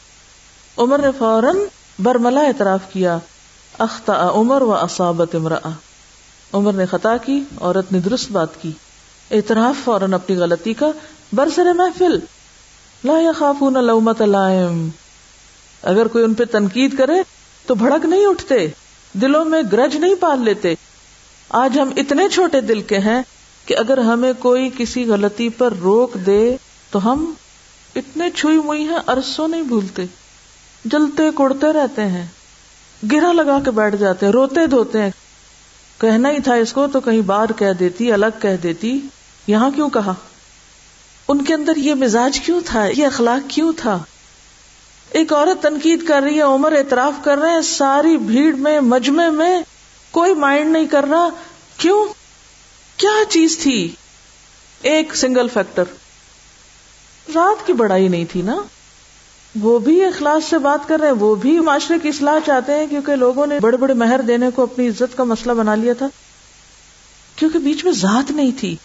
عمر 0.77 0.99
نے 0.99 1.07
فوراً 1.17 1.57
برملا 2.03 2.41
اعتراف 2.41 2.79
کیا۔ 2.93 3.17
اختہ 3.79 4.11
عمر 4.11 4.61
و 4.61 4.73
اصابت 4.73 5.35
امرا 5.35 5.59
عمر 6.53 6.73
نے 6.73 6.85
خطا 6.85 7.17
کی، 7.17 7.43
عورت 7.61 7.91
نے 7.91 7.99
درست 7.99 8.31
بات 8.31 8.61
کی۔ 8.61 8.71
اعتراف 9.31 9.83
فوراً 9.83 10.13
اپنی 10.13 10.35
غلطی 10.35 10.73
کا 10.73 10.91
برسر 11.33 11.73
محفل۔ 11.73 12.19
لا 13.03 13.31
خافون 13.35 13.73
لومت 13.73 14.21
لائم۔ 14.21 14.89
اگر 15.83 16.07
کوئی 16.07 16.23
ان 16.23 16.33
پہ 16.33 16.45
تنقید 16.45 16.97
کرے 16.97 17.13
تو 17.65 17.75
بھڑک 17.75 18.05
نہیں 18.05 18.25
اٹھتے، 18.25 18.67
دلوں 19.13 19.45
میں 19.45 19.61
گرج 19.71 19.95
نہیں 19.95 20.15
پال 20.15 20.43
لیتے۔ 20.43 20.73
آج 21.49 21.79
ہم 21.79 21.89
اتنے 21.97 22.29
چھوٹے 22.29 22.61
دل 22.61 22.81
کے 22.81 22.97
ہیں 22.97 23.21
کہ 23.65 23.77
اگر 23.77 23.97
ہمیں 23.97 24.33
کوئی 24.39 24.69
کسی 24.77 25.05
غلطی 25.05 25.49
پر 25.49 25.73
روک 25.81 26.13
دے 26.13 26.57
تو 26.91 27.11
ہم 27.11 27.33
اتنے 27.95 28.29
چھوئی 28.35 28.57
موئی 28.57 28.81
ہیں 28.81 28.99
ارسوں 29.07 29.47
نہیں 29.47 29.61
بھولتے۔ 29.61 30.05
جلتے 30.85 31.31
کوڑتے 31.31 31.73
رہتے 31.73 32.01
ہیں۔ 32.01 32.25
گرا 33.11 33.31
لگا 33.31 33.59
کے 33.65 33.71
بیٹھ 33.71 33.95
جاتے 33.95 34.25
ہیں، 34.25 34.33
روتے 34.33 34.67
دھوتے 34.67 35.01
ہیں۔ 35.01 35.11
کہنا 35.97 36.29
ہی 36.29 36.39
تھا 36.39 36.53
اس 36.53 36.73
کو 36.73 36.87
تو 36.87 37.01
کہیں 37.01 37.21
بار 37.21 37.47
کہہ 37.57 37.73
دیتی، 37.79 38.11
الگ 38.11 38.25
کہہ 38.41 38.57
دیتی۔ 38.63 39.01
یہاں 39.47 39.71
کیوں 39.71 39.89
کہا؟ 39.89 40.13
ان 41.27 41.43
کے 41.43 41.53
اندر 41.53 41.75
یہ 41.75 41.93
مزاج 41.93 42.39
کیوں 42.39 42.61
تھا؟ 42.65 42.85
یہ 42.97 43.05
اخلاق 43.05 43.49
کیوں 43.49 43.73
تھا؟ 43.77 44.03
ایک 45.09 45.33
عورت 45.33 45.63
تنقید 45.63 46.07
کر 46.07 46.21
رہی 46.21 46.35
ہے، 46.35 46.41
عمر 46.41 46.71
اعتراف 46.71 47.13
کر 47.23 47.37
رہے 47.37 47.49
ہیں، 47.49 47.61
ساری 47.61 48.17
بھیڑ 48.17 48.55
میں 48.55 48.79
مجمے 48.79 49.29
میں 49.29 49.61
کوئی 50.11 50.33
مائنڈ 50.33 50.71
نہیں 50.71 50.87
کر 50.87 51.03
رہا۔ 51.03 51.29
کیوں؟ 51.77 52.05
کیا 52.97 53.23
چیز 53.29 53.57
تھی؟ 53.57 53.95
ایک 54.81 55.15
سنگل 55.15 55.47
فیکٹر 55.53 55.83
رات 57.35 57.67
کی 57.67 57.73
بڑائی 57.73 58.07
نہیں 58.07 58.25
تھی 58.31 58.41
نا؟ 58.41 58.61
وہ 59.59 59.79
بھی 59.79 60.05
اخلاص 60.05 60.43
سے 60.49 60.57
بات 60.57 60.87
کر 60.87 60.99
رہے 60.99 61.07
ہیں، 61.07 61.15
وہ 61.15 61.35
بھی 61.35 61.59
معاشرے 61.59 61.99
کی 61.99 62.09
اصلاح 62.09 62.39
چاہتے 62.45 62.75
ہیں 62.75 62.87
کیونکہ 62.87 63.15
لوگوں 63.15 63.47
نے 63.47 63.59
بڑے 63.59 63.77
بڑے 63.77 63.93
مہر 63.93 64.21
دینے 64.21 64.49
کو 64.55 64.63
اپنی 64.63 64.87
عزت 64.87 65.17
کا 65.17 65.23
مسئلہ 65.23 65.53
بنا 65.53 65.75
لیا 65.75 65.93
تھا۔ 65.93 66.07
کیونکہ 67.35 67.59
بیچ 67.59 67.85
میں 67.85 67.91
ذات 67.91 68.31
نہیں 68.31 68.51
تھی۔ 68.59 68.77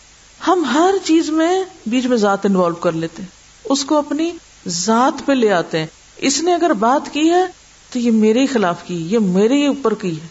ہم 0.47 0.65
ہر 0.75 0.95
چیز 1.05 1.31
میں 1.31 1.65
بیچ 1.87 2.07
میں 2.07 2.17
ذات 2.17 2.47
انوالو 2.47 2.75
کر 2.75 2.93
لیتے 2.93 3.23
اس 3.65 3.85
کو 3.85 3.97
اپنی 3.97 4.31
ذات 4.69 5.27
پہ 5.27 5.33
لے 5.33 5.53
آتے 5.53 5.79
ہیں۔ 5.79 5.87
اس 6.17 6.43
نے 6.43 6.55
اگر 6.55 6.73
بات 6.73 7.15
کی 7.15 7.31
ہے 7.31 7.47
تو 7.93 7.99
یہ 7.99 8.11
میرے 8.11 8.41
ہی 8.41 8.47
خلاف 8.47 8.85
کی، 8.87 9.07
یہ 9.13 9.19
میرے 9.19 9.55
ہی 9.55 9.67
اوپر 9.67 9.95
کی 9.95 10.21
ہے۔ 10.21 10.27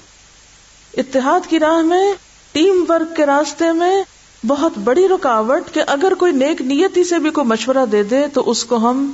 اتحاد 0.98 1.50
کی 1.50 1.60
راہ 1.60 1.82
میں، 1.82 2.14
ٹیم 2.52 2.86
ورک 2.90 3.16
کے 3.16 3.26
راستے 3.26 3.72
میں 3.72 4.04
بہت 4.48 4.78
بڑی 4.78 5.08
رکاوٹ 5.08 5.74
کہ 5.74 5.82
اگر 5.88 6.14
کوئی 6.14 6.32
نیک 6.32 6.62
نیتی 6.62 7.04
سے 7.04 7.20
بھی 7.20 7.30
کوئی 7.30 7.48
مشورہ 7.48 7.86
دے 7.92 8.04
دے 8.04 8.28
تو 8.34 8.50
اس 8.50 8.66
کو 8.66 8.76
ہم 8.76 9.14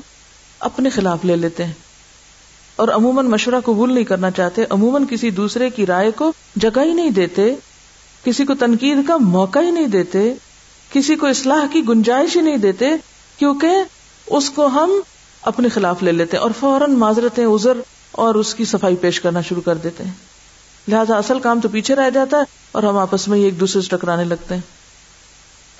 اپنے 0.60 0.90
خلاف 0.90 1.26
لے 1.26 1.36
لیتے 1.36 1.64
ہیں۔ 1.64 1.74
اور 2.76 2.88
عموماً 2.88 3.26
مشورہ 3.26 3.60
قبول 3.66 3.94
نہیں 3.94 4.04
کرنا 4.04 4.32
چاہتے، 4.32 4.64
عموماً 4.70 5.06
کسی 5.10 5.30
دوسرے 5.30 5.70
کی 5.70 5.86
رائے 5.86 6.12
کو 6.12 6.32
جگہ 6.56 6.84
ہی 6.84 6.94
نہیں 6.94 7.10
دیتے، 7.10 7.56
کسی 8.24 8.46
کو 8.46 8.56
تنقید 8.56 8.98
کا 9.08 9.18
موقع 9.18 9.60
ہی 9.60 9.72
نہیں 9.72 9.88
دیتے۔ 9.88 10.34
کسی 10.92 11.16
کو 11.16 11.28
اصلاح 11.28 11.66
کی 11.74 11.82
گنجائش 11.90 12.36
ہی 12.36 12.42
نہیں 12.42 12.58
دیتے، 12.58 12.90
کیونکہ 13.38 13.70
اس 14.28 14.50
کو 14.50 14.68
ہم 14.68 14.92
اپنے 15.42 15.70
خلاف 15.70 16.04
لے 16.04 16.12
لیتے 16.12 16.38
ہیں 16.38 16.44
اور 16.44 16.52
فوراً 16.60 16.92
معذرتیں 16.92 17.46
ازر 17.46 17.78
اور 18.12 18.36
اس 18.36 18.56
کی 18.56 18.66
صفائی 18.66 18.96
پیش 18.96 19.22
کرنا 19.22 19.42
شروع 19.42 19.62
کر 19.62 19.76
دیتے 19.76 20.04
ہیں۔ 20.04 20.12
لہٰذا 20.88 21.18
اصل 21.18 21.40
کام 21.40 21.60
تو 21.60 21.70
پیچھے 21.70 21.96
رہ 21.96 22.10
جاتا 22.10 22.38
ہے 22.38 22.44
اور 22.72 22.84
ہم 22.84 22.98
آپس 22.98 23.28
میں 23.28 23.38
ہی 23.38 23.44
ایک 23.44 23.60
دوسرے 23.60 23.82
سے 23.82 23.98
ٹکرانے 23.98 24.24
لگتے 24.24 24.56
ہیں۔ 24.56 24.62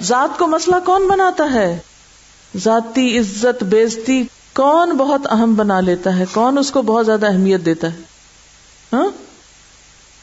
ذات 0.04 0.40
کو 0.40 0.48
مسئلہ 0.48 0.76
کون 0.86 1.08
بناتا 1.08 1.54
ہے؟ 1.54 1.80
ذاتی 2.58 3.20
عزت، 3.20 3.64
بےزتی 3.64 4.24
کون 4.54 4.90
بہت 4.90 5.22
اہم 5.30 5.56
بنا 5.56 5.80
لیتا 5.80 6.20
ہے؟ 6.20 6.24
کون 6.34 6.58
اس 6.58 6.72
کو 6.72 6.82
بہت 6.82 7.06
زیادہ 7.06 7.28
اہمیت 7.28 7.66
دیتا 7.66 7.94
ہے؟ 7.94 7.98
ہاں؟ 8.94 9.08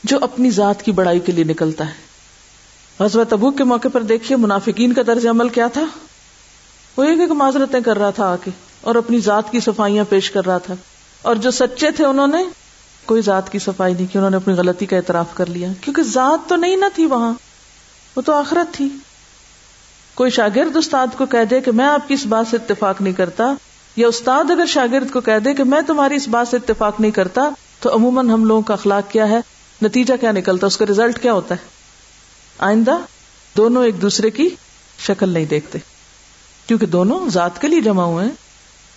جو 0.05 0.19
اپنی 0.21 0.51
ذات 0.51 0.83
کی 0.83 0.93
بڑائی 0.93 1.21
کے 1.21 1.33
لیے 1.33 1.45
نکلتا 1.45 1.87
ہے۔ 1.87 2.14
غزوہ 3.01 3.25
تبوک 3.25 3.59
کے 3.59 3.65
موقع 3.65 3.89
پر 3.93 4.03
دیکھیے 4.03 4.37
منافقین 4.37 4.93
کا 4.93 5.03
درج 5.07 5.27
عمل 5.27 5.49
کیا 5.49 5.67
تھا؟ 5.67 5.85
وہ 6.97 7.05
ایک 7.05 7.21
ایک 7.21 7.31
معذرتیں 7.31 7.81
کر 7.81 7.99
رہا 7.99 8.11
تھا 8.11 8.33
آ 8.33 8.37
کے 8.45 8.51
اور 8.81 8.95
اپنی 8.95 9.19
ذات 9.19 9.53
کی 9.53 9.61
صفائیاں 9.61 10.05
پیش 10.09 10.31
کر 10.31 10.47
رہا 10.47 10.59
تھا۔ 10.59 10.75
اور 11.23 11.37
جو 11.37 11.51
سچے 11.51 11.91
تھے 11.91 12.07
انہوں 12.07 12.27
نے، 12.27 12.45
کوئی 13.07 13.23
ذات 13.23 13.53
کی 13.53 13.59
صفائی 13.59 13.95
نہیں 13.95 14.07
کی، 14.13 14.19
انہوں 14.19 14.31
نے 14.31 14.37
اپنی 14.37 14.55
غلطی 14.55 14.87
کا 14.87 14.97
اعتراف 14.97 15.27
کر 15.35 15.47
لیا۔ 15.47 15.69
کیونکہ 15.81 16.03
ذات 16.03 16.49
تو 16.49 16.57
نہیں 16.57 16.77
نہ 16.77 16.85
تھی 16.95 17.07
وہاں، 17.07 17.33
وہ 18.17 18.23
تو 18.23 18.33
آخرت 18.33 18.75
تھی۔ 18.75 18.89
کوئی 20.15 20.31
شاگرد 20.31 20.77
استاد 20.77 21.07
کو 21.17 21.27
کہہ 21.27 21.45
دے 21.51 21.61
کہ 21.61 21.73
میں 21.73 21.85
آپ 21.85 22.09
کی 22.09 22.15
اس 22.15 22.27
بات 22.27 22.47
سے 22.51 22.57
اتفاق 22.57 23.01
نہیں 23.01 23.15
کرتا، 23.15 23.55
یا 23.97 24.09
استاد 24.09 24.51
اگر 24.51 24.67
شاگرد 24.67 25.11
کو 25.11 25.21
کہہ 25.21 25.39
دے 25.39 25.55
کہ 25.55 25.65
میں 25.65 25.81
تمہاری 25.81 26.15
اس 26.15 26.29
بات 26.29 26.49
سے 26.49 26.57
اتفاق 26.57 27.01
نہیں 27.01 27.11
کرتا، 27.11 27.49
تو 27.81 27.95
عموماً 27.95 28.31
ہم 28.31 28.45
لوگوں 28.45 28.63
کا 28.63 28.75
اخلاق 28.75 29.13
کیا 29.13 29.29
ہے؟ 29.29 29.41
نتیجہ 29.83 30.15
کیا 30.21 30.33
نکلتا؟ 30.33 30.67
اس 30.67 30.77
کا 30.77 30.87
ریزلٹ 30.87 31.23
کیا 31.23 31.33
ہوتا 31.33 31.55
ہے؟ 31.55 31.84
آئندہ 32.59 32.97
دونوں 33.57 33.85
ایک 33.85 34.03
دوسرے 34.03 34.31
کی 34.31 34.49
شکل 34.99 35.29
نہیں 35.29 35.45
دیکھتے۔ 35.45 35.79
کیونکہ 36.67 36.87
دونوں 36.87 37.29
ذات 37.29 37.61
کے 37.61 37.69
لیے 37.69 37.81
جمع 37.81 38.05
ہوئے 38.05 38.25
ہیں۔ 38.25 38.33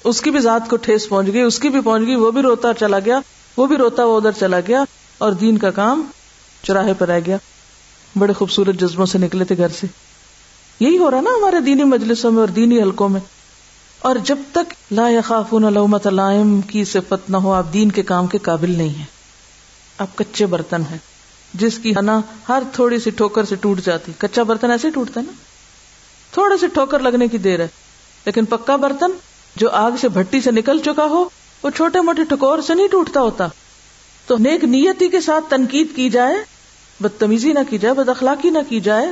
اس 0.04 0.22
کی 0.22 0.32
بھی 0.32 0.40
ذات 0.40 0.70
کو 0.70 0.76
ٹھیس 0.76 1.10
پہنچ 1.10 1.28
گئی، 1.34 1.42
اس 1.42 1.60
کی 1.60 1.70
بھی 1.70 1.82
پہنچ 1.82 2.08
گئی، 2.08 2.16
وہ 2.16 2.32
بھی 2.32 2.42
روتا 2.42 2.74
چلا 2.74 3.00
گیا، 3.00 3.20
وہ 3.58 3.66
بھی 3.66 3.78
روتا 3.78 4.06
وہ 4.06 4.18
ادھر 4.18 4.32
چلا 4.32 4.60
گیا 4.60 4.84
اور 5.18 5.32
دین 5.32 5.58
کا 5.58 5.72
کام 5.72 6.04
چراہے 6.64 6.94
پر 6.94 7.08
رہ 7.08 7.20
گیا۔ 7.26 7.38
بڑے 8.18 8.34
خوبصورت 8.34 8.76
جذبوں 8.76 9.06
سے 9.06 9.18
نکلے 9.18 9.46
تھے 9.46 9.58
گھر 9.58 9.68
سے۔ 9.68 9.88
یہی 10.80 10.98
ہو 10.98 11.12
رہا 11.12 11.22
نا 11.22 11.30
ہمارے 11.30 11.60
دینی 11.60 11.84
مجلسوں 11.84 12.32
میں 12.32 12.40
اور 12.40 12.48
دینی 12.48 12.82
حلقوں 12.82 13.10
میں۔ 13.10 13.22
اور 14.00 14.16
جب 14.16 14.38
تک 14.52 14.74
لا 14.92 15.10
یخافون 15.10 15.74
لومت 15.74 16.08
لائم 16.08 16.62
کی 16.62 16.86
صفت 16.86 17.30
نہ 17.30 17.38
ہو، 17.38 17.54
آپ 17.54 17.66
دین 17.74 17.92
کے 17.92 18.04
کام 18.04 18.28
کے 18.28 18.38
قابل 18.38 18.78
نہیں 18.78 18.90
ہیں۔ 18.90 19.06
آپ 19.98 20.16
کچے 20.16 20.46
برتن 20.46 20.82
ہیں۔ 20.82 21.17
جس 21.60 21.80
کی 21.80 21.92
ہنا 21.92 22.22
ہر 22.50 22.64
تھوڑی 22.74 23.00
سی 23.00 23.10
ٹھوکر 23.10 23.46
سے 23.46 23.56
ٹوٹ 23.56 23.80
جاتی۔ 23.86 24.12
کچا 24.18 24.44
برتن 24.44 24.72
ایسے 24.72 24.90
ٹوٹتا 24.90 25.22
ہے 25.22 25.26
نا۔ 25.26 25.32
تھوڑے 26.32 26.58
سی 26.58 26.68
ٹھوکر 26.68 27.00
لگنے 27.00 27.28
کی 27.28 27.38
دیر 27.38 27.60
ہے۔ 27.60 27.68
لیکن 28.26 28.46
پکا 28.46 28.76
برتن 28.76 29.12
جو 29.56 29.70
آگ 29.70 29.92
سے 30.02 30.10
بھٹی 30.10 30.42
سے 30.42 30.52
نکل 30.52 30.80
چکا 30.80 31.06
ہو، 31.06 31.30
وہ 31.64 31.70
چھوٹے 31.70 32.02
موٹے 32.02 32.24
ٹھکور 32.24 32.62
سے 32.62 32.74
نہیں 32.74 32.88
ٹوٹتا 32.88 33.22
ہوتا۔ 33.22 33.48
تو 34.28 34.38
نیک 34.38 34.64
نیتی 34.64 35.08
کے 35.08 35.22
ساتھ 35.22 35.46
تنقید 35.50 35.88
کی 35.96 36.10
جائے، 36.10 36.36
بدتمیزی 37.00 37.54
نہ 37.54 37.60
کی 37.70 37.78
جائے، 37.78 37.94
بد 37.94 38.10
اخلاقی 38.10 38.50
نہ 38.50 38.60
کی 38.70 38.80
جائے، 38.80 39.08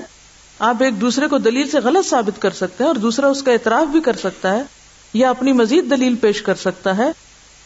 آپ 0.60 0.84
ایک 0.84 1.02
دوسرے 1.02 1.28
کو 1.28 1.38
دلیل 1.38 1.70
سے 1.70 1.80
غلط 1.80 2.10
ثابت 2.10 2.42
کر 2.42 2.52
سکتے 2.52 2.84
ہیں 2.84 2.88
اور 2.88 2.96
دوسرا 2.96 3.28
اس 3.28 3.44
کا 3.44 3.52
اعتراف 3.52 3.88
بھی 3.88 4.02
کر 4.02 4.14
سکتا 4.14 4.54
ہے 4.54 4.64
یا 5.14 5.30
اپنی 5.30 5.52
مزید 5.52 5.92
دلیل 5.92 6.16
پیش 6.16 6.42
کر 6.42 6.56
سکتا 6.56 6.98
ہے۔ 6.98 7.12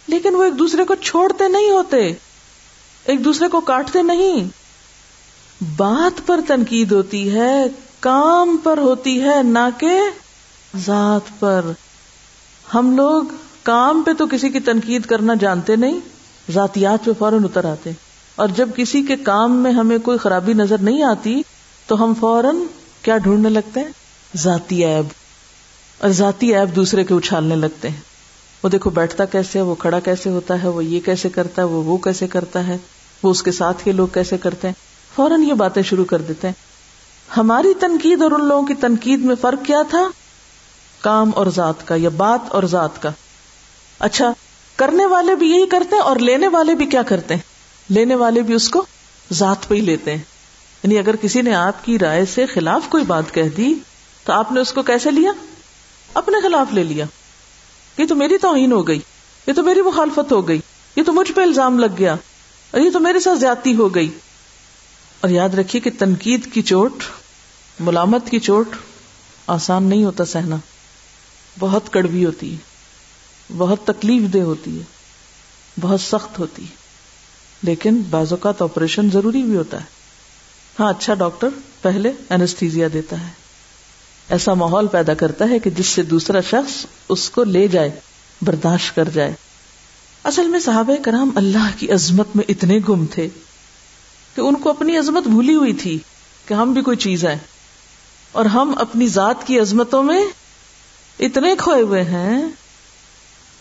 لیکن 0.07 0.36
وہ 0.36 0.43
ایک 0.43 0.59
دوسرے 0.59 0.84
کو 0.84 0.95
چھوڑتے 0.95 1.47
نہیں 1.47 1.69
ہوتے، 1.69 2.13
ایک 3.03 3.25
دوسرے 3.25 3.47
کو 3.47 3.61
کاٹتے 3.61 4.01
نہیں۔ 4.01 4.59
بات 5.78 6.28
پر 6.28 6.39
تنقید 6.47 6.91
ہوتی 6.91 7.36
ہے، 7.36 7.66
کام 7.99 8.57
پر 8.64 8.78
ہوتی 8.78 9.22
ہے، 9.22 9.43
نہ 9.43 9.70
کہ 9.78 10.01
ذات 10.78 11.39
پر۔ 11.39 11.62
ہم 12.74 12.95
لوگ 12.95 13.24
کام 13.64 14.03
پہ 14.05 14.14
تو 14.14 14.28
کسی 14.28 14.49
کی 14.49 14.60
تنقید 14.60 15.05
کرنا 15.05 15.34
جانتے 15.39 15.76
نہیں، 15.76 15.99
ذاتیات 16.51 17.05
پہ 17.05 17.12
فوراً 17.20 17.43
اتر 17.43 17.66
آتے۔ 17.66 17.91
اور 18.36 18.47
جب 18.55 18.70
کسی 18.76 19.03
کے 19.03 19.16
کام 19.16 19.55
میں 19.55 19.72
ہمیں 19.72 19.97
کوئی 19.97 20.18
خرابی 20.18 20.53
نظر 20.53 20.78
نہیں 20.78 21.03
آتی، 21.03 21.41
تو 21.88 22.03
ہم 22.03 22.14
فوراً 22.20 22.55
کیا 23.01 23.18
ڈھونڈنے 23.18 23.49
لگتے 23.49 23.80
ہیں؟ 23.80 23.89
ذاتی 24.38 24.86
ایب 24.86 25.05
اور 25.99 26.10
ذاتی 26.10 26.55
ایب 26.55 26.76
دوسرے 26.76 27.03
کے 27.03 27.14
اچھالنے 27.14 27.55
لگتے 27.55 27.89
ہیں۔ 27.89 28.01
وہ 28.64 28.70
دیکھو، 28.70 28.89
بیٹھتا 28.89 29.26
کیسے 29.26 29.62
وہ 29.62 29.76
کھڑا 29.76 29.99
کیسے 29.99 30.30
ہوتا 30.30 30.64
ہے، 30.64 30.68
وہ 30.68 30.86
یہ 30.86 30.99
کیسے 30.99 31.30
کرتا 31.30 31.62
ہے، 31.62 31.68
وہ 31.68 31.84
وہ 31.84 31.97
کیسے 31.97 32.28
کرتا 32.28 32.68
ہے، 32.68 32.78
وہ 33.24 33.32
اس 33.32 33.43
کے 33.43 33.51
ساتھ 33.51 33.84
کے 33.84 33.91
لوگ 33.91 34.07
کیسے 34.07 34.38
کرتے 34.38 34.68
ہیں؟ 34.68 34.88
فوراً 35.16 35.43
یہ 35.43 35.53
باتیں 35.53 35.82
شروع 35.82 36.05
کر 36.05 36.22
دیتے 36.22 36.47
ہیں۔ 36.47 36.70
ہماری 37.38 37.74
تنقید 37.74 38.22
اور 38.22 38.32
ان 38.32 38.45
لوگوں 38.45 38.68
کی 38.68 38.74
تنقید 38.74 39.20
میں 39.20 39.36
فرق 39.41 39.66
کیا 39.66 39.82
تھا؟ 39.89 40.07
کام 41.01 41.32
اور 41.36 41.47
ذات 41.47 41.88
کا 41.88 41.95
یا 41.97 42.10
بات 42.10 42.39
اور 42.49 42.64
ذات 42.64 43.01
کا۔ 43.01 43.10
اچھا 43.99 44.34
کرنے 44.76 45.05
والے 45.05 45.36
بھی 45.36 45.49
یہی 45.49 45.68
کرتے 45.68 45.95
ہیں 45.95 46.03
اور 46.03 46.16
لینے 46.16 46.47
والے 46.47 46.76
بھی 46.76 46.86
کیا 46.86 47.01
کرتے 47.01 47.34
ہیں؟ 47.34 47.41
لینے 47.89 48.16
والے 48.16 48.41
بھی 48.41 48.53
اس 48.53 48.70
کو 48.70 48.86
ذات 49.34 49.68
پہ 49.68 49.76
ہی 49.76 49.82
لیتے 49.82 50.12
ہیں۔ 50.12 50.24
یعنی 50.84 50.97
اگر 50.97 51.16
کسی 51.16 51.41
نے 51.41 51.55
آپ 51.55 51.86
کی 51.86 51.99
رائے 51.99 52.26
سے 52.26 52.45
خلاف 52.45 52.82
کوئی 52.89 53.03
بات 53.03 53.34
کہہ 53.34 53.49
دی، 53.57 53.74
تو 54.26 54.34
آپ 54.34 54.51
نے 54.51 54.60
اس 54.60 54.74
کو 54.74 54.82
کیسے 54.82 55.12
لیا؟ 55.12 55.32
اپنے 56.14 56.38
خلاف 56.41 56.74
لے 56.74 56.84
لیا۔ 56.84 57.05
یہ 57.97 58.05
تو 58.05 58.16
میری 58.16 58.38
توہین 58.38 58.72
ہو 58.72 58.88
گئی، 58.88 58.99
یہ 59.47 59.53
تو 59.53 59.64
میری 59.64 59.82
مخالفت 59.82 60.32
ہو 60.32 60.47
گئی، 60.47 60.60
یہ 60.95 61.03
تو 61.03 61.14
مجھ 61.14 61.32
پہ 61.32 61.41
الزام 61.41 61.80
لگ 61.80 61.95
گیا، 61.99 62.16
اور 62.72 62.82
یہ 62.82 62.89
تو 62.89 62.99
میرے 62.99 63.20
ساتھ 63.20 63.39
زیادتی 63.39 63.76
ہو 63.76 63.95
گئی۔ 63.95 64.10
اور 65.22 65.30
یاد 65.30 65.49
رکھیے 65.49 65.82
کہ 65.82 65.89
تنقید 65.99 66.53
کی 66.53 66.61
چوٹ، 66.61 67.03
ملامت 67.80 68.30
کی 68.30 68.39
چوٹ 68.39 68.70
آسان 69.47 69.84
نہیں 69.84 70.03
ہوتا 70.03 70.26
سہنا۔ 70.26 70.55
بہت 71.59 71.93
کڑوی 71.93 72.26
ہوتی 72.26 72.51
ہے، 72.51 72.57
بہت 73.57 73.86
تکلیف 73.86 74.34
دہ 74.34 74.39
ہوتی 74.39 74.80
ہے، 74.80 74.84
بہت 75.82 76.01
سخت 76.01 76.39
ہوتی 76.39 76.63
ہے۔ 76.63 76.80
لیکن 77.63 78.01
بعض 78.09 78.32
اوقات 78.32 78.61
آپریشن 78.61 79.09
ضروری 79.13 79.43
بھی 79.43 79.55
ہوتا 79.55 79.80
ہے۔ 79.80 79.86
ہاں 80.80 80.89
اچھا 80.89 81.13
ڈاکٹر 81.13 81.47
پہلے 81.82 82.11
اینستھیزیا 82.30 82.88
دیتا 82.93 83.22
ہے۔ 83.22 83.32
ایسا 84.30 84.53
ماحول 84.53 84.88
پیدا 84.88 85.13
کرتا 85.13 85.49
ہے 85.49 85.59
کہ 85.59 85.70
جس 85.70 85.88
سے 85.88 86.03
دوسرا 86.03 86.41
شخص 86.41 86.86
اس 87.09 87.30
کو 87.30 87.43
لے 87.43 87.67
جائے، 87.67 87.89
برداشت 88.41 88.95
کر 88.95 89.09
جائے۔ 89.09 89.34
اصل 90.24 90.47
میں 90.47 90.59
صحابہ 90.59 91.03
کرام 91.03 91.30
اللہ 91.36 91.70
کی 91.78 91.91
عظمت 91.91 92.28
میں 92.36 92.43
اتنے 92.47 92.80
گم 92.89 93.05
تھے۔ 93.05 93.28
کہ 94.36 94.41
ان 94.41 94.55
کو 94.55 94.69
اپنی 94.69 94.97
عظمت 94.97 95.23
بھولی 95.23 95.55
ہوئی 95.55 95.73
تھی 95.73 95.99
کہ 96.45 96.53
ہم 96.53 96.73
بھی 96.73 96.82
کوئی 96.82 96.97
چیز 96.97 97.25
ہے 97.25 97.38
اور 98.32 98.45
ہم 98.45 98.73
اپنی 98.77 99.07
ذات 99.07 99.47
کی 99.47 99.59
عظمتوں 99.59 100.03
میں 100.03 100.25
اتنے 101.19 101.55
کھوئے 101.57 101.82
ہوئے 101.82 102.03
ہیں 102.03 102.43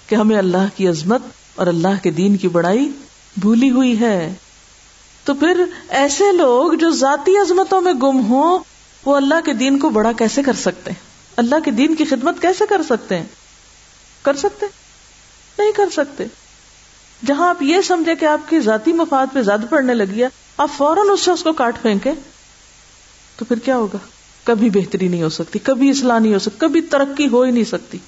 کہ 0.07 0.15
ہمیں 0.15 0.39
اللہ 0.39 0.77
کی 0.77 0.89
عظمت 0.89 1.23
اور 1.55 1.67
اللہ 1.67 2.03
کے 2.03 2.11
دین 2.11 2.37
کی 2.37 2.49
بڑائی 2.49 2.93
بھولی 3.37 3.71
ہوئی 3.71 4.01
ہے۔ 4.01 4.35
تو 5.25 5.35
پھر 5.35 5.65
ایسے 5.89 6.33
لوگ 6.33 6.73
جو 6.73 6.91
ذاتی 6.91 7.37
عظمتوں 7.37 7.81
میں 7.81 7.93
گم 7.93 8.27
ہوں، 8.27 8.59
وہ 9.05 9.17
اللہ 9.17 9.35
کے 9.45 9.53
دین 9.53 9.79
کو 9.79 9.91
بڑا 9.91 10.13
کیسے 10.13 10.43
کر 10.43 10.53
سکتے 10.53 10.91
ہیں؟ 10.91 11.09
اللہ 11.37 11.55
کے 11.65 11.71
دین 11.71 11.95
کی 11.95 12.05
خدمت 12.05 12.41
کیسے 12.41 12.65
کر 12.69 12.83
سکتے 12.83 13.19
ہیں؟ 13.19 13.27
کر 14.23 14.37
سکتے 14.37 14.67
نہیں 15.59 15.73
کر 15.73 15.91
سکتے۔ 15.93 16.25
جہاں 17.27 17.49
آپ 17.49 17.63
یہ 17.63 17.81
سمجھے 17.81 18.15
کہ 18.15 18.25
آپ 18.25 18.51
کی 18.51 18.61
ذاتی 18.61 18.93
مفاد 18.93 19.27
پہ 19.33 19.43
زیادہ 19.43 19.67
پڑنے 19.71 19.95
لگی 19.95 20.23
ہے 20.23 20.29
آپ 20.59 20.71
فوراً 20.77 21.11
اس 21.11 21.21
سے 21.21 21.31
اس 21.31 21.43
کو 21.43 21.53
کاٹ 21.53 21.83
پھینکے 21.83 22.13
تو 23.37 23.45
پھر 23.45 23.59
کیا 23.59 23.77
ہوگا؟ 23.77 23.99
کبھی 24.45 24.71
بہتری 24.71 25.09
نہیں 25.09 25.23
ہو 25.23 25.29
سکتی، 25.29 25.59
کبھی 25.59 25.91
اصلاح 25.91 26.19
نہیں 26.19 26.35
ہو 26.35 26.39
سکتی، 26.39 26.57
کبھی 26.59 26.81
ترقی 26.81 27.29
ہو 27.29 27.43
ہی 27.43 27.51
نہیں 27.51 27.65
سکتی۔ 27.65 27.99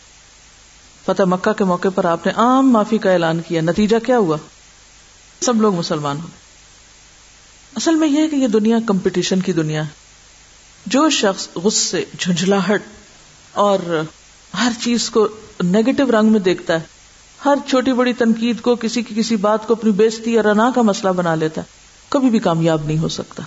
فتح 1.07 1.22
مکہ 1.22 1.53
کے 1.53 1.64
موقع 1.64 1.88
پر 1.94 2.05
آپ 2.05 2.26
نے 2.26 2.32
عام 2.36 2.72
معافی 2.72 2.98
کا 2.98 3.12
اعلان 3.12 3.40
کیا۔ 3.48 3.61
نتیجہ 3.61 3.96
کیا 4.07 4.18
ہوا؟ 4.18 4.36
سب 5.40 5.61
لوگ 5.61 5.74
مسلمان 5.74 6.16
ہو۔ 6.16 6.26
اصل 7.76 7.94
میں 7.94 8.09
یہ 8.09 8.18
ہے 8.18 8.28
کہ 8.28 8.36
یہ 8.36 8.46
دنیا 8.46 8.78
کمپٹیشن 8.86 9.40
کی 9.40 9.53
دنیا 9.53 9.82
ہے۔ 9.82 9.88
جو 10.86 11.11
شخص 11.11 11.48
غصے، 11.55 12.05
جھنجھلاہٹ 12.18 12.82
اور 13.53 14.03
ہر 14.59 14.72
چیز 14.82 15.11
کو 15.11 15.28
نیگیٹو 15.62 16.20
رنگ 16.20 16.32
میں 16.32 16.40
دیکھتا 16.40 16.74
ہے، 16.74 16.80
ہر 17.44 17.55
چھوٹی 17.68 17.92
بڑی 17.92 18.12
تنقید 18.12 18.61
کو، 18.61 18.76
کسی 18.76 19.03
کی 19.03 19.14
کسی 19.14 19.36
بات 19.36 19.66
کو 19.66 19.74
اپنی 19.74 19.90
بےزتی 19.90 20.32
یا 20.32 20.42
رنا 20.42 20.70
کا 20.74 20.82
مسئلہ 20.82 21.12
بنا 21.12 21.34
لیتا 21.34 21.61
ہے 21.61 21.79
کبھی 22.11 22.30
بھی 22.30 22.38
کامیاب 22.38 22.84
نہیں 22.84 22.98
ہو 22.98 23.08
سکتا۔ 23.08 23.42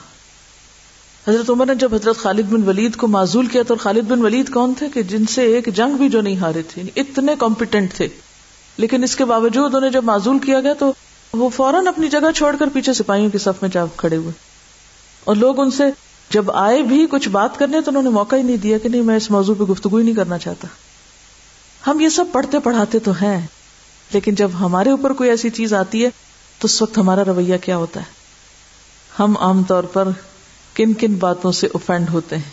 حضرت 1.27 1.49
عمر 1.49 1.65
نے 1.65 1.75
جب 1.75 1.95
حضرت 1.95 2.17
خالد 2.17 2.43
بن 2.43 2.63
ولید 2.63 2.95
کو 2.95 3.07
معذول 3.07 3.45
کیا 3.45 3.63
تو 3.67 3.75
خالد 3.75 4.03
بن 4.03 4.21
ولید 4.21 4.53
کون 4.53 4.73
تھے 4.77 4.89
کہ 4.89 5.01
جن 5.01 5.25
سے 5.25 5.41
ایک 5.41 5.75
جنگ 5.75 5.97
بھی 5.97 6.09
جو 6.09 6.21
نہیں 6.21 6.37
ہارے 6.37 6.61
تھے 6.61 6.81
یعنی 6.81 6.99
اتنے 6.99 7.35
کمپیٹنٹ 7.39 7.93
تھے۔ 7.93 8.07
لیکن 8.77 9.03
اس 9.03 9.15
کے 9.15 9.25
باوجود 9.25 9.75
انہیں 9.75 9.91
جب 9.91 10.03
معذول 10.03 10.39
کیا 10.39 10.59
گیا 10.59 10.73
تو 10.73 10.93
وہ 11.33 11.49
فوراً 11.49 11.87
اپنی 11.87 12.07
جگہ 12.07 12.31
چھوڑ 12.35 12.55
کر 12.59 12.65
پیچھے 12.73 12.93
سپاہیوں 12.93 13.29
کی 13.29 13.37
صف 13.37 13.61
میں 13.61 13.69
جا 13.69 13.85
کھڑے 13.97 14.15
ہوئے۔ 14.15 14.31
اور 15.23 15.35
لوگ 15.35 15.59
ان 15.59 15.71
سے 15.71 15.83
جب 16.29 16.51
آئے 16.51 16.83
بھی 16.83 17.07
کچھ 17.11 17.29
بات 17.29 17.59
کرنے 17.59 17.81
تو 17.81 17.91
انہوں 17.91 18.03
نے 18.03 18.09
موقع 18.09 18.35
ہی 18.35 18.41
نہیں 18.41 18.57
دیا 18.57 18.77
کہ 18.77 18.89
نہیں، 18.89 19.01
میں 19.01 19.17
اس 19.17 19.31
موضوع 19.31 19.55
پہ 19.55 19.63
گفتگو 19.63 19.97
ہی 19.97 20.03
نہیں 20.03 20.15
کرنا 20.15 20.37
چاہتا۔ 20.37 20.67
ہم 21.87 21.99
یہ 21.99 22.09
سب 22.09 22.25
پڑھتے 22.31 22.59
پڑھاتے 22.59 22.99
تو 22.99 23.11
ہیں، 23.11 23.47
لیکن 24.13 24.35
جب 24.35 24.51
ہمارے 24.59 24.91
اوپر 24.91 25.13
کوئی 25.13 25.29
ایسی 25.29 25.49
چیز 25.49 25.73
آتی 25.73 26.05
ہے 26.05 26.09
تو 26.59 26.65
اس 26.65 26.81
وقت 26.81 26.97
ہمارا 26.97 27.23
رویہ 27.27 27.57
کیا 27.57 27.77
ہوتا 27.77 27.99
ہے؟ 27.99 28.22
ہم 29.19 29.37
عام 29.39 29.63
طور 29.63 29.83
پر 29.83 30.07
کن 30.73 30.93
کن 30.93 31.13
باتوں 31.13 31.51
سے 31.51 31.67
اوفینڈ 31.67 32.09
ہوتے 32.09 32.35
ہیں؟ 32.35 32.51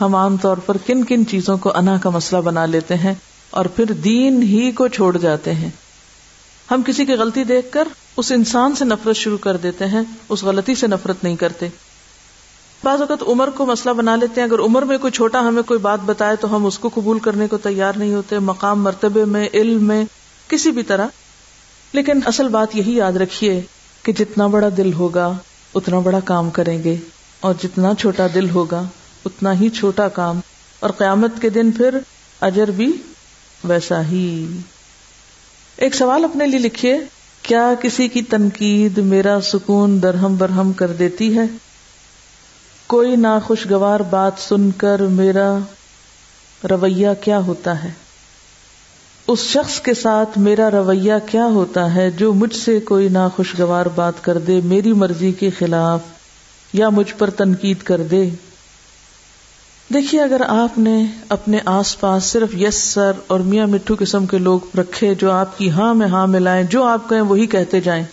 ہم 0.00 0.14
عام 0.14 0.36
طور 0.36 0.56
پر 0.56 0.76
کن 0.86 1.04
کن 1.04 1.26
چیزوں 1.26 1.56
کو 1.56 1.76
انا 1.76 1.96
کا 1.96 2.10
مسئلہ 2.10 2.40
بنا 2.40 2.66
لیتے 2.66 2.94
ہیں 2.94 3.14
اور 3.50 3.64
پھر 3.64 3.84
دین 3.84 4.42
ہی 4.42 4.72
کو 4.72 4.88
چھوڑ 4.88 5.16
جاتے 5.16 5.54
ہیں؟ 5.54 5.70
ہم 6.70 6.82
کسی 6.86 7.04
کی 7.04 7.12
غلطی 7.12 7.44
دیکھ 7.44 7.72
کر 7.72 7.88
اس 8.16 8.32
انسان 8.32 8.74
سے 8.74 8.84
نفرت 8.84 9.16
شروع 9.16 9.38
کر 9.38 9.56
دیتے 9.56 9.86
ہیں، 9.86 10.02
اس 10.28 10.42
غلطی 10.42 10.74
سے 10.74 10.86
نفرت 10.86 11.24
نہیں 11.24 11.36
کرتے۔ 11.36 11.68
بعض 12.84 13.00
اوقات 13.00 13.22
عمر 13.22 13.50
کو 13.50 13.66
مسئلہ 13.66 13.94
بنا 13.94 14.16
لیتے 14.16 14.40
ہیں، 14.40 14.48
اگر 14.48 14.58
عمر 14.58 14.82
میں 14.82 14.98
کوئی 14.98 15.10
چھوٹا 15.10 15.40
ہمیں 15.40 15.62
کوئی 15.62 15.80
بات 15.80 15.98
بتائے 16.06 16.36
تو 16.36 16.56
ہم 16.56 16.66
اس 16.66 16.78
کو 16.78 16.90
قبول 16.94 17.18
کرنے 17.18 17.48
کو 17.48 17.58
تیار 17.58 17.92
نہیں 17.96 18.14
ہوتے، 18.14 18.38
مقام، 18.38 18.82
مرتبے 18.82 19.24
میں، 19.24 19.48
علم 19.54 19.84
میں، 19.84 20.04
کسی 20.48 20.70
بھی 20.70 20.82
طرح۔ 20.82 21.06
لیکن 21.92 22.20
اصل 22.24 22.48
بات 22.48 22.76
یہی 22.76 22.96
یاد 22.96 23.12
رکھیے 23.12 23.60
کہ 24.02 24.12
جتنا 24.12 24.46
بڑا 24.46 24.68
دل 24.76 24.92
ہوگا 24.92 25.36
اتنا 25.74 25.98
بڑا 25.98 26.20
کام 26.20 26.50
کریں 26.50 26.84
گے 26.84 26.96
اور 27.40 27.54
جتنا 27.62 27.92
چھوٹا 27.98 28.26
دل 28.34 28.50
ہوگا 28.50 28.82
اتنا 29.24 29.60
ہی 29.60 29.68
چھوٹا 29.68 30.08
کام 30.08 30.40
اور 30.80 30.90
قیامت 30.90 31.30
کے 31.40 31.48
دن 31.48 31.70
پھر 31.70 31.98
اجر 32.40 32.70
بھی 32.70 32.92
ویسا 33.64 34.04
ہی۔ 34.04 34.46
ایک 35.76 35.94
سوال 35.94 36.24
اپنے 36.24 36.46
لیے 36.46 36.58
لکھیے، 36.58 36.98
کیا 37.42 37.74
کسی 37.82 38.08
کی 38.08 38.22
تنقید 38.22 38.98
میرا 38.98 39.38
سکون 39.42 40.02
درہم 40.02 40.36
برہم 40.36 40.72
کر 40.72 40.88
دیتی 40.88 41.38
ہے؟ 41.38 41.44
کوئی 42.86 43.16
ناخوشگوار 43.16 44.00
بات 44.00 44.32
سن 44.38 44.70
کر 44.70 45.00
میرا 45.00 45.58
رویہ 46.70 47.08
کیا 47.20 47.38
ہوتا 47.38 47.84
ہے؟ 47.84 48.09
اس 49.32 49.38
شخص 49.38 49.80
کے 49.80 49.94
ساتھ 49.94 50.38
میرا 50.38 50.70
رویہ 50.70 51.12
کیا 51.26 51.44
ہوتا 51.44 51.94
ہے 51.94 52.10
جو 52.10 52.34
مجھ 52.34 52.54
سے 52.54 52.80
کوئی 52.80 53.08
ناخوشگوار 53.08 53.86
بات 53.86 54.24
کر 54.24 54.38
دے، 54.38 54.60
میری 54.64 54.92
مرضی 54.92 55.32
کے 55.32 55.50
خلاف، 55.50 56.00
یا 56.72 56.88
مجھ 56.88 57.14
پر 57.18 57.30
تنقید 57.30 57.82
کر 57.82 58.02
دے؟ 58.02 58.30
دیکھیے، 59.94 60.22
اگر 60.22 60.42
آپ 60.48 60.78
نے 60.78 61.04
اپنے 61.28 61.58
آس 61.64 62.00
پاس 62.00 62.24
صرف 62.24 62.54
یس، 62.54 62.74
سر 62.74 63.12
اور 63.26 63.40
میاں 63.40 63.66
مٹھو 63.66 63.94
قسم 63.98 64.26
کے 64.26 64.38
لوگ 64.38 64.60
رکھے 64.78 65.14
جو 65.14 65.30
آپ 65.30 65.58
کی 65.58 65.70
ہاں 65.70 65.94
میں 65.94 66.06
ہاں 66.06 66.26
ملائیں 66.26 66.64
جو 66.64 66.84
آپ 66.84 67.08
کہیں 67.08 67.20
وہی 67.20 67.46
کہتے 67.46 67.80
جائیں، 67.80 68.04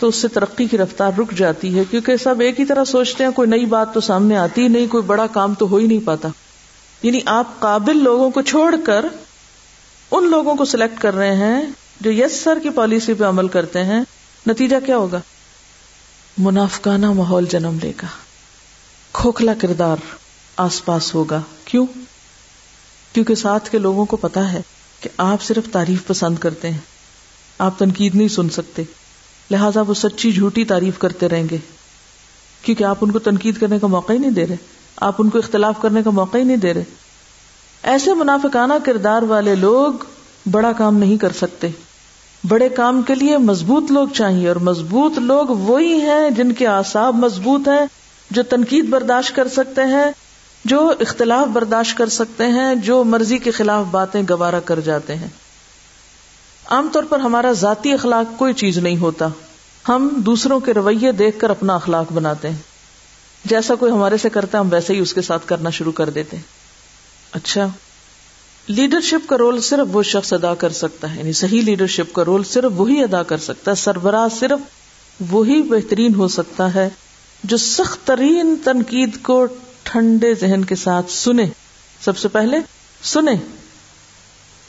تو 0.00 0.08
اس 0.08 0.16
سے 0.16 0.28
ترقی 0.28 0.66
کی 0.66 0.78
رفتار 0.78 1.10
رک 1.18 1.32
جاتی 1.32 1.78
ہے، 1.78 1.82
کیونکہ 1.90 2.16
سب 2.16 2.40
ایک 2.40 2.60
ہی 2.60 2.64
طرح 2.64 2.84
سوچتے 2.84 3.24
ہیں، 3.24 3.30
کوئی 3.30 3.48
نئی 3.48 3.66
بات 3.66 3.94
تو 3.94 4.00
سامنے 4.00 4.36
آتی 4.36 4.68
نہیں، 4.68 4.86
کوئی 4.86 5.02
بڑا 5.02 5.26
کام 5.26 5.54
تو 5.54 5.68
ہو 5.68 5.76
ہی 5.76 5.86
نہیں 5.86 6.06
پاتا۔ 6.06 6.28
یعنی 7.02 7.20
آپ 7.26 7.60
قابل 7.60 7.96
لوگوں 7.96 8.30
کو 8.30 8.42
چھوڑ 8.42 8.74
کر 8.84 9.04
ان 10.10 10.30
لوگوں 10.30 10.54
کو 10.54 10.64
سلیکٹ 10.64 11.02
کر 11.02 11.14
رہے 11.14 11.34
ہیں 11.34 11.62
جو 12.00 12.12
یس 12.12 12.40
سر 12.40 12.58
کی 12.62 12.70
پالیسی 12.70 13.14
پہ 13.14 13.24
عمل 13.24 13.48
کرتے 13.48 13.84
ہیں، 13.84 14.00
نتیجہ 14.46 14.76
کیا 14.86 14.96
ہوگا؟ 14.96 15.20
منافقانہ 16.38 17.12
ماحول 17.12 17.46
جنم 17.46 17.78
لے 17.82 17.92
گا۔ 18.02 18.06
کھوکھلا 19.12 19.54
کردار 19.54 19.96
آس 20.56 20.84
پاس 20.84 21.14
ہوگا۔ 21.14 21.40
کیوں؟ 21.64 21.86
کیونکہ 23.12 23.34
ساتھ 23.34 23.70
کے 23.70 23.78
لوگوں 23.78 24.04
کو 24.04 24.16
پتا 24.16 24.52
ہے 24.52 24.62
کہ 25.00 25.08
آپ 25.16 25.42
صرف 25.42 25.72
تعریف 25.72 26.06
پسند 26.06 26.38
کرتے 26.38 26.70
ہیں۔ 26.70 26.78
آپ 27.58 27.78
تنقید 27.78 28.14
نہیں 28.14 28.28
سن 28.28 28.50
سکتے۔ 28.50 28.82
لہذا 29.50 29.80
وہ 29.80 29.94
سچی 29.94 30.32
جھوٹی 30.32 30.64
تعریف 30.64 30.98
کرتے 30.98 31.28
رہیں 31.28 31.48
گے۔ 31.50 31.56
کیونکہ 32.62 32.84
آپ 32.84 32.98
ان 33.00 33.10
کو 33.10 33.18
تنقید 33.18 33.58
کرنے 33.58 33.78
کا 33.78 33.86
موقع 33.86 34.12
ہی 34.12 34.18
نہیں 34.18 34.30
دے 34.30 34.46
رہے۔ 34.46 34.56
آپ 34.96 35.14
ان 35.18 35.30
کو 35.30 35.38
اختلاف 35.38 35.74
کرنے 35.82 36.02
کا 36.02 36.10
موقع 36.10 36.38
ہی 36.38 36.42
نہیں 36.42 36.56
دے 36.56 36.74
رہے۔ 36.74 36.84
ایسے 37.82 38.14
منافقانہ 38.14 38.74
کردار 38.84 39.22
والے 39.22 39.54
لوگ 39.54 39.92
بڑا 40.50 40.72
کام 40.72 40.98
نہیں 40.98 41.16
کر 41.16 41.32
سکتے۔ 41.32 41.68
بڑے 42.48 42.68
کام 42.68 43.02
کے 43.02 43.14
لیے 43.14 43.38
مضبوط 43.38 43.90
لوگ 43.90 44.08
چاہیے 44.08 44.48
اور 44.48 44.56
مضبوط 44.56 45.18
لوگ 45.18 45.46
وہی 45.46 46.00
ہیں 46.00 46.30
جن 46.30 46.52
کے 46.52 46.66
آساب 46.66 47.14
مضبوط 47.14 47.68
ہیں، 47.68 47.86
جو 48.30 48.42
تنقید 48.42 48.88
برداشت 48.88 49.36
کر 49.36 49.48
سکتے 49.48 49.82
ہیں، 49.82 50.12
جو 50.64 50.92
اختلاف 51.00 51.46
برداشت 51.46 51.98
کر 51.98 52.08
سکتے 52.08 52.46
ہیں، 52.46 52.74
جو 52.74 53.04
مرضی 53.04 53.38
کے 53.38 53.50
خلاف 53.50 53.84
باتیں 53.90 54.22
گوارا 54.30 54.60
کر 54.60 54.80
جاتے 54.80 55.14
ہیں۔ 55.14 55.28
عام 56.66 56.88
طور 56.92 57.02
پر 57.02 57.18
ہمارا 57.18 57.52
ذاتی 57.52 57.92
اخلاق 57.92 58.38
کوئی 58.38 58.54
چیز 58.54 58.78
نہیں 58.78 58.96
ہوتا۔ 58.96 59.28
ہم 59.88 60.08
دوسروں 60.16 60.60
کے 60.60 60.74
رویے 60.74 61.12
دیکھ 61.12 61.38
کر 61.38 61.50
اپنا 61.50 61.74
اخلاق 61.74 62.12
بناتے 62.12 62.48
ہیں۔ 62.48 62.56
جیسا 63.44 63.74
کوئی 63.74 63.92
ہمارے 63.92 64.16
سے 64.16 64.30
کرتا 64.30 64.58
ہے، 64.58 64.64
ہم 64.64 64.72
ویسے 64.72 64.94
ہی 64.94 64.98
اس 64.98 65.14
کے 65.14 65.22
ساتھ 65.22 65.46
کرنا 65.46 65.70
شروع 65.70 65.92
کر 65.92 66.10
دیتے 66.10 66.36
ہیں۔ 66.36 66.59
اچھا 67.32 67.68
لیڈرشپ 68.66 69.28
کا 69.28 69.38
رول 69.38 69.60
صرف 69.60 69.86
وہ 69.92 70.02
شخص 70.02 70.32
ادا 70.32 70.54
کر 70.54 70.70
سکتا 70.70 71.14
ہے 71.14 71.18
یعنی 71.18 71.32
صحیح 71.32 71.62
لیڈرشپ 71.62 72.14
کا 72.14 72.24
رول 72.24 72.44
صرف 72.44 72.72
وہی 72.74 73.02
ادا 73.02 73.22
کر 73.22 73.38
سکتا 73.38 73.70
ہے، 73.70 73.76
سربراہ 73.76 74.28
صرف 74.40 74.58
وہی 75.30 75.62
بہترین 75.62 76.14
ہو 76.14 76.28
سکتا 76.28 76.74
ہے 76.74 76.88
جو 77.44 77.56
سخت 77.56 78.06
ترین 78.06 78.56
تنقید 78.64 79.22
کو 79.22 79.46
ٹھنڈے 79.82 80.34
ذہن 80.34 80.64
کے 80.64 80.74
ساتھ 80.74 81.12
سنے۔ 81.12 81.46
سب 82.04 82.18
سے 82.18 82.28
پہلے 82.28 82.56
سنے۔ 83.02 83.34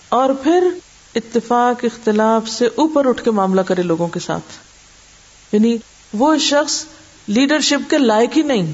اور 0.10 0.30
پھر 0.44 0.68
اتفاق، 1.16 1.86
اختلاف 1.86 2.50
سے 2.50 2.66
اوپر 2.66 3.06
اٹھ 3.06 3.24
کے 3.24 3.32
معاملہ 3.32 3.62
کرے 3.62 3.82
لوگوں 3.82 4.08
کے 4.08 4.20
ساتھ۔ 4.20 4.54
یعنی 5.56 5.78
وہ 6.14 6.38
شخص 6.38 6.86
لیڈرشپ 7.28 7.90
کے 7.90 7.98
لائق 7.98 8.38
ہی 8.38 8.42
نہیں۔ 8.42 8.74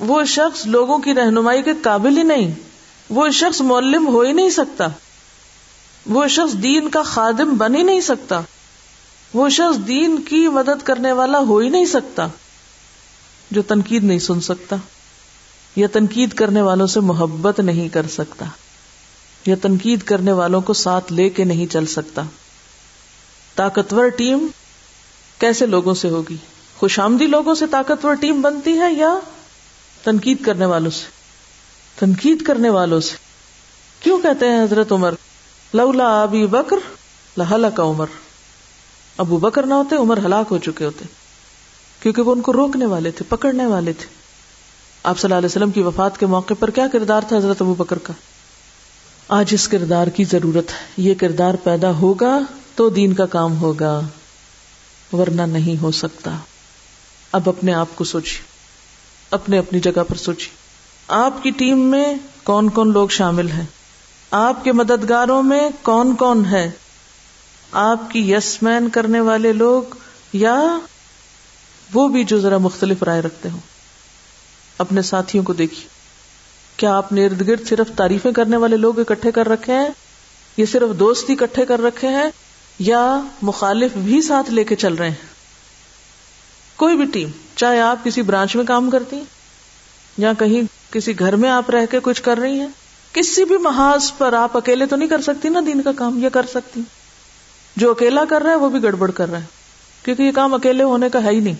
وہ 0.00 0.24
شخص 0.24 0.66
لوگوں 0.66 0.98
کی 0.98 1.14
رہنمائی 1.14 1.62
کے 1.62 1.72
قابل 1.82 2.18
ہی 2.18 2.22
نہیں۔ 2.22 2.54
وہ 3.10 3.28
شخص 3.28 3.60
مولم 3.60 4.06
ہو 4.06 4.20
ہی 4.20 4.32
نہیں 4.32 4.50
سکتا۔ 4.50 4.86
وہ 6.06 6.28
شخص 6.28 6.54
دین 6.54 6.88
کا 6.88 7.02
خادم 7.02 7.56
بن 7.56 7.74
ہی 7.74 7.82
نہیں 7.82 8.00
سکتا۔ 8.00 8.40
وہ 9.34 9.48
شخص 9.48 9.86
دین 9.86 10.22
کی 10.22 10.48
مدد 10.48 10.82
کرنے 10.84 11.12
والا 11.12 11.38
ہو 11.38 11.58
ہی 11.58 11.68
نہیں 11.68 11.84
سکتا۔ 11.84 12.26
جو 13.50 13.62
تنقید 13.62 14.04
نہیں 14.04 14.18
سن 14.18 14.40
سکتا، 14.40 14.76
یا 15.76 15.86
تنقید 15.92 16.32
کرنے 16.32 16.62
والوں 16.62 16.86
سے 16.86 17.00
محبت 17.00 17.60
نہیں 17.60 17.88
کر 17.88 18.06
سکتا، 18.06 18.44
یا 19.46 19.56
تنقید 19.62 20.02
کرنے 20.02 20.32
والوں 20.32 20.60
کو 20.60 20.72
ساتھ 20.72 21.12
لے 21.12 21.28
کے 21.28 21.44
نہیں 21.44 21.66
چل 21.66 21.86
سکتا۔ 21.86 22.22
طاقتور 23.54 24.08
ٹیم 24.08 24.46
کیسے 25.38 25.66
لوگوں 25.66 25.94
سے 25.94 26.08
ہوگی؟ 26.08 26.36
خوش 26.76 26.98
آمدی 26.98 27.26
لوگوں 27.26 27.54
سے 27.54 27.66
طاقتور 27.66 28.14
ٹیم 28.14 28.40
بنتی 28.40 28.78
ہے 28.78 28.92
یا 28.92 29.18
تنقید 30.04 30.44
کرنے 30.44 30.66
والوں 30.66 30.90
سے؟ 30.90 31.13
تنقید 31.98 32.42
کرنے 32.42 32.70
والوں 32.70 33.00
سے۔ 33.00 33.16
کیوں 34.00 34.18
کہتے 34.22 34.46
ہیں 34.48 34.62
حضرت 34.62 34.92
عمر؟ 34.92 35.14
لولا 35.74 36.22
ابی 36.22 36.46
بکر 36.46 36.76
لہلا 37.36 37.70
کا 37.70 37.82
عمر۔ 37.82 38.06
ابو 39.18 39.36
بکر 39.36 39.66
نہ 39.66 39.74
ہوتے، 39.74 39.96
عمر 39.96 40.18
ہلاک 40.18 40.46
ہو 40.50 40.58
چکے 40.58 40.84
ہوتے۔ 40.84 41.04
کیونکہ 42.00 42.22
وہ 42.22 42.32
ان 42.32 42.40
کو 42.40 42.52
روکنے 42.52 42.86
والے 42.86 43.10
تھے، 43.10 43.24
پکڑنے 43.28 43.66
والے 43.66 43.92
تھے۔ 43.92 44.06
آپ 45.02 45.18
صلی 45.18 45.26
اللہ 45.26 45.38
علیہ 45.38 45.46
وسلم 45.46 45.70
کی 45.70 45.82
وفات 45.82 46.18
کے 46.18 46.26
موقع 46.26 46.54
پر 46.58 46.70
کیا 46.70 46.88
کردار 46.88 47.22
تھا 47.28 47.36
حضرت 47.36 47.62
ابو 47.62 47.74
بکر 47.74 47.98
کا؟ 47.98 48.12
آج 49.28 49.48
اس 49.50 49.68
کردار 49.68 50.06
کی 50.06 50.24
ضرورت 50.24 50.70
ہے۔ 50.70 50.86
یہ 50.96 51.14
کردار 51.14 51.54
پیدا 51.54 51.90
ہوگا 51.90 52.38
تو 52.74 52.88
دین 52.88 53.12
کا 53.12 53.26
کام 53.26 53.56
ہوگا، 53.56 54.00
ورنہ 55.12 55.42
نہیں 55.42 55.82
ہو 55.82 55.90
سکتا۔ 55.90 56.36
اب 57.32 57.48
اپنے 57.48 57.74
آپ 57.74 57.88
کو 57.94 58.04
سوچیے۔ 58.04 58.42
اپنے 59.30 59.58
اپنی 59.58 59.80
جگہ 59.80 60.04
پر 60.08 60.16
سوچیے۔ 60.16 60.63
آپ 61.08 61.42
کی 61.42 61.50
ٹیم 61.50 61.78
میں 61.78 62.14
کون 62.44 62.68
کون 62.68 62.92
لوگ 62.92 63.08
شامل 63.08 63.50
ہیں؟ 63.50 63.66
آپ 64.30 64.64
کے 64.64 64.72
مددگاروں 64.72 65.42
میں 65.42 65.70
کون 65.82 66.16
کون 66.16 66.46
ہے؟ 66.46 66.70
آپ 67.72 68.10
کی 68.10 68.32
یس 68.32 68.62
مین 68.62 68.88
کرنے 68.88 69.20
والے 69.20 69.52
لوگ 69.52 69.82
یا 70.32 70.78
وہ 71.92 72.08
بھی 72.08 72.24
جو 72.24 72.40
ذرا 72.40 72.58
مختلف 72.58 73.02
رائے 73.02 73.20
رکھتے 73.22 73.48
ہوں؟ 73.48 73.60
اپنے 74.78 75.02
ساتھیوں 75.02 75.44
کو 75.44 75.52
دیکھیے۔ 75.52 75.88
کیا 76.76 76.96
آپ 76.96 77.12
نے 77.12 77.26
ارد 77.26 77.48
گرد 77.48 77.68
صرف 77.68 77.90
تعریفیں 77.96 78.32
کرنے 78.32 78.56
والے 78.56 78.76
لوگ 78.76 79.00
اکٹھے 79.00 79.32
کر 79.32 79.48
رکھے 79.48 79.74
ہیں؟ 79.74 79.88
یا 80.56 80.66
صرف 80.72 80.98
دوست 80.98 81.30
اکٹھے 81.30 81.66
کر 81.66 81.80
رکھے 81.80 82.08
ہیں؟ 82.08 82.30
یا 82.78 83.20
مخالف 83.42 83.90
بھی 83.94 84.22
ساتھ 84.22 84.50
لے 84.50 84.64
کے 84.64 84.76
چل 84.76 84.94
رہے 84.94 85.08
ہیں؟ 85.08 85.26
کوئی 86.76 86.96
بھی 86.96 87.04
ٹیم، 87.04 87.28
چاہے 87.56 87.80
آپ 87.80 88.04
کسی 88.04 88.22
برانچ 88.22 88.56
میں 88.56 88.64
کام 88.64 88.90
کرتی 88.90 89.22
یا 90.18 90.32
کہیں 90.32 90.92
کسی 90.92 91.18
گھر 91.18 91.36
میں 91.36 91.50
آپ 91.50 91.70
رہ 91.70 91.86
کے 91.86 91.98
کچھ 92.02 92.22
کر 92.22 92.38
رہی 92.38 92.60
ہیں؟ 92.60 92.68
کسی 93.12 93.44
بھی 93.44 93.56
محاذ 93.56 94.12
پر 94.18 94.32
آپ 94.32 94.56
اکیلے 94.56 94.86
تو 94.86 94.96
نہیں 94.96 95.08
کر 95.08 95.22
سکتی 95.22 95.48
نا 95.48 95.60
دین 95.66 95.82
کا 95.82 95.92
کام 95.92 96.24
یہ 96.24 96.28
کر 96.28 96.46
سکتی۔ 96.54 96.80
جو 97.76 97.90
اکیلا 97.90 98.24
کر 98.28 98.42
رہا 98.42 98.50
ہے، 98.50 98.56
وہ 98.56 98.68
بھی 98.68 98.82
گڑبڑ 98.82 99.10
کر 99.10 99.30
رہا 99.30 99.38
ہے۔ 99.38 99.44
کیونکہ 100.02 100.22
یہ 100.22 100.32
کام 100.32 100.54
اکیلے 100.54 100.84
ہونے 100.84 101.08
کا 101.08 101.24
ہے 101.24 101.30
ہی 101.30 101.40
نہیں۔ 101.40 101.54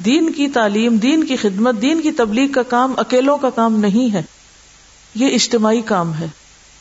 دین 0.00 0.32
کی 0.32 0.48
تعلیم، 0.48 0.96
دین 0.96 1.24
کی 1.24 1.36
خدمت، 1.36 1.82
دین 1.82 2.00
کی 2.00 2.12
تبلیغ 2.12 2.52
کا 2.52 2.62
کام 2.62 2.92
اکیلوں 2.96 3.38
کا 3.38 3.50
کام 3.50 3.76
نہیں 3.76 4.12
ہے۔ 4.12 4.22
یہ 5.14 5.34
اجتماعی 5.34 5.80
کام 5.80 6.14
ہے۔ 6.14 6.26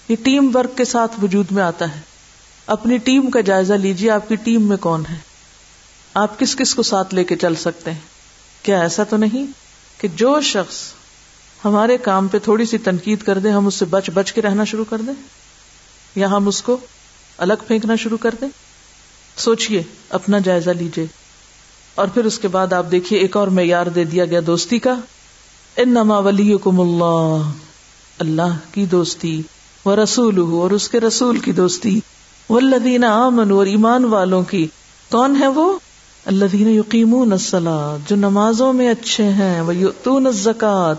یہ 0.09 0.15
ٹیم 0.23 0.51
ورک 0.53 0.77
کے 0.77 0.85
ساتھ 0.85 1.23
وجود 1.23 1.45
میں 1.51 1.63
آتا 1.63 1.95
ہے۔ 1.95 2.01
اپنی 2.67 2.97
ٹیم 2.97 3.29
کا 3.29 3.41
جائزہ 3.41 3.73
لیجیے 3.73 4.11
آپ 4.11 4.29
کی 4.29 4.35
ٹیم 4.35 4.61
میں 4.61 4.77
کون 4.77 5.03
ہے؟ 5.09 5.15
آپ 6.13 6.39
کس 6.39 6.55
کس 6.55 6.75
کو 6.75 6.83
ساتھ 6.83 7.15
لے 7.15 7.23
کے 7.23 7.35
چل 7.35 7.55
سکتے 7.55 7.91
ہیں؟ 7.91 7.99
کیا 8.63 8.81
ایسا 8.81 9.03
تو 9.03 9.17
نہیں؟ 9.17 9.66
کہ 9.97 10.07
جو 10.07 10.41
شخص 10.41 10.75
ہمارے 11.65 11.97
کام 11.97 12.27
پہ 12.27 12.39
تھوڑی 12.39 12.65
سی 12.65 12.77
تنقید 12.77 13.23
کر 13.23 13.37
دے، 13.37 13.49
ہم 13.49 13.67
اس 13.67 13.75
سے 13.75 13.85
بچ 13.85 14.09
بچ 14.13 14.33
کے 14.33 14.41
رہنا 14.41 14.63
شروع 14.63 14.85
کر 14.89 14.97
دیں، 14.97 15.13
یا 16.15 16.27
ہم 16.27 16.47
اس 16.47 16.61
کو 16.61 16.77
الگ 17.37 17.53
پھینکنا 17.67 17.95
شروع 17.95 18.17
کر 18.17 18.35
دیں۔ 18.41 18.47
سوچئے، 19.37 19.83
اپنا 20.09 20.39
جائزہ 20.39 20.69
لیجیے 20.69 21.05
اور 21.95 22.07
پھر 22.07 22.25
اس 22.25 22.39
کے 22.39 22.47
بعد 22.47 22.73
آپ 22.73 22.85
دیکھیے 22.91 23.19
ایک 23.19 23.37
اور 23.37 23.47
معیار 23.47 23.85
دے 23.85 24.03
دیا 24.03 24.25
گیا 24.25 24.39
دوستی 24.47 24.79
کا۔ 24.79 24.95
ان 25.77 25.89
نما 25.89 26.17
ولی 26.17 26.53
اللہ 26.65 27.51
اللہ 28.19 28.57
کی 28.71 28.85
دوستی 28.85 29.41
وہ 29.85 29.95
رسول 29.95 30.39
اور 30.39 30.71
اس 30.71 30.89
کے 30.89 30.99
رسول 30.99 31.39
کی 31.39 31.51
دوستی۔ 31.51 31.99
وہ 32.49 32.59
لدین 32.59 33.03
امن 33.03 33.51
اور 33.51 33.65
ایمان 33.65 34.05
والوں 34.05 34.43
کی۔ 34.43 34.67
کون 35.11 35.35
ہے 35.39 35.47
وہ؟ 35.47 35.79
اللہ 36.27 36.45
دین 36.45 36.67
یقین 36.67 37.33
جو 38.07 38.15
نمازوں 38.15 38.73
میں 38.73 38.89
اچھے 38.89 39.23
ہیں 39.23 39.61
وہ 39.61 39.75
یتون 39.75 40.27
زکات 40.31 40.95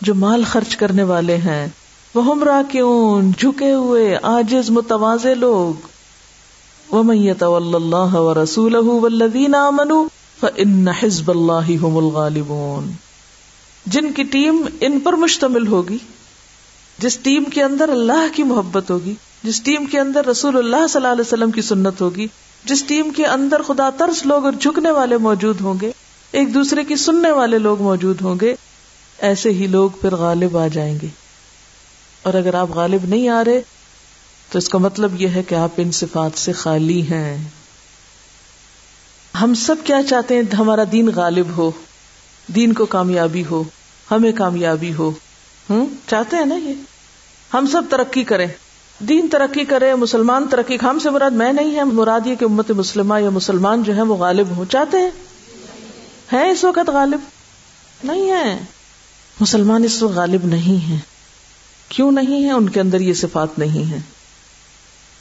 جو 0.00 0.14
مال 0.14 0.44
خرچ 0.44 0.76
کرنے 0.76 1.02
والے 1.02 1.36
ہیں 1.36 1.66
وہ 2.14 2.24
ہمراہ 2.24 2.72
کیوں 2.72 3.22
جھکے 3.38 3.72
ہوئے 3.72 4.18
آجز 4.22 4.70
متواز 4.70 5.26
لوگ۔ 5.26 5.86
وہ 6.90 7.02
میت 7.02 7.42
اللہ 7.42 8.14
و 8.14 8.42
رسول 8.42 8.76
امن 9.54 9.92
ان 10.56 10.88
حزب 10.88 11.30
اللہ 11.30 11.84
الغالبون۔ 11.96 12.92
جن 13.86 14.12
کی 14.12 14.22
ٹیم 14.22 14.66
ان 14.80 15.00
پر 15.00 15.12
مشتمل 15.12 15.66
ہوگی، 15.66 15.98
جس 16.98 17.18
ٹیم 17.18 17.44
کے 17.44 17.62
اندر 17.62 17.88
اللہ 17.88 18.26
کی 18.34 18.42
محبت 18.42 18.90
ہوگی، 18.90 19.14
جس 19.42 19.60
ٹیم 19.60 19.86
کے 19.86 20.00
اندر 20.00 20.26
رسول 20.26 20.56
اللہ 20.56 20.86
صلی 20.86 21.02
اللہ 21.02 21.12
علیہ 21.12 21.26
وسلم 21.26 21.50
کی 21.50 21.62
سنت 21.62 22.00
ہوگی 22.00 22.26
جس 22.64 22.82
ٹیم 22.82 23.10
کے 23.10 23.26
اندر 23.26 23.62
خدا 23.62 23.90
ترس 23.90 24.26
لوگ 24.26 24.44
اور 24.44 24.52
جھکنے 24.52 24.90
والے 24.90 25.16
موجود 25.18 25.60
ہوں 25.60 25.74
گے، 25.80 25.92
ایک 26.32 26.54
دوسرے 26.54 26.84
کی 26.84 26.96
سننے 26.96 27.30
والے 27.30 27.58
لوگ 27.58 27.82
موجود 27.82 28.20
ہوں 28.20 28.34
گے، 28.40 28.54
ایسے 29.18 29.50
ہی 29.50 29.66
لوگ 29.66 29.90
پھر 29.90 30.14
غالب 30.14 30.56
آ 30.56 30.68
جائیں 30.68 30.98
گے۔ 31.02 31.06
اور 32.22 32.34
اگر 32.34 32.54
آپ 32.54 32.70
غالب 32.70 33.04
نہیں 33.04 33.28
آ 33.28 33.44
رہے، 33.44 33.60
تو 34.50 34.58
اس 34.58 34.68
کا 34.68 34.78
مطلب 34.78 35.20
یہ 35.20 35.28
ہے 35.28 35.42
کہ 35.42 35.54
آپ 35.54 35.70
ان 35.76 35.92
صفات 35.92 36.38
سے 36.38 36.52
خالی 36.52 37.02
ہیں۔ 37.02 37.48
ہم 39.42 39.54
سب 39.54 39.76
کیا 39.84 40.02
چاہتے 40.10 40.36
ہیں؟ 40.36 40.56
ہمارا 40.56 40.82
دین 40.92 41.10
غالب 41.14 41.46
ہو، 41.56 41.70
دین 42.54 42.72
کو 42.72 42.86
کامیابی 42.86 43.44
ہو، 43.50 43.64
ہمیں 44.10 44.32
کامیابی 44.32 44.94
ہو۔ 44.94 45.12
ہوں 45.70 45.86
چاہتے 46.06 46.36
ہیں 46.36 46.46
نا 46.46 46.54
یہ۔ 46.54 46.74
ہم 47.54 47.66
سب 47.72 47.82
ترقی 47.90 48.24
کریں۔ 48.24 48.46
دین 48.98 49.28
ترقی 49.28 49.64
کرے، 49.64 49.94
مسلمان 49.94 50.46
ترقی، 50.50 50.76
ہم 50.82 50.98
سے 50.98 51.10
مراد 51.10 51.30
میں 51.30 51.52
نہیں 51.52 51.74
ہے، 51.74 51.84
مراد 51.84 52.26
یہ 52.26 52.34
کہ 52.34 52.44
امت 52.44 52.70
مسلمہ 52.70 53.20
یا 53.20 53.30
مسلمان 53.30 53.82
جو 53.82 53.96
ہے 53.96 54.02
وہ 54.02 54.16
غالب 54.16 54.56
ہو 54.56 54.64
چاہتے 54.64 54.96
ہیں؟ 54.96 55.10
ہیں 56.32 56.50
اس 56.50 56.64
وقت 56.64 56.88
غالب؟ 56.88 57.20
نہیں 58.04 58.30
ہے۔ 58.30 58.58
مسلمان 59.40 59.84
اس 59.84 60.02
وقت 60.02 60.14
غالب 60.14 60.44
نہیں 60.44 60.90
ہے 60.90 60.96
کیوں 61.88 62.12
نہیں 62.12 62.44
ہے 62.44 62.50
ان 62.50 62.68
کے 62.68 62.80
اندر 62.80 63.00
یہ 63.00 63.14
صفات 63.14 63.58
نہیں 63.58 63.90
ہے 63.90 63.98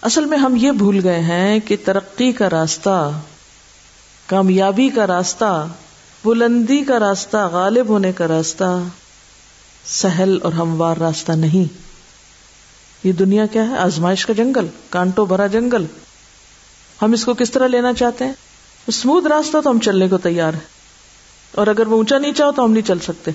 اصل 0.01 0.25
میں 0.25 0.37
ہم 0.37 0.55
یہ 0.55 0.71
بھول 0.71 0.99
گئے 1.03 1.19
ہیں 1.19 1.59
کہ 1.59 1.75
ترقی 1.85 2.31
کا 2.31 2.49
راستہ، 2.49 3.19
کامیابی 4.25 4.89
کا 4.89 5.07
راستہ، 5.07 5.67
بلندی 6.25 6.81
کا 6.81 6.99
راستہ، 6.99 7.49
غالب 7.51 7.87
ہونے 7.87 8.11
کا 8.11 8.27
راستہ 8.27 8.83
سہل 9.85 10.37
اور 10.43 10.53
ہموار 10.53 10.97
راستہ 10.97 11.31
نہیں۔ 11.31 11.82
یہ 13.03 13.11
دنیا 13.11 13.45
کیا 13.45 13.69
ہے؟ 13.69 13.77
آزمائش 13.77 14.25
کا 14.25 14.33
جنگل 14.33 14.67
کانٹو 14.89 15.25
بھرا 15.25 15.47
جنگل۔ 15.47 15.85
ہم 17.01 17.11
اس 17.11 17.25
کو 17.25 17.33
کس 17.33 17.51
طرح 17.51 17.67
لینا 17.67 17.93
چاہتے 17.93 18.25
ہیں؟ 18.25 18.33
اسموتھ 18.87 19.27
راستہ 19.27 19.57
تو 19.63 19.69
ہم 19.69 19.79
چلنے 19.79 20.07
کو 20.07 20.17
تیار 20.17 20.53
ہے 20.53 20.59
اور 21.51 21.67
اگر 21.67 21.87
وہ 21.87 21.95
اونچا 21.95 22.17
نیچا 22.17 22.45
ہو 22.45 22.51
تو 22.51 22.65
ہم 22.65 22.71
نہیں 22.71 22.87
چل 22.87 22.99
سکتے۔ 22.99 23.31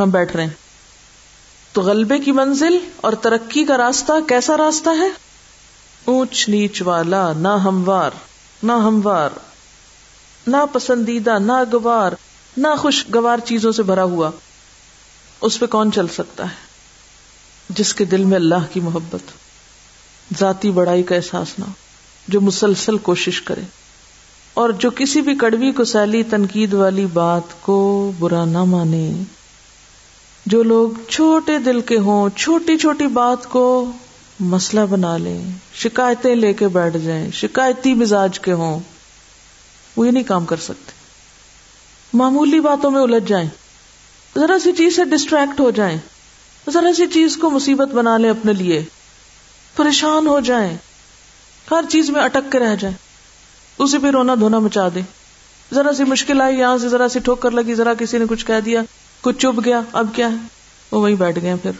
ہم 0.00 0.10
بیٹھ 0.10 0.36
رہے 0.36 0.44
ہیں۔ 0.44 0.54
تو 1.72 1.82
غلبے 1.82 2.18
کی 2.18 2.32
منزل 2.32 2.78
اور 2.96 3.12
ترقی 3.12 3.64
کا 3.64 3.76
راستہ 3.76 4.12
کیسا 4.28 4.56
راستہ 4.56 4.90
ہے؟ 4.90 5.08
اونچ 6.04 6.48
نیچ 6.48 6.82
والا، 6.82 7.32
نہ 7.32 7.48
ہموار 7.48 8.10
نہ 8.62 8.72
ہموار، 8.72 9.30
نہ 10.46 10.56
پسندیدہ، 10.72 11.38
نہ 11.38 11.52
گوار، 11.72 12.12
نہ 12.56 12.68
خوشگوار 12.78 13.38
چیزوں 13.44 13.72
سے 13.72 13.82
بھرا 13.82 14.04
ہوا۔ 14.04 14.30
اس 15.40 15.58
پہ 15.58 15.66
کون 15.66 15.92
چل 15.92 16.08
سکتا 16.08 16.44
ہے؟ 16.44 16.67
جس 17.68 17.94
کے 17.94 18.04
دل 18.04 18.24
میں 18.24 18.36
اللہ 18.36 18.72
کی 18.72 18.80
محبت 18.80 19.20
ذاتی 20.38 20.70
بڑائی 20.70 21.02
کا 21.02 21.14
احساس 21.14 21.58
نہ 21.58 21.64
ہو، 21.64 21.72
جو 22.28 22.40
مسلسل 22.40 22.98
کوشش 22.98 23.42
کرے۔ 23.42 23.60
اور 24.54 24.70
جو 24.70 24.90
کسی 24.90 25.20
بھی 25.20 25.34
کڑوی 25.34 25.72
کو 25.72 25.84
سیلی 25.84 26.22
تنقید 26.22 26.74
والی 26.74 27.06
بات 27.06 27.42
کو 27.60 28.12
برا 28.18 28.44
نہ 28.44 28.64
مانے۔ 28.64 29.12
جو 30.46 30.62
لوگ 30.62 30.90
چھوٹے 31.08 31.58
دل 31.58 31.80
کے 31.80 31.98
ہوں، 31.98 32.28
چھوٹی 32.36 32.76
چھوٹی 32.76 33.06
بات 33.06 33.46
کو 33.46 33.92
مسئلہ 34.40 34.80
بنا 34.90 35.16
لیں، 35.16 35.44
شکایتیں 35.74 36.34
لے 36.34 36.52
کے 36.52 36.68
بیٹھ 36.68 36.96
جائیں، 36.96 37.30
شکایتی 37.30 37.94
مزاج 37.94 38.40
کے 38.40 38.52
ہوں، 38.52 38.80
وہ 39.96 40.06
یہ 40.06 40.12
نہیں 40.12 40.24
کام 40.24 40.44
کر 40.44 40.56
سکتے۔ 40.56 40.92
معمولی 42.12 42.60
باتوں 42.60 42.90
میں 42.90 43.02
الجھ 43.02 43.28
جائیں۔ 43.28 43.48
ذرا 44.36 44.58
سی 44.58 44.72
چیز 44.72 44.96
سے 44.96 45.04
ڈسٹریکٹ 45.04 45.60
ہو 45.60 45.70
جائیں۔ 45.70 45.98
ذرا 46.68 46.92
سی 46.92 47.06
چیز 47.06 47.36
کو 47.36 47.50
مصیبت 47.50 47.88
بنا 47.88 48.18
لیں 48.18 48.30
اپنے 48.30 48.52
لیے۔ 48.52 48.84
پریشان 49.76 50.26
ہو 50.26 50.40
جائیں۔ 50.40 50.76
ہر 51.70 51.84
چیز 51.90 52.10
میں 52.10 52.20
اٹک 52.20 52.52
کے 52.52 52.58
رہ 52.58 52.76
جائیں۔ 52.76 52.96
اسے 53.78 53.98
بھی 53.98 54.10
رونا 54.10 54.34
دھونا 54.34 54.58
مچا 54.58 54.88
دیں۔ 54.94 55.02
ذرا 55.74 55.92
سی 55.92 56.04
مشکل 56.04 56.40
آئی 56.40 56.58
یہاں 56.58 56.78
سے، 56.78 56.88
ذرا 56.88 57.08
سی 57.08 57.18
ٹھوکر 57.18 57.50
لگی، 57.50 57.74
ذرا 57.74 57.94
کسی 57.94 58.18
نے 58.18 58.24
کچھ 58.28 58.46
کہہ 58.46 58.60
دیا۔ 58.60 58.82
کچھ 59.20 59.38
چپ 59.38 59.60
گیا۔ 59.64 59.80
اب 59.92 60.06
کیا 60.14 60.28
ہے؟ 60.28 60.36
وہ 60.92 61.00
وہیں 61.00 61.14
بیٹھ 61.14 61.38
گئے 61.42 61.54
پھر۔ 61.62 61.70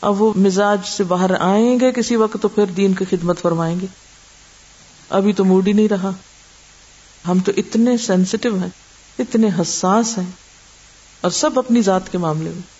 اب 0.00 0.22
وہ 0.22 0.32
مزاج 0.36 0.78
سے 0.86 1.04
باہر 1.04 1.30
آئیں 1.40 1.80
گے 1.80 1.92
کسی 1.92 2.16
وقت 2.16 2.36
تو 2.40 2.48
پھر 2.48 2.66
دین 2.66 2.94
کی 2.94 3.04
خدمت 3.10 3.40
فرمائیں 3.40 3.80
گے۔ 3.80 3.86
ابھی 5.08 5.32
تو 5.32 5.44
موڈ 5.44 5.68
ہی 5.68 5.72
نہیں 5.72 5.88
رہا۔ 5.88 6.10
ہم 7.28 7.38
تو 7.38 7.52
اتنے 7.56 7.96
سینسیٹیو 7.96 8.58
ہیں، 8.58 8.68
اتنے 9.18 9.48
حساس 9.60 10.18
ہیں۔ 10.18 10.30
اور 11.20 11.30
سب 11.30 11.58
اپنی 11.58 11.82
ذات 11.82 12.12
کے 12.12 12.18
معاملے 12.18 12.50
میں۔ 12.50 12.75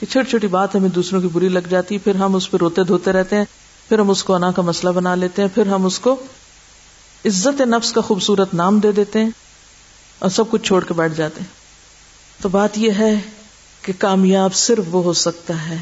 کہ 0.00 0.06
چھوٹی 0.06 0.30
چھوٹی 0.30 0.46
بات 0.46 0.74
ہمیں 0.74 0.88
دوسروں 0.88 1.20
کی 1.20 1.28
بری 1.32 1.48
لگ 1.48 1.68
جاتی 1.70 1.98
پھر 1.98 2.14
ہم 2.14 2.34
اس 2.34 2.50
پہ 2.50 2.56
روتے 2.56 2.82
دھوتے 2.82 3.12
رہتے 3.12 3.36
ہیں، 3.36 3.44
پھر 3.88 3.98
ہم 3.98 4.10
اس 4.10 4.24
کو 4.24 4.34
انا 4.34 4.52
کا 4.52 4.62
مسئلہ 4.62 4.92
بنا 4.92 5.14
لیتے 5.14 5.42
ہیں، 5.42 5.48
پھر 5.54 5.66
ہم 5.66 5.86
اس 5.86 5.98
کو 5.98 6.16
عزت 7.24 7.60
نفس 7.60 7.92
کا 7.92 8.00
خوبصورت 8.00 8.54
نام 8.54 8.78
دے 8.78 8.92
دیتے 8.92 9.18
ہیں 9.18 9.30
اور 10.18 10.30
سب 10.30 10.50
کچھ 10.50 10.62
چھوڑ 10.62 10.84
کے 10.84 10.94
بیٹھ 10.94 11.14
جاتے 11.16 11.40
ہیں۔ 11.40 11.58
تو 12.42 12.48
بات 12.48 12.78
یہ 12.78 12.90
ہے 12.90 13.20
کہ 13.82 13.92
کامیاب 13.98 14.54
صرف 14.54 14.84
وہ 14.90 15.04
ہو 15.04 15.12
سکتا 15.12 15.68
ہے 15.68 15.76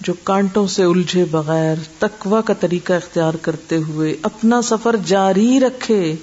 جو 0.00 0.12
کانٹوں 0.24 0.66
سے 0.66 0.84
الجھے 0.84 1.24
بغیر 1.24 1.74
تکوا 1.98 2.40
کا 2.40 2.54
طریقہ 2.54 2.92
اختیار 2.92 3.34
کرتے 3.34 3.76
ہوئے 3.76 4.16
اپنا 4.22 4.62
سفر 4.62 4.96
جاری 5.04 5.60
رکھے۔ 5.60 6.16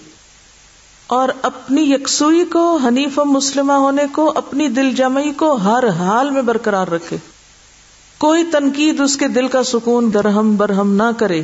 اور 1.07 1.29
اپنی 1.41 1.93
یکسوئی 1.93 2.45
کو، 2.45 2.77
حنیف 2.77 3.19
مسلمہ 3.19 3.73
ہونے 3.73 4.03
کو، 4.11 4.33
اپنی 4.35 4.67
دل 4.67 4.95
جمعی 4.95 5.31
کو 5.31 5.53
ہر 5.53 5.89
حال 5.89 6.29
میں 6.29 6.41
برقرار 6.41 6.87
رکھے۔ 6.87 7.17
کوئی 8.17 8.43
تنقید 8.43 8.99
اس 8.99 9.17
کے 9.17 9.27
دل 9.27 9.47
کا 9.47 9.63
سکون 9.63 10.13
درہم 10.13 10.57
برہم 10.57 10.95
نہ 10.95 11.11
کرے۔ 11.17 11.43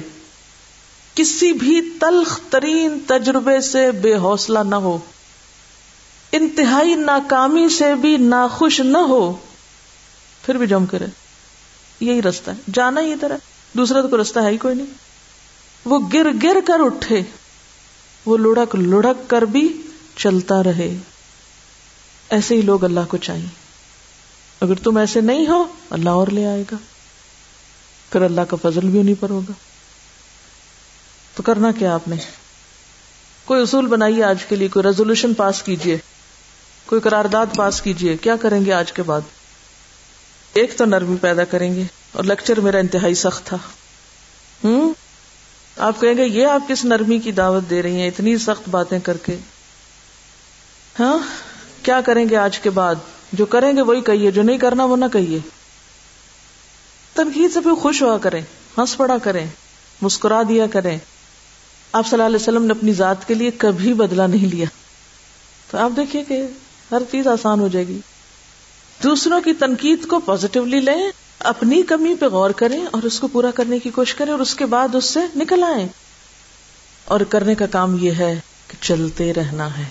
کسی 1.15 1.53
بھی 1.53 1.81
تلخ 1.99 2.39
ترین 2.49 2.99
تجربے 3.07 3.61
سے 3.61 3.91
بے 3.91 4.15
حوصلہ 4.15 4.59
نہ 4.59 4.75
ہو۔ 4.75 4.97
انتہائی 6.31 6.95
ناکامی 6.95 7.69
سے 7.69 7.95
بھی 7.95 8.17
ناخوش 8.17 8.79
نہ 8.79 8.97
ہو۔ 8.97 9.37
پھر 10.45 10.57
بھی 10.57 10.67
جم 10.67 10.85
کرے۔ 10.85 11.05
یہی 11.99 12.21
رستہ 12.21 12.51
ہے۔ 12.51 12.55
جانا 12.73 13.01
ہی 13.01 13.11
ادھر 13.11 13.31
ہے۔ 13.31 13.35
دوسرا 13.73 14.01
تو 14.01 14.07
کوئی 14.07 14.21
رستہ 14.21 14.39
ہے 14.39 14.49
ہی 14.49 14.57
کوئی 14.57 14.75
نہیں۔ 14.75 14.85
وہ 15.85 15.99
گر 16.13 16.27
گر 16.43 16.57
کر 16.65 16.79
اٹھے۔ 16.79 17.21
وہ 18.25 18.37
لڑک 18.37 18.75
لڑک 18.75 19.29
کر 19.29 19.41
بھی 19.41 19.81
چلتا 20.15 20.63
رہے۔ 20.63 20.97
ایسے 22.29 22.55
ہی 22.55 22.61
لوگ 22.61 22.83
اللہ 22.83 22.99
کو 23.07 23.17
چاہیے 23.17 23.47
اگر 24.59 24.75
تم 24.75 24.97
ایسے 24.97 25.21
نہیں 25.21 25.47
ہو، 25.47 25.65
اللہ 25.89 26.09
اور 26.09 26.27
لے 26.27 26.45
آئے 26.45 26.63
گا۔ 26.71 26.77
پھر 28.11 28.21
اللہ 28.21 28.41
کا 28.41 28.57
فضل 28.61 28.87
بھی 28.87 28.99
انہیں 28.99 29.15
پر 29.19 29.29
ہوگا۔ 29.29 29.51
تو 31.35 31.43
کرنا 31.43 31.71
کیا 31.71 31.93
آپ 31.93 32.07
نے؟ 32.07 32.15
کوئی 33.45 33.61
اصول 33.61 33.87
بنائیے 33.87 34.23
آج 34.23 34.45
کے 34.45 34.55
لیے، 34.55 34.67
کوئی 34.67 34.83
ریزولوشن 34.87 35.33
پاس 35.33 35.63
کیجیے۔ 35.63 35.97
کوئی 36.85 37.01
قرارداد 37.01 37.45
پاس 37.55 37.81
کیجیے۔ 37.81 38.17
کیا 38.17 38.35
کریں 38.35 38.65
گے 38.65 38.73
آج 38.73 38.93
کے 38.93 39.03
بعد؟ 39.03 39.21
ایک 40.53 40.77
تو 40.77 40.85
نرمی 40.85 41.17
پیدا 41.21 41.43
کریں 41.43 41.75
گے 41.75 41.83
اور 42.11 42.23
لیکچر 42.23 42.59
میرا 42.59 42.77
انتہائی 42.77 43.15
سخت 43.15 43.45
تھا۔ 43.45 43.57
ہوں؟ 44.63 44.93
آپ 45.81 46.01
کہیں 46.01 46.17
گے، 46.17 46.25
یہ 46.25 46.47
آپ 46.47 46.67
کس 46.67 46.85
نرمی 46.85 47.19
کی 47.19 47.31
دعوت 47.31 47.69
دے 47.69 47.81
رہی 47.81 48.01
ہیں؟ 48.01 48.07
اتنی 48.07 48.37
سخت 48.37 48.69
باتیں 48.69 48.99
کر 48.99 49.17
کے۔ 49.17 49.37
ہاں؟ 50.99 51.17
کیا 51.83 52.01
کریں 52.01 52.29
گے 52.29 52.35
آج 52.35 52.59
کے 52.59 52.69
بعد؟ 52.69 52.95
جو 53.33 53.45
کریں 53.45 53.77
گے 53.77 53.81
وہی 53.81 54.01
کہیے، 54.01 54.31
جو 54.31 54.41
نہیں 54.41 54.57
کرنا 54.57 54.85
وہ 54.85 54.97
نہ 54.97 55.05
کہیے۔ 55.13 55.39
تنقید 57.13 57.53
سے 57.53 57.59
بھی 57.59 57.75
خوش 57.75 58.01
ہوا 58.01 58.17
کریں، 58.17 58.41
ہنس 58.77 58.97
پڑا 58.97 59.17
کریں، 59.17 59.45
مسکرا 60.01 60.41
دیا 60.49 60.67
کریں۔ 60.67 60.97
آپ 61.91 62.07
صلی 62.07 62.13
اللہ 62.13 62.25
علیہ 62.25 62.35
وسلم 62.35 62.65
نے 62.65 62.71
اپنی 62.71 62.93
ذات 62.93 63.27
کے 63.27 63.33
لیے 63.33 63.51
کبھی 63.51 63.93
بدلا 63.93 64.27
نہیں 64.27 64.47
لیا۔ 64.47 64.65
تو 65.71 65.77
آپ 65.77 65.91
دیکھیے 65.95 66.23
کہ 66.23 66.43
ہر 66.91 67.01
چیز 67.11 67.27
آسان 67.27 67.59
ہو 67.59 67.67
جائے 67.67 67.87
گی۔ 67.87 67.99
دوسروں 69.03 69.41
کی 69.41 69.53
تنقید 69.53 70.07
کو 70.07 70.19
پازیٹیولی 70.19 70.79
لیں۔ 70.79 71.11
اپنی 71.43 71.81
کمی 71.81 72.15
پہ 72.15 72.25
غور 72.25 72.49
کریں 72.49 72.85
اور 72.91 73.03
اس 73.03 73.19
کو 73.19 73.27
پورا 73.27 73.51
کرنے 73.51 73.79
کی 73.79 73.89
کوشش 73.89 74.15
کریں 74.15 74.31
اور 74.31 74.39
اس 74.39 74.55
کے 74.55 74.65
بعد 74.65 74.95
اس 74.95 75.05
سے 75.05 75.19
نکل 75.35 75.63
آئیں۔ 75.63 75.87
اور 77.05 77.19
کرنے 77.19 77.55
کا 77.55 77.65
کام 77.65 77.97
یہ 77.99 78.11
ہے 78.11 78.39
کہ 78.67 78.77
چلتے 78.81 79.33
رہنا 79.33 79.77
ہے۔ 79.77 79.83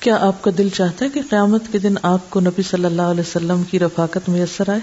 کیا 0.00 0.16
آپ 0.20 0.42
کا 0.42 0.50
دل 0.58 0.68
چاہتا 0.68 1.04
ہے 1.04 1.10
کہ 1.10 1.20
قیامت 1.30 1.62
کے 1.72 1.78
دن 1.78 1.94
آپ 2.02 2.30
کو 2.30 2.40
نبی 2.40 2.62
صلی 2.62 2.84
اللہ 2.84 3.02
علیہ 3.02 3.20
وسلم 3.20 3.64
کی 3.64 3.78
رفاقت 3.78 4.28
میسر 4.28 4.70
آئے؟ 4.70 4.80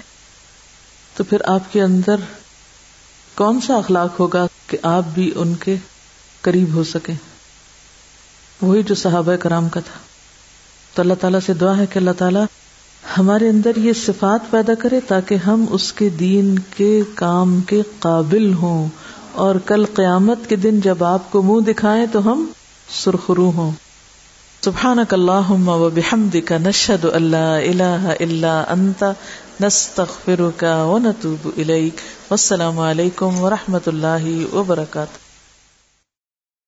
تو 1.16 1.24
پھر 1.24 1.42
آپ 1.44 1.72
کے 1.72 1.82
اندر 1.82 2.16
کون 3.34 3.60
سا 3.60 3.74
اخلاق 3.74 4.20
ہوگا 4.20 4.46
کہ 4.66 4.78
آپ 4.82 5.04
بھی 5.14 5.32
ان 5.34 5.54
کے 5.54 5.76
قریب 6.40 6.74
ہو 6.74 6.84
سکیں؟ 6.84 7.14
وہی 8.62 8.82
جو 8.82 8.94
صحابہ 8.94 9.36
کرام 9.36 9.68
کا 9.68 9.80
تھا۔ 9.80 10.00
تو 10.94 11.02
اللہ 11.02 11.14
تعالیٰ 11.14 11.40
سے 11.46 11.54
دعا 11.54 11.78
ہے 11.78 11.86
کہ 11.86 11.98
اللہ 11.98 12.10
تعالیٰ 12.18 12.44
ہمارے 13.18 13.48
اندر 13.48 13.70
یہ 13.76 13.92
صفات 13.92 14.50
پیدا 14.50 14.74
کرے 14.74 15.00
تاکہ 15.00 15.34
ہم 15.34 15.64
اس 15.70 15.92
کے 15.92 16.08
دین 16.08 16.58
کے 16.76 17.02
کام 17.14 17.60
کے 17.60 17.82
قابل 17.98 18.54
ہوں 18.54 18.88
اور 19.32 19.54
کل 19.66 19.84
قیامت 19.94 20.48
کے 20.48 20.56
دن 20.56 20.80
جب 20.80 21.04
آپ 21.04 21.32
کو 21.32 21.42
منہ 21.42 21.60
دکھائیں 21.60 22.06
تو 22.12 22.32
ہم 22.32 22.44
سرخرو 22.92 23.50
ہوں۔ 23.56 23.70
سبحانك 24.62 25.14
اللهم 25.14 25.68
وبحمدك 25.68 26.52
نشهد 26.52 27.04
ان 27.12 27.22
لا 27.22 27.56
اله 27.56 28.14
الا 28.20 28.54
انت 28.68 29.04
نستغفرك 29.60 30.64
ونتوب 30.64 31.50
اليك 31.56 32.00
والسلام 32.30 32.78
علیکم 32.78 33.40
ورحمۃ 33.40 33.92
اللہ 33.94 34.54
وبرکاتہ۔ 34.54 35.23